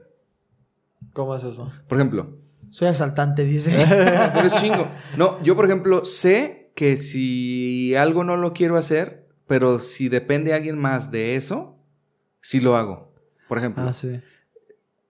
¿Cómo 1.11 1.35
es 1.35 1.43
eso? 1.43 1.71
Por 1.87 1.97
ejemplo, 1.97 2.37
Soy 2.69 2.87
asaltante, 2.87 3.43
dice. 3.43 3.71
pero 4.33 4.47
es 4.47 4.55
chingo. 4.55 4.87
No, 5.17 5.43
yo, 5.43 5.55
por 5.55 5.65
ejemplo, 5.65 6.05
sé 6.05 6.71
que 6.73 6.97
si 6.97 7.93
algo 7.95 8.23
no 8.23 8.37
lo 8.37 8.53
quiero 8.53 8.77
hacer, 8.77 9.27
pero 9.45 9.77
si 9.77 10.09
depende 10.09 10.53
alguien 10.53 10.79
más 10.79 11.11
de 11.11 11.35
eso, 11.35 11.77
sí 12.41 12.59
lo 12.61 12.75
hago. 12.75 13.12
Por 13.53 13.59
ejemplo, 13.59 13.83
Ah, 13.87 13.93
sí. 13.93 14.19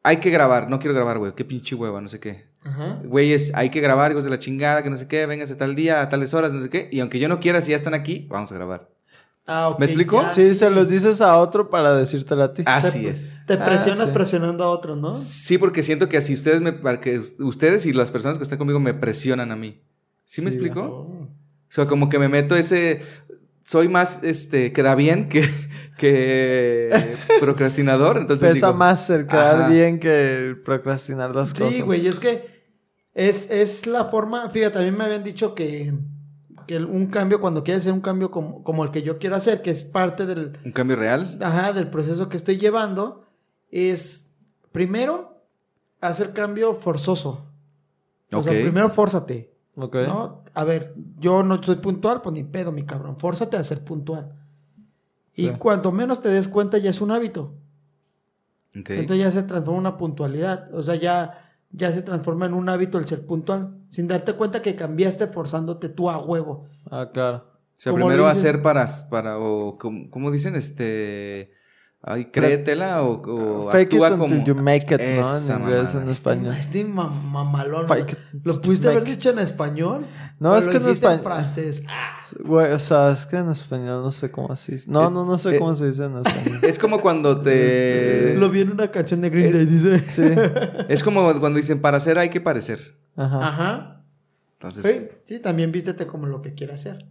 hay 0.03 0.17
que 0.17 0.29
grabar, 0.29 0.69
no 0.69 0.79
quiero 0.79 0.93
grabar, 0.93 1.17
güey, 1.17 1.33
qué 1.33 1.45
pinche 1.45 1.75
hueva, 1.75 2.01
no 2.01 2.09
sé 2.09 2.19
qué. 2.19 2.45
Ajá. 2.65 2.99
Güey, 3.05 3.31
es, 3.31 3.53
hay 3.55 3.69
que 3.69 3.79
grabar, 3.79 4.11
hijos 4.11 4.25
de 4.25 4.29
la 4.29 4.37
chingada, 4.37 4.83
que 4.83 4.89
no 4.89 4.97
sé 4.97 5.07
qué, 5.07 5.25
véngase 5.25 5.55
tal 5.55 5.75
día, 5.75 6.01
a 6.01 6.09
tales 6.09 6.33
horas, 6.33 6.51
no 6.51 6.61
sé 6.61 6.69
qué. 6.69 6.89
Y 6.91 6.99
aunque 6.99 7.19
yo 7.19 7.29
no 7.29 7.39
quiera, 7.39 7.61
si 7.61 7.71
ya 7.71 7.77
están 7.77 7.93
aquí, 7.93 8.27
vamos 8.29 8.51
a 8.51 8.55
grabar. 8.55 8.89
Ah, 9.45 9.69
ok, 9.69 9.79
¿Me 9.79 9.85
explico? 9.85 10.21
ya, 10.21 10.31
Sí, 10.31 10.55
se 10.55 10.69
los 10.69 10.87
dices 10.89 11.19
a 11.21 11.37
otro 11.37 11.69
para 11.69 11.93
decírtelo 11.95 12.43
a 12.43 12.53
ti. 12.53 12.63
Así 12.65 13.07
es. 13.07 13.43
Te 13.47 13.53
Ah, 13.55 13.65
presionas 13.65 14.07
sí. 14.07 14.13
presionando 14.13 14.63
a 14.65 14.69
otros, 14.69 14.97
¿no? 14.97 15.13
Sí, 15.17 15.57
porque 15.57 15.83
siento 15.83 16.07
que 16.09 16.17
así 16.17 16.33
ustedes 16.33 16.59
me, 16.61 16.71
para 16.73 16.99
que 17.01 17.19
ustedes 17.39 17.85
y 17.85 17.93
las 17.93 18.11
personas 18.11 18.37
que 18.37 18.43
están 18.43 18.57
conmigo 18.57 18.79
me 18.79 18.93
presionan 18.93 19.51
a 19.51 19.55
mí. 19.55 19.81
¿Sí, 20.25 20.41
me 20.41 20.49
explico? 20.49 20.81
Oh. 20.81 21.23
O 21.23 21.75
sea, 21.75 21.87
como 21.87 22.07
que 22.09 22.19
me 22.19 22.29
meto 22.29 22.55
ese. 22.55 23.01
Soy 23.63 23.87
más, 23.87 24.19
este, 24.23 24.71
queda 24.73 24.93
bien 24.95 25.29
que, 25.29 25.47
que 25.97 27.15
procrastinador. 27.39 28.17
Entonces 28.17 28.53
Pesa 28.53 28.67
digo, 28.67 28.77
más 28.77 29.09
el 29.09 29.25
quedar 29.25 29.61
ajá. 29.61 29.69
bien 29.69 29.99
que 29.99 30.35
el 30.35 30.61
procrastinar 30.61 31.33
las 31.33 31.53
cosas. 31.53 31.73
Sí, 31.73 31.81
güey, 31.81 32.05
es 32.05 32.19
que 32.19 32.53
es, 33.13 33.49
es 33.49 33.87
la 33.87 34.05
forma, 34.05 34.49
fíjate, 34.49 34.79
mí 34.83 34.91
me 34.91 35.05
habían 35.05 35.23
dicho 35.23 35.55
que, 35.55 35.93
que 36.67 36.77
un 36.77 37.07
cambio, 37.07 37.39
cuando 37.39 37.63
quieres 37.63 37.83
hacer 37.83 37.93
un 37.93 38.01
cambio 38.01 38.31
como, 38.31 38.63
como 38.63 38.83
el 38.83 38.91
que 38.91 39.01
yo 39.01 39.17
quiero 39.17 39.35
hacer, 39.35 39.61
que 39.61 39.69
es 39.71 39.85
parte 39.85 40.25
del, 40.25 40.57
Un 40.65 40.71
cambio 40.71 40.95
real. 40.97 41.37
ajá, 41.41 41.73
del 41.73 41.89
proceso 41.89 42.27
que 42.27 42.37
estoy 42.37 42.57
llevando, 42.57 43.25
es 43.71 44.35
primero 44.71 45.45
hacer 46.01 46.33
cambio 46.33 46.73
forzoso. 46.75 47.49
O 48.31 48.41
sea, 48.41 48.51
primero 48.51 48.89
fórzate, 48.89 49.52
¿no? 50.07 50.43
A 50.53 50.63
ver, 50.63 50.93
yo 51.19 51.41
no 51.43 51.61
soy 51.63 51.77
puntual, 51.77 52.21
pues 52.21 52.33
ni 52.33 52.43
pedo, 52.43 52.71
mi 52.71 52.83
cabrón. 52.83 53.17
Fórzate 53.17 53.57
a 53.57 53.63
ser 53.63 53.83
puntual. 53.83 54.33
Y 55.35 55.47
Sí. 55.47 55.53
cuanto 55.57 55.91
menos 55.91 56.21
te 56.21 56.29
des 56.29 56.47
cuenta, 56.47 56.77
ya 56.77 56.91
es 56.91 57.01
un 57.01 57.11
hábito. 57.11 57.53
Entonces 58.73 59.17
ya 59.19 59.31
se 59.31 59.43
transforma 59.43 59.77
en 59.77 59.79
una 59.87 59.97
puntualidad. 59.97 60.73
O 60.73 60.81
sea, 60.81 60.95
ya, 60.95 61.51
ya 61.71 61.91
se 61.91 62.01
transforma 62.01 62.45
en 62.47 62.53
un 62.53 62.69
hábito 62.69 62.97
el 62.97 63.05
ser 63.05 63.25
puntual. 63.25 63.75
Sin 63.89 64.07
darte 64.07 64.33
cuenta 64.33 64.61
que 64.61 64.75
cambiaste 64.75 65.27
forzándote 65.27 65.89
tú 65.89 66.09
a 66.09 66.17
huevo. 66.17 66.65
Ah, 66.89 67.09
claro. 67.13 67.37
O 67.75 67.79
sea, 67.83 67.93
primero 67.93 68.23
dicen- 68.23 68.31
hacer 68.31 68.61
para, 68.61 68.87
para 69.09 69.37
o 69.39 69.77
como, 69.77 70.09
¿cómo 70.09 70.31
dicen? 70.31 70.55
Este, 70.55 71.51
ay, 72.03 72.25
créetela 72.25 73.01
o, 73.01 73.21
o 73.67 73.71
Fake 73.71 73.93
it 73.93 74.01
actúa 74.03 74.11
until 74.25 74.37
como... 74.37 74.45
you 74.45 74.55
make 74.55 74.93
it, 74.93 74.99
¿no? 75.01 75.21
Esa 75.21 75.55
En 75.55 75.61
inglés, 75.61 75.83
mamada. 75.85 76.01
en 76.03 76.09
español. 76.09 76.55
Este 76.57 76.83
ma- 76.85 77.07
mamalón. 77.09 77.87
Fake 77.87 78.11
it 78.11 78.19
¿Lo 78.43 78.53
until 78.53 78.61
pudiste 78.61 78.83
you 78.85 78.89
haber 78.91 79.01
make 79.03 79.11
it. 79.13 79.17
dicho 79.17 79.29
en 79.31 79.39
español? 79.39 80.05
No, 80.39 80.51
¿O 80.51 80.57
es 80.57 80.67
que 80.67 80.77
en 80.77 80.85
español- 80.87 81.21
francés. 81.23 81.83
Ah, 81.87 82.19
Güey, 82.43 82.71
o 82.73 82.79
sea, 82.79 83.11
es 83.11 83.25
que 83.25 83.37
en 83.37 83.49
español 83.49 84.01
no 84.03 84.11
sé 84.11 84.29
cómo 84.31 84.55
se 84.55 84.73
dice. 84.73 84.89
No, 84.91 85.07
Eh, 85.07 85.11
no, 85.11 85.25
no 85.25 85.37
sé 85.37 85.55
eh, 85.55 85.59
cómo 85.59 85.75
se 85.75 85.87
dice 85.87 86.03
en 86.05 86.17
español. 86.17 86.59
Es 86.63 86.77
como 86.79 86.99
cuando 86.99 87.39
te... 87.41 88.35
Lo 88.37 88.49
vi 88.49 88.61
en 88.61 88.71
una 88.71 88.89
canción 88.91 89.21
de 89.21 89.29
Green 89.29 89.47
eh, 89.49 89.53
Day, 89.53 89.65
dice. 89.65 89.99
Sí. 89.99 90.23
Es 90.89 91.03
como 91.03 91.21
cuando 91.39 91.57
dicen, 91.57 91.79
para 91.79 91.97
hacer 91.97 92.17
hay 92.17 92.29
que 92.29 92.41
parecer. 92.41 92.79
Ajá. 93.15 93.47
Ajá. 93.47 94.03
Entonces... 94.53 95.11
Sí, 95.25 95.35
sí, 95.35 95.39
también 95.39 95.71
vístete 95.71 96.07
como 96.07 96.25
lo 96.25 96.41
que 96.41 96.53
quiera 96.53 96.75
hacer. 96.75 97.05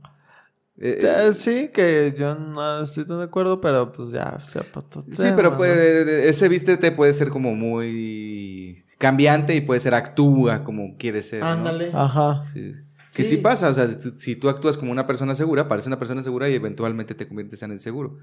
Eh, 0.82 0.98
sea, 1.00 1.32
sí, 1.32 1.70
que 1.72 2.14
yo 2.18 2.34
no 2.34 2.82
estoy 2.82 3.04
tan 3.06 3.18
de 3.18 3.24
acuerdo, 3.24 3.60
pero 3.60 3.92
pues 3.92 4.10
ya, 4.10 4.36
o 4.36 4.44
sea, 4.44 4.62
pa' 4.62 4.82
todo 4.82 5.02
Sí, 5.02 5.10
tema, 5.12 5.36
pero 5.36 5.50
¿no? 5.52 5.56
puede, 5.56 6.28
ese 6.28 6.48
vístete 6.48 6.90
puede 6.92 7.12
ser 7.12 7.30
como 7.30 7.54
muy 7.54 8.84
cambiante 8.98 9.54
y 9.54 9.60
puede 9.60 9.80
ser 9.80 9.94
actúa 9.94 10.64
como 10.64 10.96
quiere 10.96 11.22
ser. 11.22 11.40
¿no? 11.40 11.46
Ándale. 11.46 11.90
Ajá. 11.94 12.44
Sí. 12.52 12.74
Que 13.12 13.24
sí. 13.24 13.36
Sí. 13.36 13.42
pasa, 13.42 13.68
o 13.68 13.74
sea, 13.74 13.88
si 13.88 13.96
tú- 13.96 14.14
si 14.18 14.36
tú 14.36 14.48
actúas 14.48 14.76
como 14.76 14.90
una 14.92 15.06
persona 15.06 15.34
segura, 15.34 15.68
pareces 15.68 15.86
una 15.88 15.98
persona 15.98 16.22
segura 16.22 16.48
y 16.48 16.54
eventualmente 16.54 17.14
te 17.14 17.26
conviertes 17.28 17.62
en 17.62 17.72
el 17.72 17.78
seguro. 17.78 18.18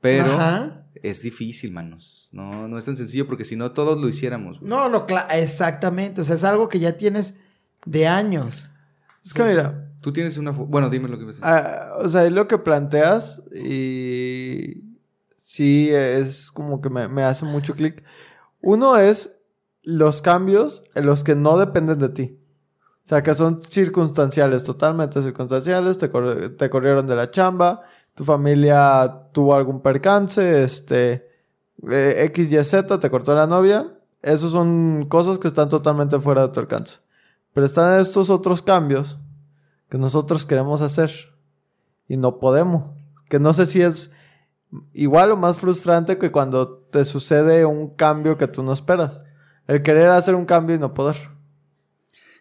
Pero 0.00 0.32
Ajá. 0.32 0.86
es 1.02 1.22
difícil, 1.22 1.72
manos. 1.72 2.30
No, 2.32 2.66
no 2.68 2.78
es 2.78 2.86
tan 2.86 2.96
sencillo 2.96 3.26
porque 3.26 3.44
si 3.44 3.54
no 3.54 3.72
todos 3.72 3.98
lo 4.00 4.08
hiciéramos. 4.08 4.58
güey. 4.58 4.70
No, 4.70 4.88
no, 4.88 5.06
exactamente. 5.34 6.22
O 6.22 6.24
sea, 6.24 6.36
es 6.36 6.44
algo 6.44 6.68
que 6.70 6.78
ya 6.80 6.96
tienes 6.96 7.34
de 7.84 8.06
años. 8.06 8.70
Es 9.22 9.34
que 9.34 9.42
mira, 9.42 9.89
Tú 10.00 10.12
tienes 10.12 10.38
una... 10.38 10.50
Bueno, 10.50 10.88
dime 10.90 11.08
lo 11.08 11.18
que 11.18 11.24
ves. 11.24 11.38
ah, 11.42 11.96
o 11.98 12.08
sea, 12.08 12.24
es 12.24 12.32
lo 12.32 12.48
que 12.48 12.58
planteas 12.58 13.42
y 13.54 14.84
sí 15.36 15.90
es 15.90 16.50
como 16.50 16.80
que 16.80 16.90
me, 16.90 17.08
me 17.08 17.22
hace 17.22 17.44
mucho 17.44 17.74
clic. 17.74 18.02
Uno 18.60 18.96
es 18.96 19.36
los 19.82 20.22
cambios 20.22 20.84
en 20.94 21.06
los 21.06 21.24
que 21.24 21.34
no 21.34 21.58
dependen 21.58 21.98
de 21.98 22.08
ti. 22.08 22.40
O 23.04 23.08
sea, 23.10 23.22
que 23.22 23.34
son 23.34 23.62
circunstanciales, 23.62 24.62
totalmente 24.62 25.20
circunstanciales. 25.22 25.98
Te, 25.98 26.08
te 26.08 26.70
corrieron 26.70 27.06
de 27.06 27.16
la 27.16 27.30
chamba, 27.30 27.82
tu 28.14 28.24
familia 28.24 29.28
tuvo 29.32 29.54
algún 29.54 29.80
percance, 29.80 30.62
este, 30.62 31.26
eh, 31.90 32.24
X, 32.26 32.52
Y, 32.52 32.64
Z, 32.64 33.00
te 33.00 33.10
cortó 33.10 33.34
la 33.34 33.46
novia. 33.46 33.96
Esos 34.22 34.52
son 34.52 35.06
cosas 35.08 35.38
que 35.38 35.48
están 35.48 35.68
totalmente 35.68 36.20
fuera 36.20 36.42
de 36.42 36.52
tu 36.52 36.60
alcance. 36.60 36.98
Pero 37.52 37.66
están 37.66 38.00
estos 38.00 38.30
otros 38.30 38.62
cambios 38.62 39.18
que 39.90 39.98
nosotros 39.98 40.46
queremos 40.46 40.80
hacer 40.80 41.10
y 42.08 42.16
no 42.16 42.38
podemos. 42.38 42.96
Que 43.28 43.38
no 43.38 43.52
sé 43.52 43.66
si 43.66 43.82
es 43.82 44.12
igual 44.92 45.32
o 45.32 45.36
más 45.36 45.56
frustrante 45.56 46.16
que 46.16 46.30
cuando 46.30 46.68
te 46.90 47.04
sucede 47.04 47.64
un 47.64 47.94
cambio 47.94 48.38
que 48.38 48.48
tú 48.48 48.62
no 48.62 48.72
esperas. 48.72 49.22
El 49.66 49.82
querer 49.82 50.08
hacer 50.10 50.34
un 50.34 50.46
cambio 50.46 50.76
y 50.76 50.78
no 50.78 50.94
poder. 50.94 51.16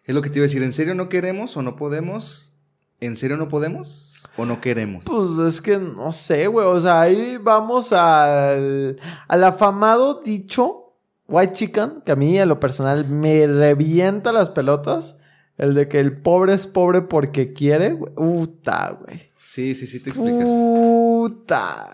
Es 0.06 0.16
lo 0.16 0.22
que 0.22 0.30
te 0.30 0.40
iba 0.40 0.44
a 0.44 0.48
decir. 0.48 0.64
¿En 0.64 0.72
serio 0.72 0.96
no 0.96 1.10
queremos 1.10 1.58
o 1.58 1.62
no 1.62 1.76
podemos? 1.76 2.54
¿En 3.00 3.16
serio 3.16 3.38
no 3.38 3.48
podemos 3.48 4.28
o 4.38 4.46
no 4.46 4.62
queremos? 4.62 5.06
Pues 5.06 5.56
es 5.56 5.62
que 5.62 5.78
no 5.78 6.12
sé, 6.12 6.48
güey. 6.48 6.66
O 6.68 6.80
sea, 6.80 7.02
ahí 7.02 7.38
vamos 7.38 7.94
al, 7.94 9.00
al 9.28 9.44
afamado 9.44 10.22
dicho 10.24 10.96
White 11.28 11.54
Chicken, 11.54 12.02
que 12.06 12.12
a 12.12 12.16
mí 12.16 12.38
en 12.38 12.50
lo 12.50 12.60
personal 12.60 13.08
me 13.08 13.46
revienta 13.48 14.32
las 14.32 14.50
pelotas. 14.50 15.19
El 15.60 15.76
de 15.76 15.88
que 15.88 16.00
el 16.00 16.18
pobre 16.22 16.54
es 16.54 16.66
pobre 16.66 17.02
porque 17.04 17.54
quiere. 17.54 17.92
güey. 17.92 18.12
Uta, 18.16 18.98
güey. 19.00 19.30
Sí, 19.38 19.76
sí, 19.76 19.86
sí, 19.88 20.00
te 20.00 20.10
explicas. 20.10 20.46
Puta. 20.46 21.88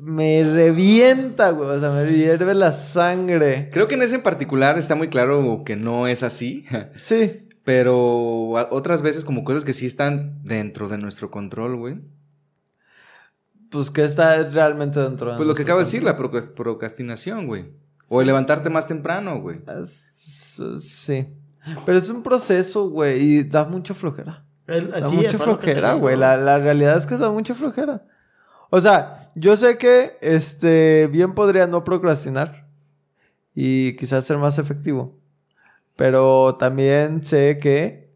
Me 0.00 0.44
revienta, 0.44 1.50
güey. 1.50 1.70
O 1.70 1.80
sea, 1.80 1.90
me 1.90 2.04
hierve 2.10 2.54
la 2.54 2.72
sangre. 2.72 3.70
Creo 3.72 3.88
que 3.88 3.94
en 3.94 4.02
ese 4.02 4.16
en 4.16 4.22
particular 4.22 4.78
está 4.78 4.94
muy 4.94 5.08
claro 5.08 5.62
que 5.64 5.76
no 5.76 6.06
es 6.06 6.22
así. 6.22 6.64
Sí. 7.00 7.42
Pero 7.64 8.50
otras 8.70 9.02
veces 9.02 9.24
como 9.24 9.42
cosas 9.42 9.64
que 9.64 9.72
sí 9.72 9.86
están 9.86 10.40
dentro 10.44 10.88
de 10.88 10.98
nuestro 10.98 11.32
control, 11.32 11.76
güey. 11.76 11.96
Pues 13.70 13.90
que 13.90 14.04
está 14.04 14.48
realmente 14.50 15.00
dentro 15.00 15.32
de 15.32 15.36
Pues 15.36 15.48
lo 15.48 15.54
que 15.54 15.62
acabo 15.62 15.80
de 15.80 15.84
decir, 15.84 16.04
la 16.04 16.16
procrastinación, 16.16 17.46
güey. 17.48 17.72
O 18.08 18.20
el 18.20 18.28
levantarte 18.28 18.70
más 18.70 18.86
temprano, 18.86 19.40
güey. 19.40 19.58
Es- 19.80 20.58
Sí. 20.78 21.26
Pero 21.84 21.98
es 21.98 22.08
un 22.10 22.22
proceso, 22.22 22.88
güey. 22.90 23.20
Y 23.22 23.42
da 23.44 23.64
mucha 23.64 23.94
flojera. 23.94 24.44
El- 24.66 24.90
Da 24.90 25.08
sí, 25.08 25.16
mucha 25.16 25.38
flojera, 25.38 25.94
güey. 25.94 26.16
La, 26.16 26.36
la 26.36 26.58
realidad 26.58 26.96
es 26.96 27.06
que 27.06 27.16
da 27.16 27.30
mucha 27.30 27.54
flojera. 27.54 28.04
O 28.70 28.80
sea, 28.80 29.30
yo 29.34 29.56
sé 29.56 29.78
que 29.78 30.16
este 30.20 31.08
bien 31.08 31.34
podría 31.34 31.66
no 31.66 31.84
procrastinar. 31.84 32.66
Y 33.54 33.96
quizás 33.96 34.24
ser 34.26 34.38
más 34.38 34.58
efectivo. 34.58 35.18
Pero 35.96 36.56
también 36.58 37.24
sé 37.24 37.58
que 37.60 38.12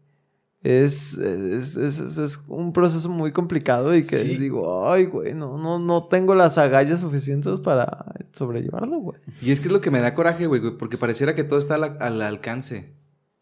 es, 0.61 1.17
es, 1.17 1.75
es- 1.75 2.17
es- 2.17 2.39
un 2.47 2.71
proceso 2.73 3.09
muy 3.09 3.31
complicado 3.31 3.95
y 3.95 4.03
que 4.03 4.17
Sí. 4.17 4.37
digo, 4.37 4.87
ay, 4.91 5.05
güey, 5.05 5.33
no, 5.33 5.57
no, 5.57 5.79
no 5.79 6.07
tengo 6.07 6.35
las 6.35 6.59
agallas 6.59 6.99
suficientes 6.99 7.59
para 7.61 8.13
sobrellevarlo, 8.33 8.99
güey. 8.99 9.19
Y 9.41 9.51
es 9.51 9.59
que 9.59 9.67
es 9.67 9.71
lo 9.73 9.81
que 9.81 9.89
me 9.89 9.99
da 10.01 10.13
coraje, 10.13 10.45
güey, 10.45 10.61
güey, 10.61 10.77
porque 10.77 10.99
pareciera 10.99 11.33
que 11.33 11.43
todo 11.43 11.57
está 11.57 11.75
al, 11.75 11.97
al 11.99 12.21
alcance. 12.21 12.93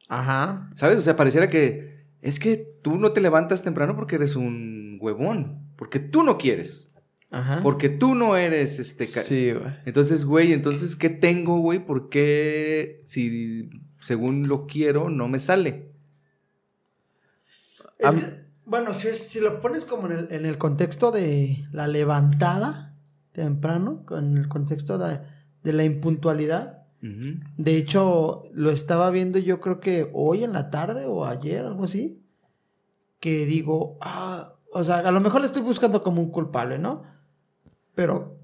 Ajá. 0.10 0.70
¿Sabes? 0.76 0.98
O 0.98 1.02
sea, 1.02 1.16
pareciera 1.16 1.48
que 1.48 2.04
es 2.22 2.40
que 2.40 2.58
tú 2.82 2.98
no 2.98 3.14
te 3.14 3.22
levantas 3.22 3.64
temprano 3.64 3.96
porque 3.96 4.16
eres 4.16 4.36
un 4.36 4.98
huevón. 5.00 5.70
Porque 5.78 6.00
tú 6.00 6.24
no 6.24 6.38
quieres. 6.38 6.92
Ajá. 7.32 7.62
Porque 7.62 7.90
tú 7.90 8.16
no 8.16 8.36
eres 8.36 8.80
este... 8.80 9.06
Sí, 9.06 9.54
güey. 9.54 9.74
Entonces, 9.86 10.26
güey, 10.26 10.52
entonces, 10.52 10.96
¿qué 10.96 11.10
tengo, 11.10 11.60
güey? 11.60 11.86
¿Por 11.86 12.10
qué 12.10 13.02
si 13.06 13.70
según 14.02 14.48
lo 14.48 14.66
quiero 14.66 15.10
no 15.10 15.28
me 15.28 15.40
sale? 15.40 15.94
Es 18.00 18.16
que, 18.16 18.50
bueno, 18.66 19.00
si, 19.00 19.10
si 19.28 19.40
lo 19.40 19.62
pones 19.62 19.86
como 19.86 20.08
en 20.08 20.14
el, 20.14 20.32
en 20.32 20.46
el 20.46 20.58
contexto 20.58 21.12
de 21.12 21.66
la 21.72 21.88
levantada 21.88 22.98
temprano, 23.32 24.04
con 24.06 24.38
el 24.38 24.48
contexto 24.48 24.98
de, 24.98 25.20
de 25.64 25.74
la 25.74 25.84
impuntualidad, 25.84 26.79
De 27.02 27.78
hecho, 27.78 28.44
lo 28.54 28.72
estaba 28.72 29.10
viendo 29.10 29.40
yo 29.40 29.62
creo 29.62 29.80
que 29.80 30.10
hoy 30.14 30.44
en 30.44 30.54
la 30.54 30.70
tarde 30.70 31.06
o 31.06 31.26
ayer, 31.26 31.66
algo 31.66 31.86
así, 31.86 32.20
que 33.20 33.46
digo, 33.46 33.98
ah, 34.02 34.54
o 34.74 34.84
sea, 34.84 34.98
a 34.98 35.12
lo 35.12 35.20
mejor 35.22 35.42
le 35.42 35.48
estoy 35.48 35.62
buscando 35.62 36.04
como 36.04 36.22
un 36.22 36.30
culpable, 36.30 36.78
¿no? 36.78 37.04
Pero 37.96 38.38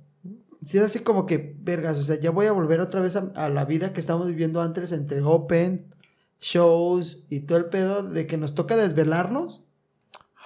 si 0.66 0.78
es 0.78 0.84
así 0.84 0.99
como 0.99 1.26
que, 1.26 1.56
vergas, 1.60 1.97
o 1.97 2.01
sea, 2.01 2.20
ya 2.20 2.32
voy 2.32 2.45
a 2.45 2.51
volver 2.51 2.80
otra 2.80 3.01
vez 3.01 3.16
a, 3.16 3.32
a 3.36 3.49
la 3.49 3.66
vida 3.66 3.93
que 3.93 3.99
estábamos 3.99 4.28
viviendo 4.28 4.62
antes 4.62 4.91
entre 4.91 5.22
Open, 5.22 5.93
shows 6.39 7.24
y 7.30 7.41
todo 7.41 7.58
el 7.58 7.66
pedo 7.66 8.03
de 8.03 8.28
que 8.28 8.38
nos 8.38 8.56
toca 8.56 8.76
desvelarnos 8.78 9.64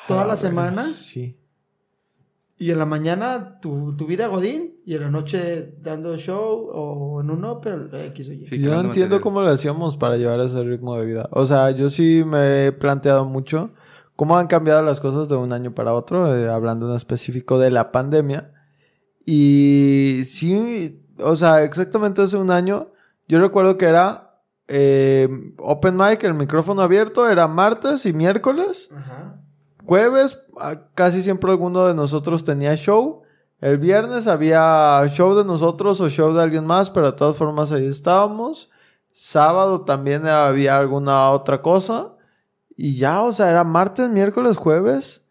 toda 0.08 0.24
Ah, 0.24 0.28
la 0.28 0.38
semana 0.38 0.84
Sí. 0.84 1.36
Y 2.62 2.72
en 2.72 2.78
la 2.78 2.86
mañana 2.86 3.58
tu, 3.62 3.96
tu 3.96 4.06
vida 4.06 4.28
Godín 4.28 4.82
y 4.86 4.96
en 4.96 5.02
la 5.02 5.10
noche 5.10 5.76
dando 5.82 6.18
show 6.18 6.70
o 6.74 7.22
en 7.22 7.30
uno, 7.30 7.62
pero 7.62 7.88
X 7.98 8.28
o 8.30 8.34
Y. 8.34 8.46
Sí, 8.46 8.60
yo 8.60 8.72
no 8.72 8.82
entiendo 8.82 9.16
material. 9.16 9.22
cómo 9.22 9.42
lo 9.42 9.50
hacíamos 9.50 9.96
para 9.96 10.18
llevar 10.18 10.42
ese 10.42 10.62
ritmo 10.64 10.98
de 10.98 11.06
vida. 11.06 11.30
O 11.32 11.46
sea, 11.46 11.72
yo 11.72 11.90
sí 11.90 12.22
me 12.26 12.66
he 12.66 12.72
planteado 12.74 13.24
mucho 13.24 13.72
cómo 14.18 14.38
han 14.38 14.48
cambiado 14.48 14.84
las 14.84 15.00
cosas 15.00 15.30
de 15.30 15.38
un 15.38 15.54
año 15.54 15.74
para 15.74 15.94
otro, 15.94 16.36
eh, 16.36 16.50
hablando 16.50 16.90
en 16.90 16.98
específico 16.98 17.58
de 17.60 17.72
la 17.72 17.94
pandemia. 17.94 18.52
Y 19.26 20.24
sí, 20.26 21.02
o 21.24 21.38
sea, 21.38 21.64
exactamente 21.64 22.22
hace 22.22 22.36
un 22.36 22.52
año, 22.52 22.92
yo 23.30 23.40
recuerdo 23.40 23.78
que 23.78 23.86
era 23.86 24.44
eh, 24.68 25.30
open 25.60 25.96
mic, 25.96 26.22
el 26.26 26.34
micrófono 26.34 26.82
abierto, 26.82 27.30
era 27.30 27.48
martes 27.48 28.06
y 28.06 28.12
miércoles. 28.12 28.90
Ajá. 28.94 29.39
Jueves, 29.86 30.40
ah, 30.60 30.82
casi 30.94 31.24
siempre 31.24 31.52
alguno 31.52 31.86
de 31.86 31.94
nosotros 31.94 32.44
tenía 32.44 32.76
show. 32.76 33.24
El 33.62 33.78
viernes 33.78 34.28
había 34.28 35.02
show 35.14 35.36
de 35.36 35.44
nosotros 35.44 36.00
o 36.00 36.10
show 36.10 36.34
de 36.34 36.42
alguien 36.42 36.66
más, 36.66 36.90
pero 36.90 37.12
de 37.12 37.18
todas 37.18 37.36
formas 37.36 37.72
ahí 37.72 37.86
estábamos. 37.86 38.70
Sábado 39.12 39.82
también 39.82 40.28
había 40.28 40.78
alguna 40.78 41.30
otra 41.32 41.62
cosa. 41.62 42.16
Y 42.78 42.96
ya, 42.96 43.22
o 43.22 43.34
sea, 43.34 43.50
era 43.50 43.66
martes, 43.66 44.10
miércoles, 44.10 44.56
jueves, 44.56 45.24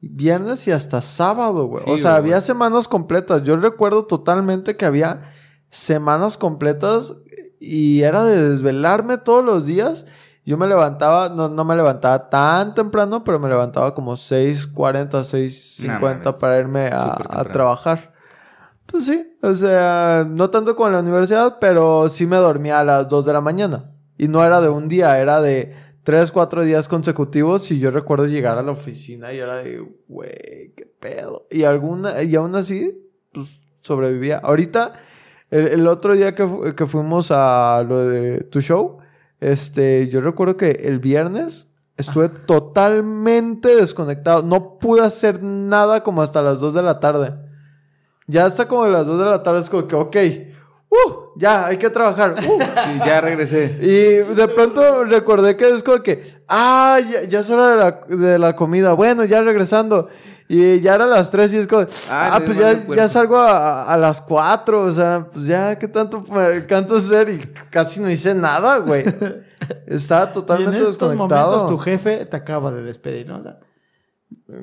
viernes 0.00 0.68
y 0.68 0.70
hasta 0.70 1.02
sábado, 1.02 1.66
güey. 1.66 1.84
Sí, 1.84 1.90
o 1.90 1.96
sea, 1.96 2.12
güey. 2.12 2.18
había 2.20 2.40
semanas 2.40 2.86
completas. 2.86 3.42
Yo 3.42 3.56
recuerdo 3.56 4.04
totalmente 4.04 4.76
que 4.76 4.84
había 4.84 5.32
semanas 5.68 6.36
completas 6.36 7.16
y 7.58 8.02
era 8.02 8.22
de 8.24 8.50
desvelarme 8.50 9.16
todos 9.16 9.44
los 9.44 9.66
días. 9.66 10.06
Yo 10.44 10.56
me 10.56 10.66
levantaba, 10.66 11.28
no, 11.28 11.48
no 11.48 11.64
me 11.64 11.76
levantaba 11.76 12.28
tan 12.28 12.74
temprano, 12.74 13.22
pero 13.22 13.38
me 13.38 13.48
levantaba 13.48 13.94
como 13.94 14.16
6.40, 14.16 15.22
6.50 15.22 16.00
mames. 16.00 16.40
para 16.40 16.58
irme 16.58 16.86
a, 16.92 17.44
trabajar. 17.52 18.12
Pues 18.86 19.04
sí, 19.06 19.36
o 19.42 19.54
sea, 19.54 20.26
no 20.28 20.50
tanto 20.50 20.74
como 20.74 20.88
en 20.88 20.94
la 20.94 21.00
universidad, 21.00 21.58
pero 21.60 22.08
sí 22.08 22.26
me 22.26 22.36
dormía 22.36 22.80
a 22.80 22.84
las 22.84 23.08
2 23.08 23.24
de 23.24 23.32
la 23.32 23.40
mañana. 23.40 23.92
Y 24.18 24.26
no 24.28 24.44
era 24.44 24.60
de 24.60 24.68
un 24.68 24.88
día, 24.88 25.18
era 25.20 25.40
de 25.40 25.74
3, 26.02 26.32
4 26.32 26.62
días 26.62 26.88
consecutivos. 26.88 27.70
Y 27.70 27.78
yo 27.78 27.90
recuerdo 27.92 28.26
llegar 28.26 28.58
a 28.58 28.62
la 28.62 28.72
oficina 28.72 29.32
y 29.32 29.38
era 29.38 29.58
de, 29.58 29.78
güey, 30.08 30.72
qué 30.76 30.86
pedo. 31.00 31.46
Y, 31.50 31.62
alguna, 31.62 32.20
y 32.22 32.34
aún 32.34 32.54
así, 32.56 33.00
pues 33.32 33.60
sobrevivía. 33.80 34.38
Ahorita, 34.42 34.92
el, 35.50 35.68
el 35.68 35.86
otro 35.86 36.14
día 36.14 36.34
que, 36.34 36.46
fu- 36.46 36.74
que 36.74 36.86
fuimos 36.86 37.30
a 37.30 37.82
lo 37.88 38.06
de 38.08 38.40
tu 38.44 38.60
show, 38.60 38.98
este, 39.42 40.08
yo 40.08 40.20
recuerdo 40.20 40.56
que 40.56 40.70
el 40.84 41.00
viernes 41.00 41.68
estuve 41.96 42.28
totalmente 42.28 43.74
desconectado. 43.74 44.44
No 44.44 44.78
pude 44.78 45.02
hacer 45.02 45.42
nada 45.42 46.04
como 46.04 46.22
hasta 46.22 46.42
las 46.42 46.60
2 46.60 46.74
de 46.74 46.82
la 46.82 47.00
tarde. 47.00 47.34
Ya 48.28 48.46
hasta 48.46 48.68
como 48.68 48.86
las 48.86 49.04
2 49.04 49.18
de 49.18 49.24
la 49.24 49.42
tarde 49.42 49.60
es 49.60 49.68
como 49.68 49.88
que, 49.88 49.96
ok, 49.96 50.16
ya, 51.36 51.66
hay 51.66 51.76
que 51.78 51.90
trabajar. 51.90 52.34
uh. 52.38 52.58
Sí, 52.84 52.98
ya 53.04 53.20
regresé. 53.20 53.78
Y 53.80 54.34
de 54.34 54.48
pronto 54.48 55.04
recordé 55.04 55.56
que 55.56 55.68
es 55.68 55.82
como 55.82 56.02
que, 56.02 56.22
ah, 56.48 56.98
ya, 57.00 57.22
ya 57.28 57.40
es 57.40 57.50
hora 57.50 57.68
de 57.68 57.76
la, 57.76 58.00
de 58.16 58.38
la 58.38 58.56
comida. 58.56 58.92
Bueno, 58.94 59.24
ya 59.24 59.40
regresando. 59.42 60.08
Y 60.48 60.80
ya 60.80 60.96
eran 60.96 61.08
las 61.08 61.30
3 61.30 61.54
y 61.54 61.58
es 61.58 61.66
como, 61.66 61.86
Ah, 62.10 62.32
ah, 62.34 62.40
pues 62.44 62.58
ya, 62.58 62.86
ya 62.94 63.08
salgo 63.08 63.38
a, 63.38 63.84
a 63.84 63.96
las 63.96 64.20
4. 64.20 64.82
O 64.82 64.90
sea, 64.92 65.28
pues 65.32 65.46
ya, 65.46 65.78
¿qué 65.78 65.88
tanto 65.88 66.20
me 66.22 66.40
alcanzo 66.42 66.96
a 66.96 66.98
hacer? 66.98 67.28
Y 67.30 67.38
casi 67.70 68.00
no 68.00 68.10
hice 68.10 68.34
nada, 68.34 68.78
güey. 68.78 69.04
Estaba 69.86 70.24
Y 70.24 70.26
en 70.26 70.32
totalmente 70.32 70.76
estos 70.78 70.98
desconectado. 70.98 71.50
momentos 71.52 71.68
tu 71.70 71.78
jefe 71.78 72.26
te 72.26 72.36
acaba 72.36 72.72
de 72.72 72.82
despedir, 72.82 73.26
¿no? 73.28 73.42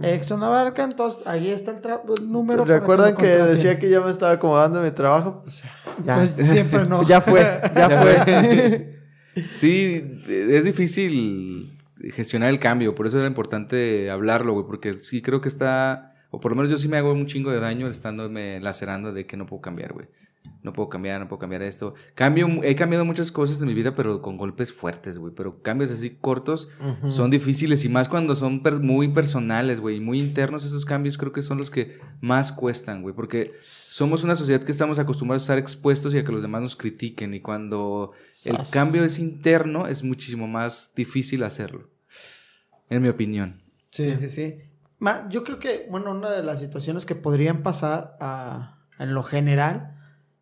Exxon 0.03 0.43
Abarca, 0.43 0.84
entonces 0.84 1.26
ahí 1.26 1.49
está 1.49 1.72
el, 1.72 1.78
el 2.20 2.32
número. 2.32 2.63
para 2.63 2.80
¿Recuerdan 2.80 3.15
que, 3.15 3.26
decía 3.28 3.80
que 3.80 3.89
ya 3.89 4.01
me 4.01 4.11
estaba 4.11 4.34
acomodando 4.34 4.80
en 4.80 4.86
mi 4.86 4.91
trabajo? 4.91 5.41
Pues 5.41 5.63
ya. 6.04 6.30
Pues 6.36 6.50
siempre 6.50 6.86
no. 6.86 7.04
Ya 7.08 7.22
fue, 7.22 7.41
ya, 7.41 7.74
Ya 7.76 7.89
fue. 8.02 8.95
Sí, 9.56 10.22
es 10.28 10.64
difícil 10.64 11.72
gestionar 12.12 12.50
el 12.50 12.60
cambio, 12.60 12.95
por 12.95 13.08
eso 13.08 13.20
era 13.20 13.28
importante 13.28 14.10
hablarlo, 14.10 14.54
güey, 14.54 14.66
porque 14.66 15.00
sí 15.00 15.22
creo 15.22 15.39
que 15.39 15.47
está, 15.47 16.14
o 16.30 16.39
por 16.39 16.52
lo 16.52 16.58
menos 16.58 16.72
yo 16.72 16.78
sí 16.78 16.88
me 16.88 16.97
hago 16.97 17.14
un 17.14 17.26
chingo 17.26 17.52
de 17.52 17.60
daño 17.60 17.88
estándome 17.88 18.60
lacerando 18.60 19.14
de 19.14 19.26
que 19.26 19.38
no 19.38 19.45
puedo 19.45 19.62
cambiar, 19.62 19.93
güey. 19.93 20.08
No 20.64 20.74
puedo 20.74 20.89
cambiar, 20.89 21.20
no 21.22 21.28
puedo 21.28 21.39
cambiar 21.39 21.62
esto. 21.62 21.93
Cambio, 22.16 22.47
he 22.64 22.76
cambiado 22.76 23.06
muchas 23.06 23.32
cosas 23.32 23.60
en 23.62 23.68
mi 23.68 23.74
vida, 23.74 23.95
pero 23.95 24.22
con 24.22 24.38
golpes 24.38 24.74
fuertes, 24.74 25.18
güey. 25.18 25.34
Pero 25.36 25.62
cambios 25.62 25.89
así 25.91 26.18
cortos 26.20 26.70
son 27.10 27.30
difíciles 27.30 27.86
y 27.86 27.89
más 27.89 28.10
cuando 28.10 28.36
son 28.36 28.62
per- 28.62 28.80
muy 28.80 29.08
personales, 29.10 29.80
güey, 29.80 29.97
y 29.97 30.00
muy 30.02 30.20
internos 30.20 30.66
esos 30.66 30.84
cambios 30.86 31.18
creo 31.18 31.32
que 31.32 31.41
son 31.41 31.58
los 31.58 31.70
que 31.70 32.00
más 32.22 32.52
cuestan, 32.52 33.02
güey, 33.02 33.16
porque 33.16 33.54
somos 33.62 34.24
una 34.24 34.36
sociedad 34.36 34.62
que 34.64 34.72
estamos 34.72 35.00
acostumbrados 35.00 35.43
a 35.43 35.45
estar 35.45 35.58
expuestos 35.58 36.14
y 36.14 36.18
a 36.18 36.26
que 36.26 36.32
los 36.32 36.41
demás 36.41 36.62
nos 36.62 36.76
critiquen 36.76 37.34
y 37.34 37.39
cuando 37.41 38.12
el 38.45 38.58
cambio 38.72 39.04
es 39.04 39.20
interno 39.20 39.88
es 39.88 40.04
muchísimo 40.04 40.47
más 40.47 40.93
difícil 40.95 41.43
hacerlo, 41.43 41.89
en 42.89 43.02
mi 43.02 43.10
opinión. 43.10 43.62
Sí, 43.91 44.14
sí, 44.18 44.30
sí. 44.30 44.56
Yo 45.30 45.43
creo 45.43 45.60
que, 45.60 45.88
bueno, 45.89 46.12
una 46.12 46.30
de 46.32 46.43
las 46.43 46.60
situaciones 46.60 47.06
que 47.06 47.16
podrían 47.16 47.64
pasar 47.64 48.18
a- 48.20 48.76
en 49.00 49.14
lo 49.14 49.24
general 49.24 49.95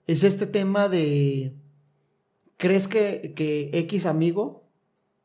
es 0.08 0.24
este 0.24 0.47
tema 0.47 0.89
de, 0.89 1.53
¿crees 2.58 2.88
que, 2.88 3.34
que 3.36 3.70
X 3.74 4.05
amigo 4.05 4.64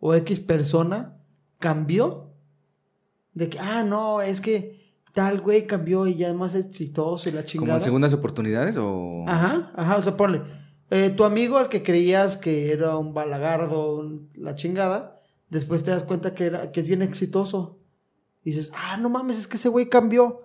o 0.00 0.14
X 0.14 0.40
persona 0.40 1.16
cambió? 1.58 2.30
De 3.34 3.48
que, 3.48 3.58
ah, 3.58 3.82
no, 3.84 4.20
es 4.20 4.40
que 4.40 4.82
tal 5.14 5.40
güey 5.40 5.66
cambió 5.66 6.06
y 6.06 6.16
ya 6.16 6.28
es 6.28 6.34
más 6.34 6.54
exitoso 6.54 7.28
y 7.28 7.32
la 7.32 7.40
¿Como 7.40 7.48
chingada. 7.48 7.76
en 7.78 7.82
segundas 7.82 8.12
oportunidades 8.12 8.76
o...? 8.78 9.24
Ajá, 9.26 9.72
ajá, 9.76 9.96
o 9.96 10.02
sea, 10.02 10.16
ponle. 10.16 10.42
eh, 10.90 11.10
tu 11.10 11.24
amigo 11.24 11.56
al 11.58 11.68
que 11.68 11.82
creías 11.82 12.36
que 12.36 12.72
era 12.72 12.96
un 12.98 13.14
balagardo, 13.14 13.96
un- 13.96 14.30
la 14.34 14.54
chingada, 14.54 15.20
después 15.48 15.82
te 15.84 15.90
das 15.90 16.04
cuenta 16.04 16.34
que, 16.34 16.44
era, 16.44 16.72
que 16.72 16.80
es 16.80 16.88
bien 16.88 17.02
exitoso. 17.02 17.78
Y 18.44 18.50
dices, 18.50 18.72
ah, 18.74 18.96
no 18.96 19.08
mames, 19.08 19.38
es 19.38 19.46
que 19.46 19.56
ese 19.56 19.68
güey 19.68 19.88
cambió. 19.88 20.42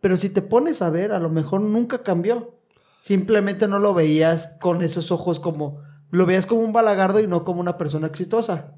Pero 0.00 0.16
si 0.16 0.28
te 0.28 0.42
pones 0.42 0.82
a 0.82 0.90
ver, 0.90 1.12
a 1.12 1.18
lo 1.18 1.30
mejor 1.30 1.60
nunca 1.62 2.02
cambió. 2.02 2.57
Simplemente 3.00 3.68
no 3.68 3.78
lo 3.78 3.94
veías 3.94 4.56
con 4.60 4.82
esos 4.82 5.10
ojos 5.12 5.40
como... 5.40 5.80
Lo 6.10 6.24
veías 6.26 6.46
como 6.46 6.62
un 6.62 6.72
balagardo 6.72 7.20
y 7.20 7.26
no 7.26 7.44
como 7.44 7.60
una 7.60 7.76
persona 7.76 8.06
exitosa. 8.06 8.74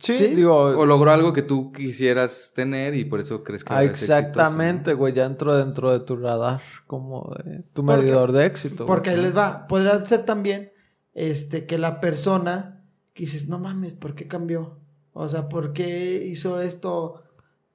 Sí, 0.00 0.16
¿Sí? 0.16 0.26
digo. 0.34 0.56
O 0.56 0.84
logró 0.84 1.12
algo 1.12 1.32
que 1.32 1.42
tú 1.42 1.70
quisieras 1.72 2.52
tener 2.54 2.94
y 2.94 3.04
por 3.04 3.20
eso 3.20 3.44
crees 3.44 3.62
que 3.64 3.72
ah, 3.72 3.84
exactamente, 3.84 4.94
güey. 4.94 5.12
Ya 5.12 5.26
entró 5.26 5.56
dentro 5.56 5.92
de 5.92 6.00
tu 6.00 6.16
radar, 6.16 6.60
como 6.86 7.32
de 7.44 7.62
tu 7.72 7.82
medidor 7.84 8.32
de 8.32 8.46
éxito. 8.46 8.84
Porque 8.84 9.10
ahí 9.10 9.16
les 9.18 9.36
va. 9.36 9.66
Podría 9.68 10.04
ser 10.06 10.24
también 10.24 10.72
este, 11.14 11.66
que 11.66 11.78
la 11.78 12.00
persona 12.00 12.84
que 13.14 13.24
dices, 13.24 13.48
no 13.48 13.58
mames, 13.58 13.94
¿por 13.94 14.14
qué 14.14 14.26
cambió? 14.26 14.78
O 15.12 15.28
sea, 15.28 15.48
¿por 15.48 15.72
qué 15.72 16.24
hizo 16.26 16.60
esto? 16.60 17.22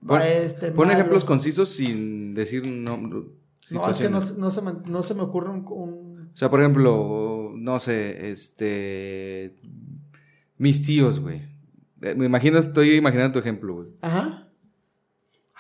Pon- 0.06 0.20
a 0.22 0.28
este 0.28 0.72
Pon 0.72 0.88
malo? 0.88 1.00
ejemplos 1.00 1.24
concisos 1.24 1.70
sin 1.70 2.34
decir 2.36 2.68
no, 2.68 3.26
No, 3.72 3.90
es 3.90 3.98
que 3.98 4.10
no, 4.10 4.22
se 4.52 4.62
me, 4.62 4.74
no 4.90 5.02
se 5.04 5.14
me 5.14 5.22
ocurre 5.22 5.50
un... 5.50 5.66
un- 5.70 6.30
O 6.34 6.38
sea, 6.38 6.50
por 6.50 6.60
ejemplo, 6.60 7.52
no 7.56 7.80
sé, 7.80 8.30
este. 8.32 9.56
Mis 10.58 10.86
tíos, 10.86 11.20
güey. 11.20 11.42
Eh, 12.02 12.16
Me 12.16 12.26
imagino, 12.26 12.58
estoy 12.60 12.92
imaginando 12.92 13.34
tu 13.34 13.40
ejemplo, 13.40 13.76
güey. 13.76 13.88
Ajá. 14.02 14.48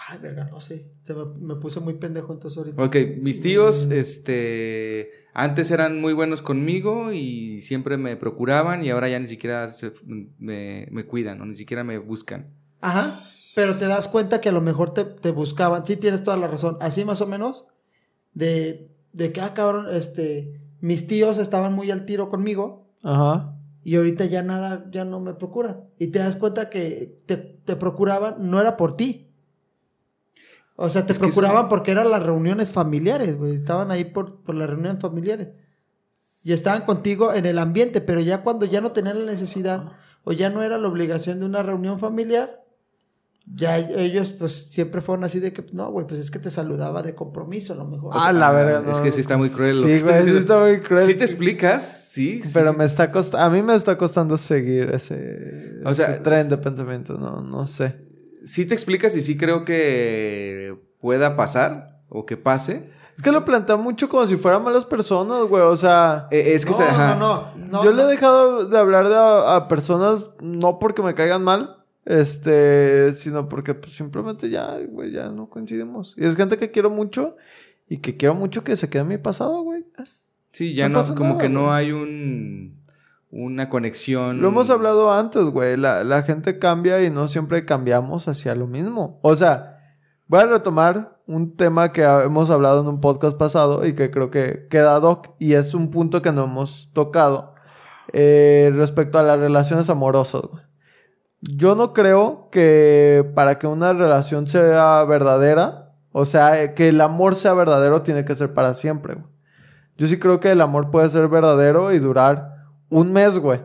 Ay, 0.09 0.19
verga, 0.19 0.45
no 0.49 0.59
sé. 0.61 0.87
Se 1.03 1.13
me, 1.13 1.25
me 1.39 1.55
puse 1.55 1.79
muy 1.79 1.95
pendejo 1.95 2.31
entonces 2.31 2.57
ahorita. 2.57 2.81
Ok, 2.83 2.95
mis 3.21 3.41
tíos, 3.41 3.91
este. 3.91 5.11
Antes 5.33 5.69
eran 5.69 5.99
muy 6.01 6.13
buenos 6.13 6.41
conmigo 6.41 7.11
y 7.11 7.59
siempre 7.61 7.97
me 7.97 8.15
procuraban 8.15 8.83
y 8.83 8.89
ahora 8.89 9.07
ya 9.09 9.19
ni 9.19 9.27
siquiera 9.27 9.69
se- 9.69 9.93
me, 10.39 10.87
me 10.91 11.05
cuidan 11.05 11.41
o 11.41 11.45
ni 11.45 11.55
siquiera 11.55 11.83
me 11.83 11.97
buscan. 11.99 12.47
Ajá. 12.81 13.23
Pero 13.53 13.77
te 13.77 13.85
das 13.85 14.07
cuenta 14.07 14.39
que 14.41 14.49
a 14.49 14.51
lo 14.51 14.61
mejor 14.61 14.93
te, 14.93 15.03
te 15.03 15.31
buscaban. 15.31 15.85
Sí, 15.85 15.97
tienes 15.97 16.23
toda 16.23 16.37
la 16.37 16.47
razón. 16.47 16.77
Así 16.79 17.03
más 17.05 17.21
o 17.21 17.27
menos. 17.27 17.65
De, 18.37 18.89
de 19.13 19.31
que, 19.31 19.41
ah, 19.41 19.53
cabrón, 19.53 19.87
este... 19.91 20.61
Mis 20.79 21.07
tíos 21.07 21.39
estaban 21.39 21.73
muy 21.73 21.89
al 21.89 22.05
tiro 22.05 22.29
conmigo. 22.29 22.85
Ajá. 23.01 23.55
Y 23.83 23.95
ahorita 23.95 24.25
ya 24.25 24.43
nada, 24.43 24.85
ya 24.91 25.05
no 25.05 25.19
me 25.19 25.33
procuran. 25.33 25.85
Y 25.97 26.07
te 26.07 26.19
das 26.19 26.35
cuenta 26.35 26.69
que 26.69 27.19
te, 27.25 27.35
te 27.37 27.75
procuraban, 27.75 28.35
no 28.49 28.61
era 28.61 28.77
por 28.77 28.95
ti. 28.95 29.31
O 30.75 30.89
sea, 30.89 31.05
te 31.07 31.13
Es 31.13 31.19
procuraban 31.19 31.61
eso- 31.63 31.69
porque 31.69 31.91
eran 31.91 32.11
las 32.11 32.21
reuniones 32.21 32.71
familiares, 32.71 33.35
güey. 33.37 33.55
Estaban 33.55 33.89
ahí 33.89 34.05
por, 34.05 34.41
por 34.43 34.53
las 34.53 34.69
reuniones 34.69 35.01
familiares. 35.01 35.47
Y 36.43 36.53
estaban 36.53 36.83
contigo 36.83 37.33
en 37.33 37.47
el 37.47 37.57
ambiente, 37.57 37.99
pero 38.01 38.19
ya 38.21 38.43
cuando 38.43 38.65
ya 38.67 38.79
no 38.81 38.91
tenían 38.91 39.25
la 39.25 39.31
necesidad 39.31 39.93
o 40.23 40.31
ya 40.31 40.51
no 40.51 40.61
era 40.61 40.77
la 40.77 40.87
obligación 40.87 41.39
de 41.39 41.45
una 41.45 41.63
reunión 41.63 41.97
familiar, 41.99 42.63
ya 43.55 43.77
ellos 43.77 44.29
pues 44.37 44.67
siempre 44.69 45.01
fueron 45.01 45.23
así 45.23 45.39
de 45.39 45.53
que, 45.53 45.65
no, 45.71 45.89
güey, 45.91 46.05
pues 46.05 46.19
es 46.19 46.29
que 46.31 46.37
te 46.39 46.51
saludaba 46.51 47.01
de 47.01 47.15
compromiso 47.15 47.73
a 47.73 47.75
lo 47.77 47.85
mejor. 47.85 48.11
Ah, 48.13 48.31
la 48.33 48.51
verga. 48.51 48.79
Es 48.91 48.97
no. 48.97 49.03
que 49.03 49.11
sí 49.11 49.21
está 49.21 49.37
muy 49.37 49.49
cruel. 49.49 49.81
lo 49.81 49.87
Sí, 49.87 49.99
güey, 50.03 50.23
sí 50.23 50.29
está 50.35 50.59
muy 50.59 50.79
cruel. 50.81 51.05
Si 51.05 51.15
te 51.15 51.23
explicas, 51.23 52.09
sí. 52.11 52.41
sí. 52.43 52.51
Pero 52.53 52.73
me 52.73 52.83
está 52.85 53.11
costando, 53.11 53.45
a 53.45 53.49
mí 53.49 53.61
me 53.61 53.73
está 53.75 53.97
costando 53.97 54.37
seguir 54.37 54.89
ese, 54.91 55.79
O 55.85 55.93
sea, 55.93 56.11
ese 56.11 56.19
tren 56.19 56.49
de 56.49 56.57
pensamiento, 56.57 57.13
no, 57.17 57.41
no 57.41 57.67
sé. 57.67 57.95
sí 58.45 58.65
te 58.65 58.73
explicas 58.73 59.15
y 59.15 59.21
sí 59.21 59.37
creo 59.37 59.63
que 59.65 60.75
pueda 60.99 61.35
pasar 61.35 62.01
o 62.09 62.25
que 62.25 62.37
pase. 62.37 62.89
Es 63.15 63.23
que 63.23 63.31
lo 63.31 63.43
plantea 63.45 63.77
mucho 63.77 64.09
como 64.09 64.27
si 64.27 64.35
fueran 64.37 64.63
malas 64.63 64.85
personas, 64.85 65.43
güey. 65.45 65.63
O 65.63 65.75
sea, 65.75 66.27
Eh, 66.31 66.53
es 66.53 66.65
que 66.65 66.71
no, 66.71 66.77
se- 66.77 66.83
ajá. 66.83 67.15
no, 67.15 67.55
no, 67.55 67.67
no, 67.71 67.83
yo 67.83 67.91
le 67.91 68.03
he 68.03 68.05
dejado 68.05 68.65
de 68.67 68.77
hablar 68.77 69.09
de 69.09 69.15
a, 69.15 69.55
a 69.55 69.67
personas 69.67 70.29
no 70.39 70.77
porque 70.79 71.01
me 71.01 71.15
caigan 71.15 71.43
mal, 71.43 71.76
este, 72.07 73.13
sino 73.13 73.49
porque 73.49 73.73
pues, 73.73 73.93
simplemente 73.93 74.49
ya, 74.49 74.77
güey, 74.89 75.11
ya 75.11 75.29
no 75.29 75.49
coincidimos. 75.49 76.13
Y 76.17 76.25
es 76.25 76.37
gente 76.37 76.57
que 76.57 76.71
quiero 76.71 76.89
mucho 76.89 77.35
y 77.89 77.97
que 77.97 78.15
quiero 78.15 78.33
mucho 78.33 78.63
que 78.63 78.77
se 78.77 78.89
quede 78.89 79.01
en 79.01 79.09
mi 79.09 79.17
pasado, 79.17 79.61
güey. 79.61 79.85
Sí, 80.51 80.73
ya 80.73 80.87
No 80.87 81.03
no, 81.03 81.15
como 81.15 81.29
nada, 81.31 81.41
que 81.41 81.49
no 81.49 81.73
hay 81.73 81.91
un 81.91 82.77
una 83.29 83.69
conexión. 83.69 84.41
Lo 84.41 84.47
hemos 84.47 84.69
hablado 84.69 85.11
antes, 85.11 85.43
güey. 85.43 85.75
La, 85.75 86.05
la 86.05 86.23
gente 86.23 86.59
cambia 86.59 87.03
y 87.03 87.09
no 87.09 87.27
siempre 87.27 87.65
cambiamos 87.65 88.29
hacia 88.29 88.55
lo 88.55 88.67
mismo. 88.67 89.19
O 89.21 89.35
sea, 89.35 89.77
voy 90.27 90.39
a 90.39 90.45
retomar 90.45 91.19
un 91.27 91.57
tema 91.57 91.91
que 91.91 92.03
hemos 92.03 92.49
hablado 92.49 92.81
en 92.81 92.87
un 92.87 93.01
podcast 93.01 93.37
pasado 93.37 93.85
y 93.85 93.93
que 93.95 94.11
creo 94.11 94.31
que 94.31 94.67
queda 94.69 94.97
doc 95.01 95.35
y 95.39 95.53
es 95.53 95.73
un 95.73 95.91
punto 95.91 96.21
que 96.21 96.31
no 96.31 96.45
hemos 96.45 96.89
tocado 96.93 97.53
eh, 98.13 98.71
respecto 98.73 99.19
a 99.19 99.23
las 99.23 99.37
relaciones 99.37 99.89
amorosas. 99.89 100.43
güey. 100.43 100.66
Yo 101.41 101.75
no 101.75 101.93
creo 101.93 102.49
que 102.51 103.29
para 103.35 103.59
que 103.59 103.67
una 103.67 103.93
relación 103.93 104.47
sea 104.47 105.03
verdadera, 105.03 105.93
o 106.11 106.25
sea, 106.25 106.61
eh, 106.61 106.73
que 106.73 106.89
el 106.89 106.99
amor 107.01 107.35
sea 107.35 107.53
verdadero 107.53 108.01
tiene 108.01 108.25
que 108.25 108.35
ser 108.35 108.53
para 108.53 108.73
siempre. 108.73 109.15
güey. 109.15 109.25
Yo 109.97 110.07
sí 110.07 110.17
creo 110.19 110.39
que 110.39 110.51
el 110.51 110.61
amor 110.61 110.89
puede 110.91 111.09
ser 111.09 111.27
verdadero 111.27 111.91
y 111.91 111.99
durar 111.99 112.65
un 112.89 113.11
mes, 113.13 113.37
güey. 113.39 113.61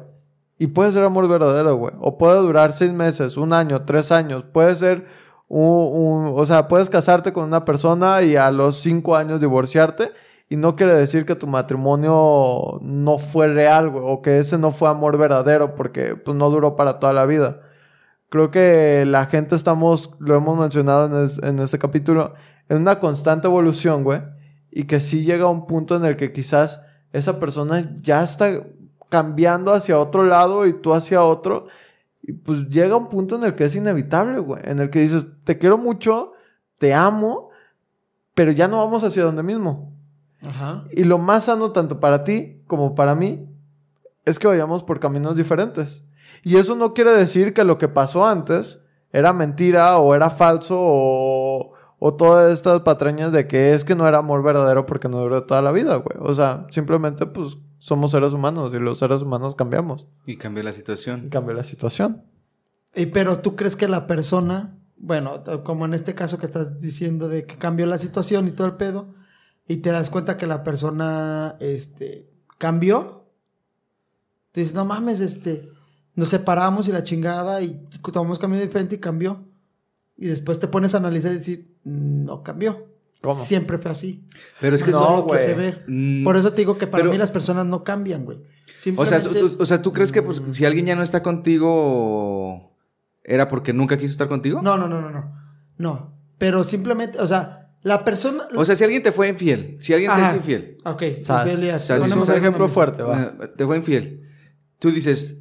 Y 0.58 0.68
puede 0.68 0.92
ser 0.92 1.02
amor 1.04 1.28
verdadero, 1.28 1.76
güey. 1.76 1.94
O 2.00 2.18
puede 2.18 2.38
durar 2.38 2.72
seis 2.72 2.92
meses, 2.92 3.36
un 3.36 3.52
año, 3.52 3.84
tres 3.84 4.12
años. 4.12 4.44
Puede 4.44 4.76
ser 4.76 5.06
un, 5.48 5.66
un- 6.28 6.32
O 6.36 6.46
sea, 6.46 6.68
puedes 6.68 6.88
casarte 6.90 7.32
con 7.32 7.44
una 7.44 7.64
persona 7.64 8.22
y 8.22 8.36
a 8.36 8.50
los 8.50 8.80
cinco 8.80 9.16
años 9.16 9.40
divorciarte. 9.40 10.12
Y 10.52 10.56
no 10.56 10.76
quiere 10.76 10.94
decir 10.94 11.24
que 11.24 11.34
tu 11.34 11.46
matrimonio 11.46 12.78
no 12.82 13.18
fue 13.18 13.48
real, 13.48 13.88
güey. 13.88 14.04
O 14.06 14.20
que 14.20 14.38
ese 14.38 14.58
no 14.58 14.70
fue 14.70 14.90
amor 14.90 15.16
verdadero 15.16 15.74
porque 15.74 16.14
pues, 16.14 16.36
no 16.36 16.50
duró 16.50 16.76
para 16.76 16.98
toda 16.98 17.14
la 17.14 17.24
vida. 17.24 17.62
Creo 18.28 18.50
que 18.50 19.04
la 19.06 19.24
gente 19.24 19.54
estamos, 19.54 20.10
lo 20.18 20.34
hemos 20.34 20.58
mencionado 20.58 21.06
en, 21.06 21.24
es- 21.24 21.38
en 21.42 21.58
este 21.58 21.78
capítulo, 21.78 22.34
en 22.68 22.78
una 22.78 23.00
constante 23.00 23.46
evolución, 23.46 24.04
güey. 24.04 24.20
Y 24.70 24.84
que 24.84 25.00
sí 25.00 25.24
llega 25.24 25.46
un 25.48 25.66
punto 25.66 25.96
en 25.96 26.04
el 26.04 26.16
que 26.18 26.32
quizás 26.32 26.82
esa 27.12 27.40
persona 27.40 27.90
ya 27.94 28.22
está 28.22 28.50
cambiando 29.08 29.72
hacia 29.72 29.98
otro 29.98 30.24
lado 30.24 30.66
y 30.66 30.74
tú 30.74 30.92
hacia 30.92 31.22
otro. 31.22 31.68
Y 32.22 32.32
pues 32.32 32.68
llega 32.68 32.94
un 32.96 33.08
punto 33.08 33.36
en 33.36 33.44
el 33.44 33.54
que 33.54 33.64
es 33.64 33.74
inevitable, 33.74 34.38
güey. 34.38 34.60
En 34.66 34.80
el 34.80 34.90
que 34.90 35.00
dices, 35.00 35.24
te 35.44 35.56
quiero 35.56 35.78
mucho, 35.78 36.32
te 36.78 36.92
amo, 36.92 37.48
pero 38.34 38.52
ya 38.52 38.68
no 38.68 38.76
vamos 38.78 39.02
hacia 39.02 39.22
donde 39.24 39.42
mismo. 39.42 39.91
Ajá. 40.42 40.84
Y 40.92 41.04
lo 41.04 41.18
más 41.18 41.44
sano 41.44 41.72
tanto 41.72 42.00
para 42.00 42.24
ti 42.24 42.62
como 42.66 42.94
para 42.94 43.14
mí 43.14 43.48
es 44.24 44.38
que 44.38 44.46
vayamos 44.46 44.82
por 44.82 45.00
caminos 45.00 45.36
diferentes. 45.36 46.04
Y 46.42 46.56
eso 46.56 46.74
no 46.74 46.94
quiere 46.94 47.12
decir 47.12 47.54
que 47.54 47.64
lo 47.64 47.78
que 47.78 47.88
pasó 47.88 48.26
antes 48.26 48.82
era 49.12 49.32
mentira 49.32 49.98
o 49.98 50.14
era 50.14 50.30
falso 50.30 50.76
o, 50.78 51.72
o 51.98 52.14
todas 52.14 52.52
estas 52.52 52.80
patrañas 52.80 53.32
de 53.32 53.46
que 53.46 53.72
es 53.72 53.84
que 53.84 53.94
no 53.94 54.08
era 54.08 54.18
amor 54.18 54.42
verdadero 54.42 54.86
porque 54.86 55.08
no 55.08 55.20
duró 55.20 55.44
toda 55.44 55.62
la 55.62 55.70
vida, 55.70 55.96
güey. 55.96 56.18
O 56.20 56.34
sea, 56.34 56.66
simplemente 56.70 57.26
pues 57.26 57.58
somos 57.78 58.10
seres 58.10 58.32
humanos 58.32 58.72
y 58.74 58.78
los 58.78 58.98
seres 58.98 59.22
humanos 59.22 59.54
cambiamos. 59.54 60.06
Y 60.26 60.36
cambió 60.36 60.62
la 60.62 60.72
situación. 60.72 61.26
Y 61.26 61.28
cambia 61.28 61.54
la 61.54 61.64
situación. 61.64 62.24
Y 62.94 63.06
pero 63.06 63.40
tú 63.40 63.56
crees 63.56 63.76
que 63.76 63.88
la 63.88 64.06
persona, 64.06 64.78
bueno, 64.96 65.42
como 65.64 65.84
en 65.84 65.94
este 65.94 66.14
caso 66.14 66.38
que 66.38 66.46
estás 66.46 66.80
diciendo 66.80 67.28
de 67.28 67.46
que 67.46 67.56
cambió 67.56 67.86
la 67.86 67.98
situación 67.98 68.48
y 68.48 68.52
todo 68.52 68.66
el 68.66 68.74
pedo, 68.74 69.14
y 69.72 69.76
te 69.78 69.90
das 69.90 70.10
cuenta 70.10 70.36
que 70.36 70.46
la 70.46 70.62
persona, 70.64 71.56
este, 71.60 72.28
cambió. 72.58 73.24
Tú 74.52 74.60
dices, 74.60 74.74
no 74.74 74.84
mames, 74.84 75.20
este, 75.20 75.68
nos 76.14 76.28
separamos 76.28 76.88
y 76.88 76.92
la 76.92 77.02
chingada 77.04 77.62
y 77.62 77.82
tomamos 78.12 78.38
camino 78.38 78.60
diferente 78.62 78.96
y 78.96 78.98
cambió. 78.98 79.44
Y 80.16 80.26
después 80.26 80.58
te 80.58 80.68
pones 80.68 80.94
a 80.94 80.98
analizar 80.98 81.32
y 81.32 81.36
decir, 81.36 81.74
"Mm, 81.84 82.24
no 82.24 82.42
cambió. 82.42 82.86
¿Cómo? 83.22 83.36
Siempre 83.42 83.78
fue 83.78 83.90
así. 83.92 84.24
Pero 84.60 84.74
es 84.76 84.82
que 84.82 84.90
No, 84.90 84.98
Eso 84.98 85.10
es 85.10 85.16
lo 85.20 85.26
que 85.26 85.32
güey. 85.32 85.44
se 85.46 85.54
ve. 85.54 85.84
Mm, 85.86 86.24
Por 86.24 86.36
eso 86.36 86.50
te 86.50 86.56
digo 86.62 86.76
que 86.76 86.86
para 86.86 87.02
pero- 87.02 87.12
mí 87.12 87.18
las 87.18 87.30
personas 87.30 87.64
no 87.66 87.82
cambian, 87.84 88.24
güey. 88.24 88.38
O 88.96 89.06
sea, 89.06 89.20
tú, 89.22 89.56
o 89.60 89.64
sea, 89.66 89.80
¿tú 89.80 89.92
crees 89.92 90.10
que 90.12 90.22
pues, 90.22 90.42
si 90.52 90.64
alguien 90.64 90.86
ya 90.86 90.96
no 90.96 91.02
está 91.02 91.22
contigo 91.22 92.72
era 93.24 93.48
porque 93.48 93.72
nunca 93.72 93.96
quiso 93.96 94.12
estar 94.12 94.28
contigo? 94.28 94.60
No, 94.60 94.76
no, 94.76 94.88
no, 94.88 95.00
no, 95.00 95.10
no. 95.10 95.34
No. 95.78 96.12
Pero 96.38 96.64
simplemente, 96.64 97.18
o 97.20 97.26
sea, 97.28 97.61
la 97.82 98.04
persona. 98.04 98.48
O 98.54 98.64
sea, 98.64 98.76
si 98.76 98.84
alguien 98.84 99.02
te 99.02 99.12
fue 99.12 99.28
infiel, 99.28 99.76
si 99.80 99.92
alguien 99.92 100.10
te 100.12 100.20
Ajá. 100.20 100.28
es 100.30 100.36
infiel, 100.36 100.78
Ok. 100.84 101.02
Sas. 101.22 101.46
Es 101.50 101.90
un 102.28 102.34
ejemplo 102.36 102.68
fuerte, 102.68 103.02
va. 103.02 103.34
eh, 103.42 103.48
te 103.56 103.64
fue 103.66 103.76
infiel, 103.76 104.28
tú 104.78 104.90
dices, 104.90 105.38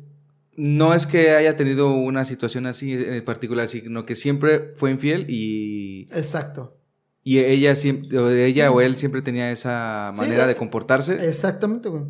no 0.55 0.93
es 0.93 1.05
que 1.07 1.31
haya 1.31 1.55
tenido 1.55 1.91
una 1.93 2.25
situación 2.25 2.65
así 2.65 2.93
en 2.93 3.23
particular, 3.23 3.67
sino 3.67 4.05
que 4.05 4.15
siempre 4.15 4.73
fue 4.75 4.91
infiel 4.91 5.25
y. 5.29 6.07
Exacto. 6.11 6.77
y 7.23 7.39
ella, 7.39 7.75
siempre, 7.75 8.17
o 8.19 8.29
ella 8.29 8.71
o 8.71 8.81
él 8.81 8.95
siempre 8.97 9.21
tenía 9.21 9.51
esa 9.51 10.11
Sí, 10.13 10.19
manera 10.19 10.45
de 10.47 10.53
eh, 10.53 10.55
comportarse. 10.55 11.27
Exactamente, 11.27 11.89
güey. 11.89 12.03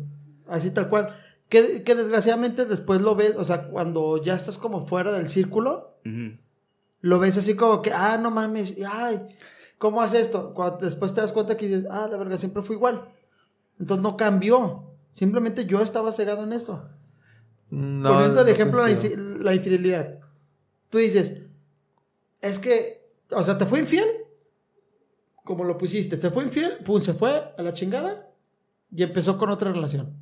Así 0.48 0.70
tal 0.70 0.88
cual. 0.88 1.16
Que, 1.48 1.82
que 1.82 1.94
desgraciadamente 1.94 2.64
después 2.64 3.02
lo 3.02 3.14
ves, 3.14 3.34
o 3.36 3.44
sea, 3.44 3.64
cuando 3.68 4.22
ya 4.22 4.34
estás 4.34 4.56
como 4.56 4.86
fuera 4.86 5.12
del 5.12 5.28
círculo, 5.28 5.98
lo 7.00 7.18
ves 7.18 7.36
así 7.36 7.54
como 7.54 7.82
que, 7.82 7.92
ah, 7.92 8.18
no 8.20 8.30
mames, 8.30 8.74
ay, 8.90 9.20
¿cómo 9.82 10.00
hace 10.00 10.20
esto? 10.20 10.54
Cuando 10.54 10.78
después 10.86 11.12
te 11.12 11.20
das 11.20 11.32
cuenta 11.32 11.56
que 11.56 11.66
dices, 11.66 11.86
ah, 11.90 12.06
la 12.08 12.16
verga, 12.16 12.36
siempre 12.38 12.62
fue 12.62 12.76
igual. 12.76 13.08
Entonces 13.80 14.00
no 14.00 14.16
cambió. 14.16 14.84
Simplemente 15.12 15.66
yo 15.66 15.80
estaba 15.82 16.12
cegado 16.12 16.44
en 16.44 16.52
esto. 16.52 16.88
No, 17.68 18.12
Poniendo 18.12 18.40
el 18.42 18.46
no 18.46 18.52
ejemplo 18.52 18.84
de 18.84 18.90
la, 18.92 18.96
coincido. 18.96 19.20
infi- 19.20 19.38
la 19.42 19.54
infidelidad. 19.56 20.18
Tú 20.88 20.98
dices, 20.98 21.42
es 22.40 22.60
que, 22.60 23.10
o 23.32 23.42
sea, 23.42 23.58
¿te 23.58 23.66
fue 23.66 23.80
infiel? 23.80 24.06
Como 25.42 25.64
lo 25.64 25.76
pusiste, 25.76 26.16
¿te 26.16 26.30
fue 26.30 26.44
infiel? 26.44 26.78
Pum, 26.84 27.00
se 27.00 27.14
fue 27.14 27.52
a 27.58 27.60
la 27.62 27.72
chingada 27.72 28.30
y 28.94 29.02
empezó 29.02 29.36
con 29.36 29.50
otra 29.50 29.72
relación. 29.72 30.14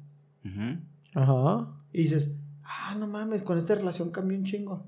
Ajá. 1.15 1.69
Y 1.93 1.99
dices, 2.05 2.33
ah, 2.65 2.95
no 2.99 3.07
mames, 3.07 3.43
con 3.43 3.59
esta 3.59 3.75
relación 3.75 4.11
cambió 4.11 4.39
un 4.39 4.45
chingo. 4.45 4.87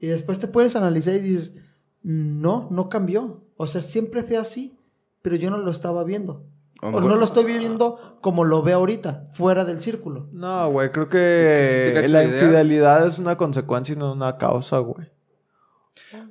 Y 0.00 0.08
después 0.08 0.40
te 0.40 0.48
puedes 0.48 0.74
analizar 0.74 1.14
y 1.14 1.20
dices, 1.20 1.56
no, 2.02 2.68
no 2.70 2.88
cambió. 2.88 3.44
O 3.62 3.66
sea, 3.66 3.82
siempre 3.82 4.22
fue 4.24 4.38
así, 4.38 4.74
pero 5.20 5.36
yo 5.36 5.50
no 5.50 5.58
lo 5.58 5.70
estaba 5.70 6.02
viendo. 6.02 6.44
O 6.82 6.98
no 7.02 7.14
lo 7.16 7.24
estoy 7.26 7.44
viviendo 7.44 8.16
como 8.22 8.44
lo 8.44 8.62
veo 8.62 8.78
ahorita, 8.78 9.24
fuera 9.32 9.66
del 9.66 9.82
círculo. 9.82 10.28
No, 10.32 10.70
güey, 10.70 10.90
creo 10.90 11.10
que 11.10 12.06
la 12.08 12.24
idea. 12.24 12.24
infidelidad 12.24 13.06
es 13.06 13.18
una 13.18 13.36
consecuencia 13.36 13.94
y 13.94 13.98
no 13.98 14.12
una 14.14 14.38
causa, 14.38 14.78
güey. 14.78 15.10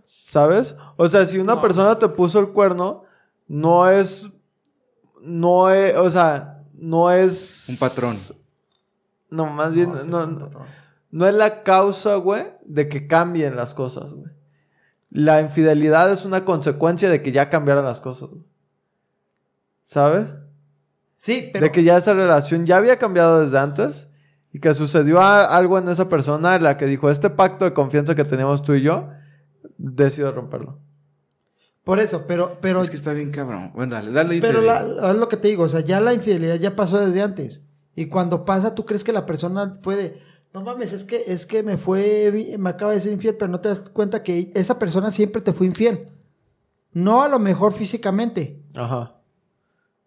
¿Sabes? 0.05 0.75
O 0.97 1.07
sea, 1.07 1.25
si 1.27 1.37
una 1.37 1.55
No. 1.55 1.61
persona 1.61 1.99
te 1.99 2.07
puso 2.09 2.39
el 2.39 2.49
cuerno, 2.49 3.03
no 3.47 3.87
es. 3.89 4.27
No 5.21 5.69
es. 5.69 5.95
O 5.97 6.09
sea, 6.09 6.63
no 6.73 7.11
es. 7.11 7.67
Un 7.69 7.77
patrón. 7.77 8.15
No, 9.29 9.45
más 9.51 9.73
bien. 9.75 9.91
No, 9.91 9.95
No, 9.95 9.99
es 9.99 10.05
un 10.27 10.33
no, 10.39 10.39
patrón. 10.45 10.63
no 11.11 11.27
es 11.27 11.33
la 11.35 11.61
causa, 11.61 12.15
güey, 12.15 12.45
de 12.65 12.89
que 12.89 13.05
cambien 13.05 13.55
las 13.55 13.75
cosas, 13.75 14.11
güey. 14.11 14.31
La 15.11 15.41
infidelidad 15.41 16.11
es 16.11 16.25
una 16.25 16.45
consecuencia 16.45 17.09
de 17.09 17.21
que 17.21 17.31
ya 17.31 17.49
cambiaron 17.49 17.85
las 17.85 17.99
cosas. 18.01 18.29
¿Sabes? 19.83 20.27
Sí, 21.17 21.49
pero... 21.51 21.65
De 21.65 21.71
que 21.71 21.83
ya 21.83 21.97
esa 21.97 22.13
relación 22.13 22.65
ya 22.65 22.77
había 22.77 22.97
cambiado 22.97 23.43
desde 23.43 23.57
antes 23.57 24.09
y 24.53 24.59
que 24.59 24.73
sucedió 24.73 25.19
a- 25.19 25.45
algo 25.45 25.77
en 25.77 25.89
esa 25.89 26.09
persona 26.09 26.55
en 26.55 26.63
la 26.63 26.77
que 26.77 26.85
dijo, 26.85 27.09
este 27.09 27.29
pacto 27.29 27.65
de 27.65 27.73
confianza 27.73 28.15
que 28.15 28.23
teníamos 28.25 28.61
tú 28.63 28.73
y 28.73 28.81
yo, 28.81 29.09
decido 29.77 30.31
romperlo. 30.31 30.79
Por 31.83 31.99
eso, 31.99 32.25
pero... 32.27 32.59
pero 32.61 32.81
Es 32.83 32.89
que 32.91 32.95
está 32.97 33.13
bien 33.13 33.31
cabrón. 33.31 33.71
Bueno, 33.73 33.95
dale, 33.95 34.11
dale. 34.11 34.35
y 34.35 34.41
Pero 34.41 34.59
te 34.59 34.65
la- 34.67 34.83
digo. 34.83 35.09
es 35.09 35.15
lo 35.17 35.27
que 35.27 35.37
te 35.37 35.47
digo, 35.47 35.63
o 35.63 35.69
sea, 35.69 35.79
ya 35.79 35.99
la 35.99 36.13
infidelidad 36.13 36.55
ya 36.55 36.75
pasó 36.75 36.99
desde 36.99 37.21
antes. 37.23 37.63
Y 37.95 38.07
cuando 38.07 38.45
pasa, 38.45 38.75
tú 38.75 38.85
crees 38.85 39.03
que 39.03 39.11
la 39.11 39.25
persona 39.25 39.75
fue 39.81 39.95
de, 39.95 40.21
no 40.53 40.61
mames, 40.63 40.93
es 40.93 41.03
que, 41.03 41.23
es 41.27 41.45
que 41.45 41.61
me 41.63 41.77
fue, 41.77 42.55
me 42.57 42.69
acaba 42.69 42.93
de 42.93 42.99
ser 42.99 43.13
infiel, 43.13 43.35
pero 43.35 43.51
no 43.51 43.59
te 43.59 43.69
das 43.69 43.81
cuenta 43.91 44.23
que 44.23 44.51
esa 44.55 44.79
persona 44.79 45.11
siempre 45.11 45.41
te 45.41 45.53
fue 45.53 45.67
infiel. 45.67 46.11
No 46.91 47.21
a 47.21 47.27
lo 47.27 47.37
mejor 47.37 47.73
físicamente. 47.73 48.63
Ajá. 48.75 49.19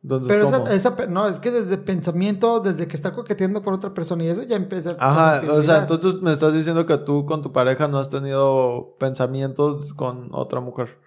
Entonces, 0.03 0.33
Pero 0.33 0.47
¿cómo? 0.47 0.67
esa, 0.67 0.75
esa 0.75 1.07
no, 1.07 1.29
es 1.29 1.39
que 1.39 1.53
desde 1.53 1.79
pensamiento, 1.79 2.59
desde 2.59 2.89
que 2.89 2.97
está 2.97 3.13
coqueteando 3.13 3.63
con 3.63 3.73
otra 3.75 3.95
persona 3.95 4.25
y 4.25 4.29
eso 4.29 4.43
ya 4.43 4.57
empieza. 4.57 4.97
Ajá, 4.99 5.43
o 5.53 5.63
sea, 5.63 5.79
entonces 5.79 6.21
me 6.23 6.33
estás 6.33 6.53
diciendo 6.53 6.87
que 6.87 6.99
tú 6.99 7.25
con 7.25 7.41
tu 7.41 7.53
pareja 7.53 7.87
no 7.87 7.99
has 7.99 8.09
tenido 8.09 8.97
pensamientos 8.99 9.95
con 9.95 10.31
otra 10.33 10.61
mujer. 10.61 10.99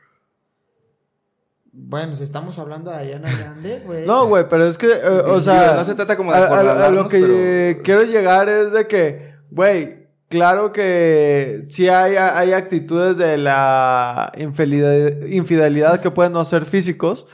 Bueno, 1.78 2.15
si 2.15 2.23
estamos 2.23 2.57
hablando 2.57 2.89
de 2.89 2.97
Ariana 2.97 3.30
Grande, 3.38 3.80
güey. 3.86 4.05
No, 4.05 4.28
güey, 4.28 4.45
pero 4.49 4.65
es 4.65 4.78
que, 4.78 4.88
eh, 4.88 4.99
o 5.07 5.23
Digo, 5.26 5.41
sea... 5.41 5.76
no 5.76 5.84
se 5.84 5.93
trata 5.95 6.15
como 6.15 6.32
de 6.32 6.38
a, 6.38 6.41
a- 6.45 6.86
a 6.88 6.89
lo 6.89 7.07
que 7.07 7.19
pero- 7.19 7.84
quiero 7.84 8.03
llegar 8.03 8.47
es 8.49 8.71
de 8.71 8.88
que, 8.88 9.36
güey, 9.51 10.07
claro 10.30 10.71
que 10.71 11.65
sí 11.69 11.89
hay, 11.89 12.15
hay 12.15 12.53
actitudes 12.53 13.17
de 13.17 13.38
la 13.38 14.32
infidelidad, 14.38 15.26
infidelidad 15.28 15.99
que 15.99 16.11
pueden 16.11 16.32
no 16.34 16.45
ser 16.45 16.63
físicos, 16.65 17.28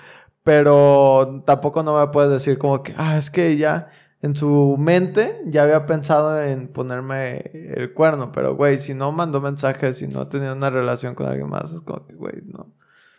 pero 0.43 1.43
tampoco 1.45 1.83
no 1.83 1.99
me 1.99 2.07
puedes 2.11 2.31
decir 2.31 2.57
como 2.57 2.81
que, 2.83 2.93
ah, 2.97 3.17
es 3.17 3.29
que 3.29 3.57
ya 3.57 3.89
en 4.23 4.35
su 4.35 4.75
mente 4.77 5.39
ya 5.45 5.63
había 5.63 5.85
pensado 5.85 6.41
en 6.41 6.67
ponerme 6.67 7.51
el 7.75 7.93
cuerno, 7.93 8.31
pero 8.31 8.55
güey, 8.55 8.79
si 8.79 8.93
no 8.95 9.11
mandó 9.11 9.39
mensajes, 9.39 9.97
si 9.99 10.07
no 10.07 10.27
tenía 10.27 10.51
una 10.53 10.69
relación 10.69 11.13
con 11.15 11.27
alguien 11.27 11.49
más, 11.49 11.71
es 11.71 11.81
como 11.81 12.05
que, 12.07 12.15
güey, 12.15 12.41
no. 12.45 12.73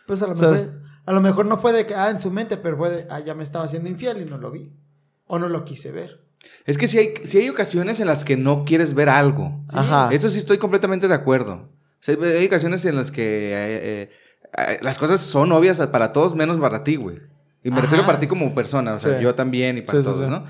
Pues 0.05 0.21
a 0.21 0.27
lo, 0.27 0.33
O 0.33 0.35
sea, 0.35 0.49
mejor, 0.51 0.81
a 1.05 1.11
lo 1.13 1.21
mejor 1.21 1.45
no 1.45 1.57
fue 1.57 1.73
de 1.73 1.85
que, 1.85 1.95
ah, 1.95 2.09
en 2.09 2.19
su 2.19 2.31
mente, 2.31 2.57
pero 2.57 2.77
fue 2.77 2.89
de, 2.89 3.07
ah, 3.09 3.19
ya 3.19 3.33
me 3.35 3.43
estaba 3.43 3.65
haciendo 3.65 3.89
infiel 3.89 4.21
y 4.21 4.25
no 4.25 4.37
lo 4.37 4.51
vi. 4.51 4.71
O 5.27 5.39
no 5.39 5.49
lo 5.49 5.63
quise 5.65 5.91
ver. 5.91 6.21
Es 6.65 6.77
que 6.77 6.87
si 6.87 6.97
hay, 6.97 7.13
sí 7.23 7.37
hay 7.39 7.49
ocasiones 7.49 7.99
en 7.99 8.07
las 8.07 8.23
que 8.25 8.35
no 8.37 8.65
quieres 8.65 8.93
ver 8.93 9.09
algo. 9.09 9.63
Ajá. 9.69 10.09
Eso 10.13 10.29
sí 10.29 10.39
estoy 10.39 10.57
completamente 10.57 11.07
de 11.07 11.13
acuerdo. 11.13 11.53
O 11.53 11.69
sea, 11.99 12.15
hay 12.21 12.45
ocasiones 12.45 12.83
en 12.85 12.95
las 12.97 13.11
que 13.11 13.51
eh, 13.53 14.09
eh, 14.57 14.79
las 14.81 14.97
cosas 14.97 15.21
son 15.21 15.51
obvias 15.53 15.77
para 15.87 16.11
todos 16.11 16.35
menos 16.35 16.57
para 16.57 16.83
ti, 16.83 16.97
güey. 16.97 17.19
Y 17.63 17.69
me 17.69 17.77
Ajá. 17.77 17.83
refiero 17.83 18.05
para 18.05 18.19
ti 18.19 18.27
como 18.27 18.53
persona, 18.53 18.93
o 18.93 18.99
sea, 18.99 19.17
Sí. 19.17 19.23
yo 19.23 19.35
también 19.35 19.77
y 19.77 19.81
para 19.83 19.99
Sí, 19.99 20.05
todos. 20.05 20.29
¿no? 20.29 20.43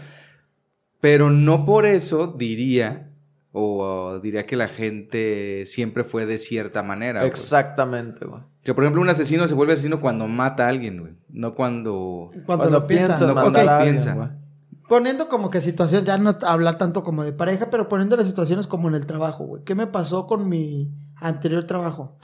Pero 0.99 1.29
no 1.29 1.65
por 1.65 1.85
eso 1.85 2.27
diría, 2.27 3.11
o 3.55 4.19
diría 4.19 4.43
que 4.45 4.55
la 4.55 4.67
gente 4.67 5.63
siempre 5.67 6.03
fue 6.03 6.25
de 6.25 6.39
cierta 6.39 6.81
manera. 6.83 7.19
güey. 7.21 7.29
Exactamente, 7.29 8.25
güey. 8.25 8.41
Que 8.63 8.73
por 8.73 8.83
ejemplo 8.83 9.01
un 9.01 9.09
asesino 9.09 9.47
se 9.47 9.53
vuelve 9.53 9.73
asesino 9.73 10.01
cuando 10.01 10.27
mata 10.27 10.65
a 10.65 10.69
alguien, 10.69 10.99
güey. 10.99 11.13
No 11.29 11.53
cuando... 11.53 12.31
Cuando, 12.45 12.69
lo 12.69 12.87
piensan. 12.87 13.21
en 13.21 13.29
en 13.29 13.33
cuando 13.35 13.59
a 13.59 13.77
alguien, 13.77 13.95
piensan. 13.95 14.17
güey. 14.17 14.29
Poniendo 14.89 15.29
como 15.29 15.49
que 15.49 15.61
situación, 15.61 16.03
ya 16.03 16.17
no 16.17 16.31
hablar 16.45 16.77
tanto 16.77 17.03
como 17.03 17.23
de 17.23 17.31
pareja, 17.31 17.69
pero 17.69 17.87
poniendo 17.87 18.17
las 18.17 18.27
situaciones 18.27 18.67
como 18.67 18.89
en 18.89 18.95
el 18.95 19.05
trabajo, 19.05 19.45
güey. 19.45 19.63
¿Qué 19.63 19.75
me 19.75 19.87
pasó 19.87 20.25
con 20.27 20.49
mi 20.49 20.91
anterior 21.15 21.65
trabajo? 21.65 22.17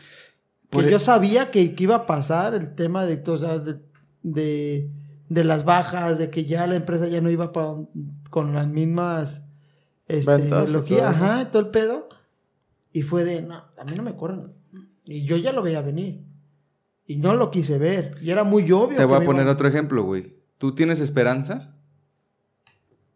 Que 0.63 0.67
Por 0.77 0.85
e- 0.85 0.91
yo 0.91 0.99
sabía 0.99 1.51
que, 1.51 1.75
que 1.75 1.83
iba 1.83 1.95
a 1.95 2.05
pasar 2.05 2.53
el 2.55 2.73
tema 2.75 3.05
de, 3.05 3.23
o 3.31 3.37
sea, 3.37 3.59
de, 3.59 3.77
de, 4.23 4.89
de 5.29 5.43
las 5.43 5.63
bajas, 5.63 6.17
de 6.17 6.29
que 6.29 6.45
ya 6.45 6.65
la 6.67 6.75
empresa 6.75 7.07
ya 7.07 7.21
no 7.21 7.29
iba 7.29 7.51
pa- 7.53 7.75
con 8.29 8.53
las 8.53 8.67
mismas 8.67 9.45
este, 10.09 11.01
ajá, 11.01 11.49
todo 11.51 11.61
el 11.61 11.69
pedo. 11.69 12.09
Y 12.91 13.03
fue 13.03 13.23
de, 13.23 13.41
no, 13.41 13.55
a 13.55 13.83
mí 13.85 13.91
no 13.95 14.03
me 14.03 14.15
corren. 14.15 14.51
Y 15.05 15.23
yo 15.25 15.37
ya 15.37 15.53
lo 15.53 15.61
veía 15.61 15.81
venir. 15.81 16.21
Y 17.05 17.15
no 17.17 17.35
lo 17.35 17.49
quise 17.51 17.77
ver. 17.77 18.17
Y 18.21 18.29
era 18.31 18.43
muy 18.43 18.63
obvio. 18.71 18.97
Te 18.97 19.05
voy 19.05 19.21
a 19.21 19.25
poner 19.25 19.43
iba- 19.43 19.51
otro 19.53 19.67
ejemplo, 19.67 20.03
güey. 20.03 20.35
¿Tú 20.57 20.75
tienes 20.75 20.99
esperanza? 20.99 21.75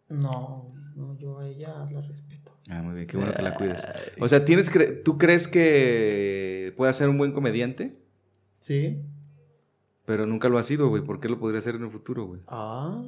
No, 0.10 0.72
no, 0.96 1.18
yo 1.18 1.40
a 1.40 1.48
ella 1.48 1.88
la 1.92 2.02
respeto. 2.02 2.52
Ah, 2.70 2.82
muy 2.82 2.96
bien, 2.96 3.08
qué 3.08 3.18
bueno 3.18 3.34
que 3.34 3.42
la 3.42 3.54
cuides. 3.54 3.84
O 4.20 4.28
sea, 4.28 4.46
¿tienes 4.46 4.72
cre- 4.74 5.02
¿tú 5.04 5.18
crees 5.18 5.48
que 5.48 6.74
pueda 6.78 6.94
ser 6.94 7.10
un 7.10 7.18
buen 7.18 7.32
comediante? 7.34 7.98
Sí. 8.60 9.02
Pero 10.06 10.26
nunca 10.26 10.50
lo 10.50 10.58
ha 10.58 10.64
sido, 10.64 10.90
güey. 10.90 11.04
¿Por 11.04 11.20
qué 11.20 11.30
lo 11.30 11.40
podría 11.40 11.60
hacer 11.60 11.76
en 11.76 11.84
el 11.84 11.92
futuro, 11.92 12.26
güey? 12.26 12.42
Ah. 12.48 13.02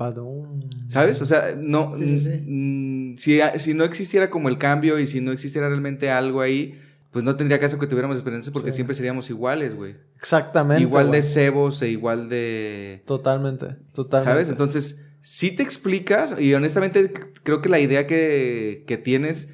Padum. 0.00 0.62
¿Sabes? 0.88 1.20
O 1.20 1.26
sea, 1.26 1.54
no. 1.58 1.94
Sí, 1.94 2.06
sí, 2.06 2.20
sí. 2.20 2.42
mm, 2.46 3.18
si, 3.18 3.38
si 3.58 3.74
no 3.74 3.84
existiera 3.84 4.30
como 4.30 4.48
el 4.48 4.56
cambio 4.56 4.98
y 4.98 5.06
si 5.06 5.20
no 5.20 5.30
existiera 5.30 5.68
realmente 5.68 6.10
algo 6.10 6.40
ahí, 6.40 6.80
pues 7.10 7.22
no 7.22 7.36
tendría 7.36 7.60
caso 7.60 7.78
que 7.78 7.86
tuviéramos 7.86 8.16
esperanza 8.16 8.50
porque 8.50 8.72
siempre 8.72 8.96
seríamos 8.96 9.28
iguales, 9.28 9.76
güey. 9.76 9.96
Exactamente. 10.16 10.82
Igual 10.82 11.08
güey. 11.08 11.20
de 11.20 11.22
cebos 11.22 11.82
e 11.82 11.90
igual 11.90 12.30
de. 12.30 13.02
Totalmente, 13.04 13.76
totalmente. 13.92 14.32
¿Sabes? 14.32 14.48
Entonces, 14.48 15.04
si 15.20 15.54
te 15.54 15.62
explicas, 15.62 16.34
y 16.40 16.54
honestamente 16.54 17.12
creo 17.42 17.60
que 17.60 17.68
la 17.68 17.78
idea 17.78 18.06
que, 18.06 18.84
que 18.86 18.96
tienes 18.96 19.50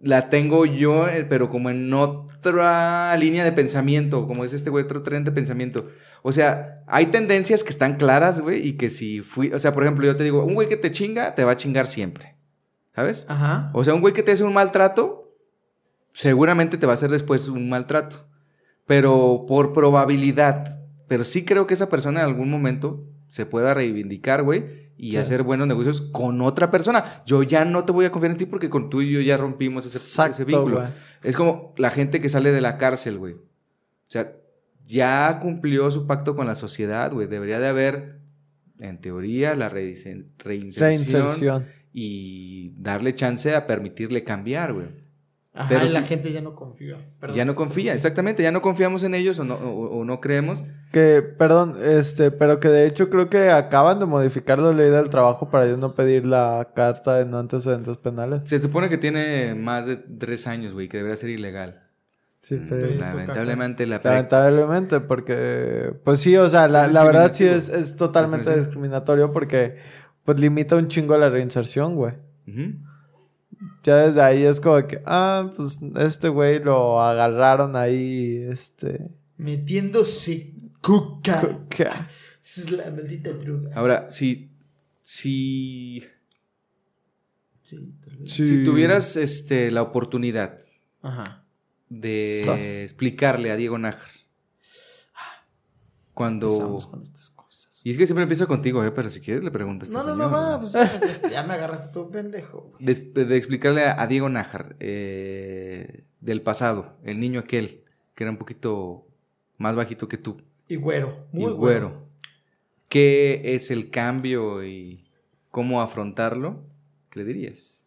la 0.00 0.28
tengo 0.28 0.64
yo, 0.64 1.08
eh, 1.08 1.24
pero 1.24 1.48
como 1.48 1.70
en 1.70 1.92
otra 1.92 3.16
línea 3.16 3.44
de 3.44 3.52
pensamiento, 3.52 4.26
como 4.26 4.44
es 4.44 4.52
este 4.52 4.70
güey, 4.70 4.84
otro 4.84 5.02
tren 5.02 5.24
de 5.24 5.32
pensamiento. 5.32 5.88
O 6.22 6.32
sea, 6.32 6.82
hay 6.86 7.06
tendencias 7.06 7.64
que 7.64 7.70
están 7.70 7.96
claras, 7.96 8.40
güey, 8.40 8.66
y 8.66 8.76
que 8.76 8.90
si 8.90 9.20
fui, 9.20 9.52
o 9.52 9.58
sea, 9.58 9.72
por 9.72 9.82
ejemplo, 9.82 10.06
yo 10.06 10.16
te 10.16 10.24
digo, 10.24 10.44
un 10.44 10.54
güey 10.54 10.68
que 10.68 10.76
te 10.76 10.92
chinga, 10.92 11.34
te 11.34 11.44
va 11.44 11.52
a 11.52 11.56
chingar 11.56 11.86
siempre. 11.86 12.36
¿Sabes? 12.94 13.26
Ajá. 13.28 13.70
O 13.74 13.84
sea, 13.84 13.94
un 13.94 14.00
güey 14.00 14.12
que 14.12 14.22
te 14.22 14.32
hace 14.32 14.42
un 14.42 14.54
maltrato, 14.54 15.36
seguramente 16.12 16.78
te 16.78 16.86
va 16.86 16.92
a 16.92 16.94
hacer 16.94 17.10
después 17.10 17.48
un 17.48 17.68
maltrato. 17.68 18.28
Pero 18.86 19.44
por 19.46 19.72
probabilidad. 19.72 20.80
Pero 21.06 21.24
sí 21.24 21.44
creo 21.44 21.66
que 21.66 21.74
esa 21.74 21.88
persona 21.90 22.20
en 22.20 22.26
algún 22.26 22.50
momento 22.50 23.04
se 23.28 23.46
pueda 23.46 23.74
reivindicar, 23.74 24.42
güey, 24.42 24.87
y 24.98 25.12
Sí. 25.12 25.16
hacer 25.16 25.44
buenos 25.44 25.66
negocios 25.68 26.00
con 26.12 26.40
otra 26.42 26.70
persona. 26.70 27.22
Yo 27.24 27.42
ya 27.44 27.64
no 27.64 27.84
te 27.84 27.92
voy 27.92 28.04
a 28.04 28.10
confiar 28.12 28.32
en 28.32 28.36
ti 28.38 28.46
porque 28.46 28.68
con 28.68 28.90
tú 28.90 29.00
y 29.00 29.12
yo 29.12 29.20
ya 29.20 29.36
rompimos 29.38 29.86
ese, 29.86 29.96
Exacto, 29.96 30.32
ese 30.34 30.44
vínculo. 30.44 30.82
Es 31.22 31.36
como 31.36 31.72
la 31.78 31.90
gente 31.90 32.20
que 32.20 32.28
sale 32.28 32.50
de 32.52 32.60
la 32.60 32.76
cárcel, 32.76 33.16
güey. 33.18 33.34
O 33.34 33.40
sea, 34.10 34.32
ya 34.84 35.38
cumplió 35.40 35.90
su 35.90 36.06
pacto 36.06 36.34
con 36.34 36.46
la 36.46 36.54
sociedad, 36.56 37.12
güey. 37.12 37.26
Debería 37.28 37.60
de 37.60 37.68
haber, 37.68 38.18
en 38.80 39.00
teoría, 39.00 39.54
la 39.54 39.68
reinserción 39.68 40.32
Reinserción. 40.38 41.66
y 41.92 42.72
darle 42.76 43.14
chance 43.14 43.54
a 43.54 43.66
permitirle 43.66 44.24
cambiar, 44.24 44.72
güey. 44.72 44.86
Ajá, 45.60 45.68
Pero 45.68 45.86
y 45.86 45.88
la 45.88 46.00
sí- 46.02 46.06
gente 46.06 46.32
ya 46.32 46.40
no 46.40 46.54
confía. 46.54 46.96
Perdón. 47.18 47.36
Ya 47.36 47.44
no 47.44 47.56
confía, 47.56 47.92
exactamente, 47.92 48.44
ya 48.44 48.52
no 48.52 48.62
confiamos 48.62 49.02
en 49.02 49.14
ellos 49.14 49.40
o 49.40 49.44
no, 49.44 49.56
o- 49.56 49.98
o 49.98 50.04
no 50.04 50.20
creemos. 50.20 50.62
Que, 50.92 51.20
perdón, 51.20 51.76
este, 51.82 52.30
pero 52.30 52.60
que 52.60 52.68
de 52.68 52.86
hecho 52.86 53.10
creo 53.10 53.28
que 53.28 53.50
acaban 53.50 53.98
de 53.98 54.06
modificar 54.06 54.60
la 54.60 54.72
ley 54.72 54.88
del 54.90 55.08
trabajo 55.08 55.50
para 55.50 55.66
yo 55.66 55.76
no 55.76 55.94
pedir 55.96 56.24
la 56.24 56.70
carta 56.76 57.16
de 57.16 57.24
no 57.26 57.38
antecedentes 57.40 57.96
penales. 57.96 58.42
Se 58.44 58.60
supone 58.60 58.88
que 58.88 58.98
tiene 58.98 59.56
más 59.56 59.84
de 59.86 59.96
tres 59.96 60.46
años, 60.46 60.74
güey, 60.74 60.88
que 60.88 60.98
debería 60.98 61.16
ser 61.16 61.30
ilegal. 61.30 61.82
Sí, 62.38 62.54
Mm, 62.54 63.00
Lamentablemente 63.00 63.84
la... 63.84 64.00
Lamentablemente, 64.02 65.00
porque, 65.00 65.92
pues 66.04 66.20
sí, 66.20 66.36
o 66.36 66.46
sea, 66.48 66.68
la, 66.68 66.86
la 66.86 67.02
verdad 67.02 67.32
sí 67.34 67.44
es, 67.44 67.68
es 67.68 67.96
totalmente 67.96 68.56
discriminatorio 68.56 69.32
porque, 69.32 69.78
pues 70.24 70.38
limita 70.38 70.76
un 70.76 70.86
chingo 70.86 71.18
la 71.18 71.30
reinserción, 71.30 71.96
güey. 71.96 72.14
Ujú. 72.46 72.74
Ya 73.84 73.96
desde 73.96 74.22
ahí 74.22 74.42
es 74.42 74.60
como 74.60 74.86
que, 74.86 75.02
ah, 75.06 75.50
pues 75.56 75.78
este 75.98 76.28
güey 76.28 76.62
lo 76.62 77.00
agarraron 77.00 77.76
ahí, 77.76 78.46
este... 78.50 79.10
Metiéndose 79.36 80.52
cuca. 80.80 81.68
Esa 82.42 82.60
es 82.60 82.70
la 82.70 82.90
maldita 82.90 83.30
droga. 83.30 83.70
Ahora, 83.74 84.10
si, 84.10 84.50
si, 85.02 86.04
Sí, 87.62 87.94
tal 88.02 88.16
vez. 88.16 88.32
Sí. 88.32 88.44
si 88.46 88.64
tuvieras 88.64 89.16
este, 89.16 89.70
la 89.70 89.82
oportunidad 89.82 90.58
Ajá. 91.02 91.44
de 91.90 92.82
explicarle 92.82 93.50
a 93.50 93.56
Diego 93.56 93.78
Nájar 93.78 94.10
cuando... 96.14 96.48
Empezamos 96.48 96.86
con 96.86 97.02
estas 97.02 97.30
cosas. 97.30 97.37
Y 97.84 97.90
es 97.90 97.98
que 97.98 98.06
siempre 98.06 98.22
empiezo 98.22 98.46
contigo, 98.48 98.84
eh, 98.84 98.90
pero 98.90 99.08
si 99.08 99.20
quieres 99.20 99.44
le 99.44 99.50
preguntas. 99.50 99.90
No, 99.90 100.02
no, 100.02 100.14
no, 100.16 100.28
güey. 100.28 100.58
Pues 100.60 100.72
ya, 101.22 101.28
ya 101.30 101.42
me 101.44 101.54
agarraste 101.54 101.88
todo 101.92 102.10
pendejo. 102.10 102.72
de, 102.80 102.94
de 102.94 103.36
explicarle 103.36 103.84
a, 103.84 104.06
Diego 104.06 104.28
Nájar 104.28 104.76
eh, 104.80 106.04
del 106.20 106.42
pasado, 106.42 106.96
el 107.04 107.20
niño 107.20 107.40
aquel, 107.40 107.82
que 108.14 108.24
era 108.24 108.30
un 108.30 108.38
poquito 108.38 109.06
más 109.58 109.76
bajito 109.76 110.08
que 110.08 110.18
tú, 110.18 110.40
Y 110.68 110.76
güero. 110.76 111.26
y 111.32 111.38
Muy 111.38 111.52
güero. 111.52 112.08
¿Qué 112.88 113.54
es 113.54 113.70
el 113.70 113.90
cambio 113.90 114.64
y 114.64 115.04
cómo 115.50 115.82
afrontarlo? 115.82 116.62
¿Qué 117.10 117.20
le 117.20 117.26
dirías? 117.26 117.82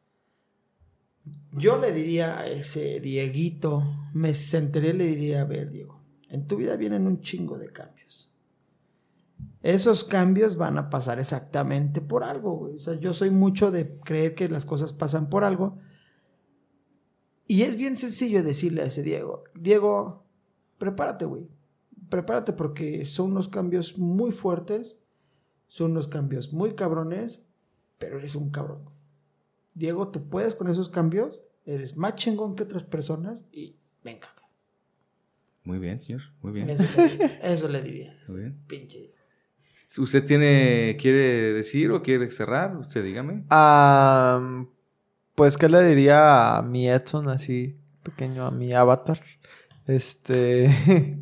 Yo 1.54 1.78
le 1.78 1.92
diría 1.92 2.40
a 2.40 2.48
ese 2.48 3.00
Dieguito, 3.00 3.84
me 4.14 4.34
sentaría 4.34 4.92
y 4.92 4.98
le 4.98 5.08
diría, 5.08 5.42
a 5.42 5.46
ver, 5.46 5.72
Diego, 5.72 6.00
en 6.30 6.48
tu 6.48 6.56
vida 6.58 6.76
vienen 6.78 7.08
un 7.08 7.22
chingo 7.22 7.58
de 7.58 7.72
cambios. 7.72 8.31
Esos 9.64 10.04
cambios 10.04 10.56
van 10.56 10.78
a 10.78 10.90
pasar 10.90 11.20
exactamente 11.20 12.02
por 12.02 12.24
algo, 12.24 12.54
güey. 12.54 12.76
O 12.76 12.80
sea, 12.80 12.96
yo 12.96 13.14
soy 13.14 13.30
mucho 13.30 13.70
de 13.70 14.00
creer 14.00 14.34
que 14.34 14.50
las 14.50 14.66
cosas 14.66 14.92
pasan 14.92 15.30
por 15.30 15.44
algo. 15.44 15.78
Y 17.48 17.64
es 17.64 17.76
bien 17.76 17.96
sencillo 17.96 18.44
decirle 18.44 18.82
a 18.82 18.86
ese 18.86 19.04
Diego, 19.04 19.44
Diego, 19.54 20.24
prepárate, 20.78 21.26
güey. 21.26 21.48
Prepárate 22.10 22.54
porque 22.54 23.06
son 23.06 23.32
unos 23.32 23.50
cambios 23.50 23.98
muy 23.98 24.32
fuertes, 24.32 24.98
son 25.68 25.92
unos 25.92 26.08
cambios 26.08 26.54
muy 26.54 26.76
cabrones, 26.76 27.46
pero 27.98 28.18
eres 28.18 28.36
un 28.36 28.50
cabrón. 28.50 28.90
Diego, 29.74 30.10
tú 30.10 30.28
puedes 30.28 30.56
con 30.56 30.70
esos 30.70 30.90
cambios, 30.90 31.42
eres 31.66 31.98
más 31.98 32.16
chingón 32.16 32.56
que 32.56 32.64
otras 32.64 32.84
personas 32.84 33.44
y 33.52 33.76
venga. 34.04 34.28
Muy 35.64 35.78
bien, 35.78 36.02
señor, 36.02 36.22
muy 36.42 36.52
bien. 36.54 36.70
Eso 36.70 36.84
le 36.90 37.08
diría. 37.08 37.40
Eso 37.44 37.70
le 37.70 37.82
diría. 37.82 38.18
Muy 38.28 38.40
bien. 38.40 38.58
Pinche 38.68 38.98
Diego. 38.98 39.21
¿Usted 39.98 40.24
tiene, 40.24 40.98
quiere 41.00 41.54
decir 41.54 41.92
o 41.92 42.02
quiere 42.02 42.30
cerrar? 42.32 42.76
Usted 42.78 43.04
dígame. 43.04 43.44
Pues, 45.36 45.58
¿qué 45.58 45.70
le 45.70 45.84
diría 45.84 46.58
a 46.58 46.62
mi 46.62 46.90
Edson 46.90 47.30
así, 47.30 47.78
pequeño, 48.04 48.46
a 48.46 48.52
mi 48.52 48.74
avatar? 48.74 49.22
Este. 49.88 50.70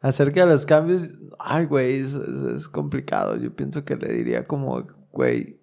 acerca 0.00 0.40
de 0.46 0.52
los 0.52 0.66
cambios. 0.66 1.02
Ay, 1.38 1.64
güey, 1.66 1.96
es, 2.00 2.14
es- 2.14 2.54
es 2.56 2.68
complicado. 2.68 3.36
Yo 3.36 3.54
pienso 3.54 3.84
que 3.84 3.96
le 3.96 4.12
diría 4.12 4.46
como, 4.46 4.86
güey. 5.12 5.58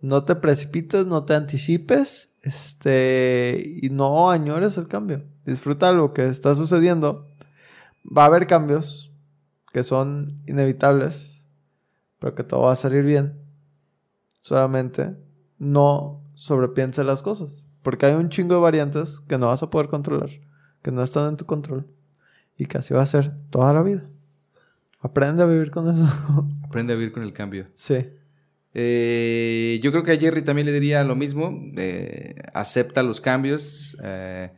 no 0.00 0.24
te 0.24 0.34
precipites, 0.36 1.06
no 1.06 1.24
te 1.24 1.34
anticipes, 1.34 2.30
este, 2.42 3.78
y 3.82 3.88
no 3.88 4.30
añores 4.30 4.76
el 4.76 4.86
cambio. 4.88 5.24
Disfruta 5.46 5.92
lo 5.92 6.12
que 6.12 6.26
está 6.28 6.54
sucediendo. 6.54 7.26
Va 8.06 8.24
a 8.24 8.26
haber 8.26 8.46
cambios 8.46 9.10
que 9.74 9.82
son 9.82 10.40
inevitables, 10.46 11.48
pero 12.20 12.36
que 12.36 12.44
todo 12.44 12.62
va 12.62 12.72
a 12.72 12.76
salir 12.76 13.02
bien. 13.02 13.40
Solamente 14.40 15.16
no 15.58 16.22
sobrepiense 16.34 17.02
las 17.02 17.22
cosas, 17.22 17.50
porque 17.82 18.06
hay 18.06 18.14
un 18.14 18.28
chingo 18.28 18.54
de 18.54 18.60
variantes 18.60 19.18
que 19.28 19.36
no 19.36 19.48
vas 19.48 19.64
a 19.64 19.70
poder 19.70 19.88
controlar, 19.88 20.30
que 20.80 20.92
no 20.92 21.02
están 21.02 21.26
en 21.26 21.36
tu 21.36 21.44
control, 21.44 21.88
y 22.56 22.66
que 22.66 22.78
así 22.78 22.94
va 22.94 23.02
a 23.02 23.06
ser 23.06 23.34
toda 23.50 23.72
la 23.74 23.82
vida. 23.82 24.08
Aprende 25.00 25.42
a 25.42 25.46
vivir 25.46 25.72
con 25.72 25.90
eso. 25.90 26.06
Aprende 26.64 26.92
a 26.92 26.96
vivir 26.96 27.10
con 27.10 27.24
el 27.24 27.32
cambio. 27.32 27.66
sí. 27.74 27.96
Eh, 28.76 29.78
yo 29.84 29.92
creo 29.92 30.02
que 30.02 30.10
a 30.10 30.16
Jerry 30.18 30.42
también 30.42 30.66
le 30.66 30.72
diría 30.72 31.04
lo 31.04 31.14
mismo. 31.14 31.52
eh, 31.76 32.34
acepta 32.54 33.02
los 33.02 33.20
cambios. 33.20 33.96
eh, 34.02 34.52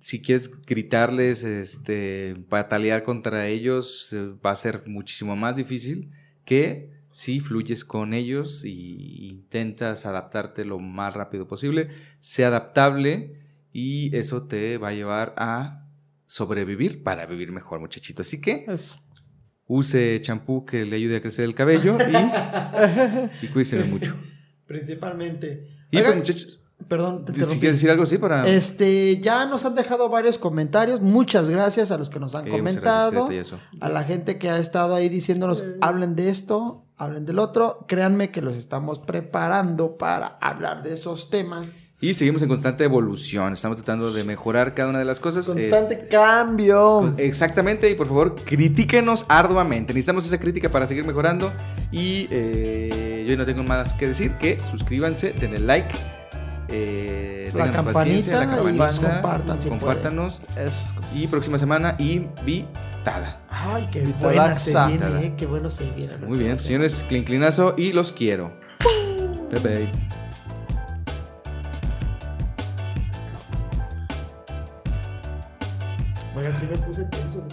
si 0.00 0.20
quieres 0.20 0.50
gritarles, 0.66 1.44
este, 1.44 2.36
batalear 2.48 3.02
contra 3.02 3.46
ellos, 3.48 4.12
eh, 4.12 4.34
va 4.44 4.50
a 4.50 4.56
ser 4.56 4.84
muchísimo 4.86 5.36
más 5.36 5.56
difícil 5.56 6.10
que 6.44 6.92
si 7.10 7.40
fluyes 7.40 7.84
con 7.84 8.12
ellos 8.12 8.64
y 8.64 9.28
intentas 9.28 10.04
adaptarte 10.04 10.64
lo 10.64 10.78
más 10.78 11.14
rápido 11.14 11.46
posible. 11.46 11.88
Sé 12.20 12.44
adaptable 12.44 13.40
y 13.72 14.14
eso 14.16 14.46
te 14.46 14.78
va 14.78 14.88
a 14.88 14.94
llevar 14.94 15.34
a 15.36 15.88
sobrevivir 16.26 17.02
para 17.02 17.26
vivir 17.26 17.52
mejor, 17.52 17.80
muchachito. 17.80 18.22
Así 18.22 18.40
que 18.40 18.64
Eso. 18.66 18.98
use 19.66 20.20
champú 20.22 20.64
que 20.64 20.84
le 20.84 20.96
ayude 20.96 21.16
a 21.16 21.22
crecer 21.22 21.44
el 21.44 21.54
cabello 21.54 21.96
y, 21.98 23.44
y 23.46 23.48
cuídense 23.48 23.84
mucho. 23.84 24.16
Principalmente. 24.66 25.68
Y 25.90 25.98
Oigan, 25.98 26.14
pues, 26.14 26.16
muchachos, 26.16 26.60
perdón, 26.88 27.24
te 27.24 27.32
si 27.32 27.58
quieres 27.58 27.76
decir 27.78 27.90
algo 27.90 28.02
así 28.02 28.18
para... 28.18 28.46
Este, 28.46 29.18
ya 29.20 29.46
nos 29.46 29.64
han 29.64 29.74
dejado 29.74 30.08
varios 30.08 30.38
comentarios. 30.38 31.00
Muchas 31.00 31.48
gracias 31.48 31.90
a 31.90 31.96
los 31.98 32.10
que 32.10 32.20
nos 32.20 32.34
han 32.34 32.46
Eh, 32.46 32.50
gracias, 32.50 32.60
comentado. 32.60 33.30
eso. 33.30 33.58
a 33.80 33.88
la 33.88 34.04
gente 34.04 34.38
que 34.38 34.50
ha 34.50 34.58
estado 34.58 34.94
ahí 34.94 35.08
diciéndonos, 35.08 35.64
hablen 35.80 36.14
de 36.14 36.28
esto, 36.28 36.84
hablen 36.96 37.24
del 37.24 37.38
otro. 37.38 37.86
Créanme 37.88 38.30
que 38.30 38.42
los 38.42 38.54
estamos 38.54 38.98
preparando 38.98 39.96
para 39.96 40.36
hablar 40.42 40.82
de 40.82 40.92
esos 40.92 41.30
temas. 41.30 41.94
Y 42.00 42.12
seguimos 42.12 42.42
en 42.42 42.48
constante 42.48 42.84
evolución. 42.84 43.54
Estamos 43.54 43.78
tratando 43.78 44.12
de 44.12 44.24
mejorar 44.24 44.74
cada 44.74 44.90
una 44.90 44.98
de 44.98 45.06
las 45.06 45.20
cosas. 45.20 45.46
Constante 45.46 46.06
cambio. 46.06 47.14
Es- 47.16 47.24
exactamente. 47.24 47.88
Y 47.90 47.94
por 47.94 48.08
favor, 48.08 48.34
critíquenos 48.44 49.24
arduamente. 49.30 49.94
Necesitamos 49.94 50.26
esa 50.26 50.38
crítica 50.38 50.68
para 50.68 50.86
seguir 50.86 51.06
mejorando. 51.06 51.50
Y 51.90 52.28
eh, 52.30 53.24
yo 53.26 53.36
no 53.38 53.46
tengo 53.46 53.62
más 53.62 53.94
que 53.94 54.06
decir 54.08 54.32
que 54.36 54.62
suscríbanse, 54.62 55.32
denle 55.32 55.60
like. 55.60 55.94
Eh, 56.76 57.52
La 57.54 57.82
paciencia, 57.84 58.40
la 58.40 58.56
campanita 58.56 58.90
compartan 58.96 59.60
si 59.60 59.68
compártanos. 59.68 60.40
Cosas. 60.40 60.94
Y 61.14 61.28
próxima 61.28 61.56
semana, 61.56 61.94
invitada. 61.98 63.40
Ay, 63.48 63.88
qué 63.92 64.02
buena 64.02 64.56
se 64.56 64.72
viene, 64.88 65.26
eh, 65.26 65.34
qué 65.36 65.46
bueno 65.46 65.70
se 65.70 65.88
viene. 65.92 66.16
Muy 66.26 66.38
bien, 66.38 66.58
señores, 66.58 67.04
clinclinazo 67.08 67.74
y 67.76 67.92
los 67.92 68.10
quiero. 68.10 68.52
Bye 69.50 69.60
bye. 69.60 69.92
Oigan, 76.36 76.56
sí 76.56 76.66
me 76.68 76.76
puse 76.78 77.04
tenso. 77.04 77.46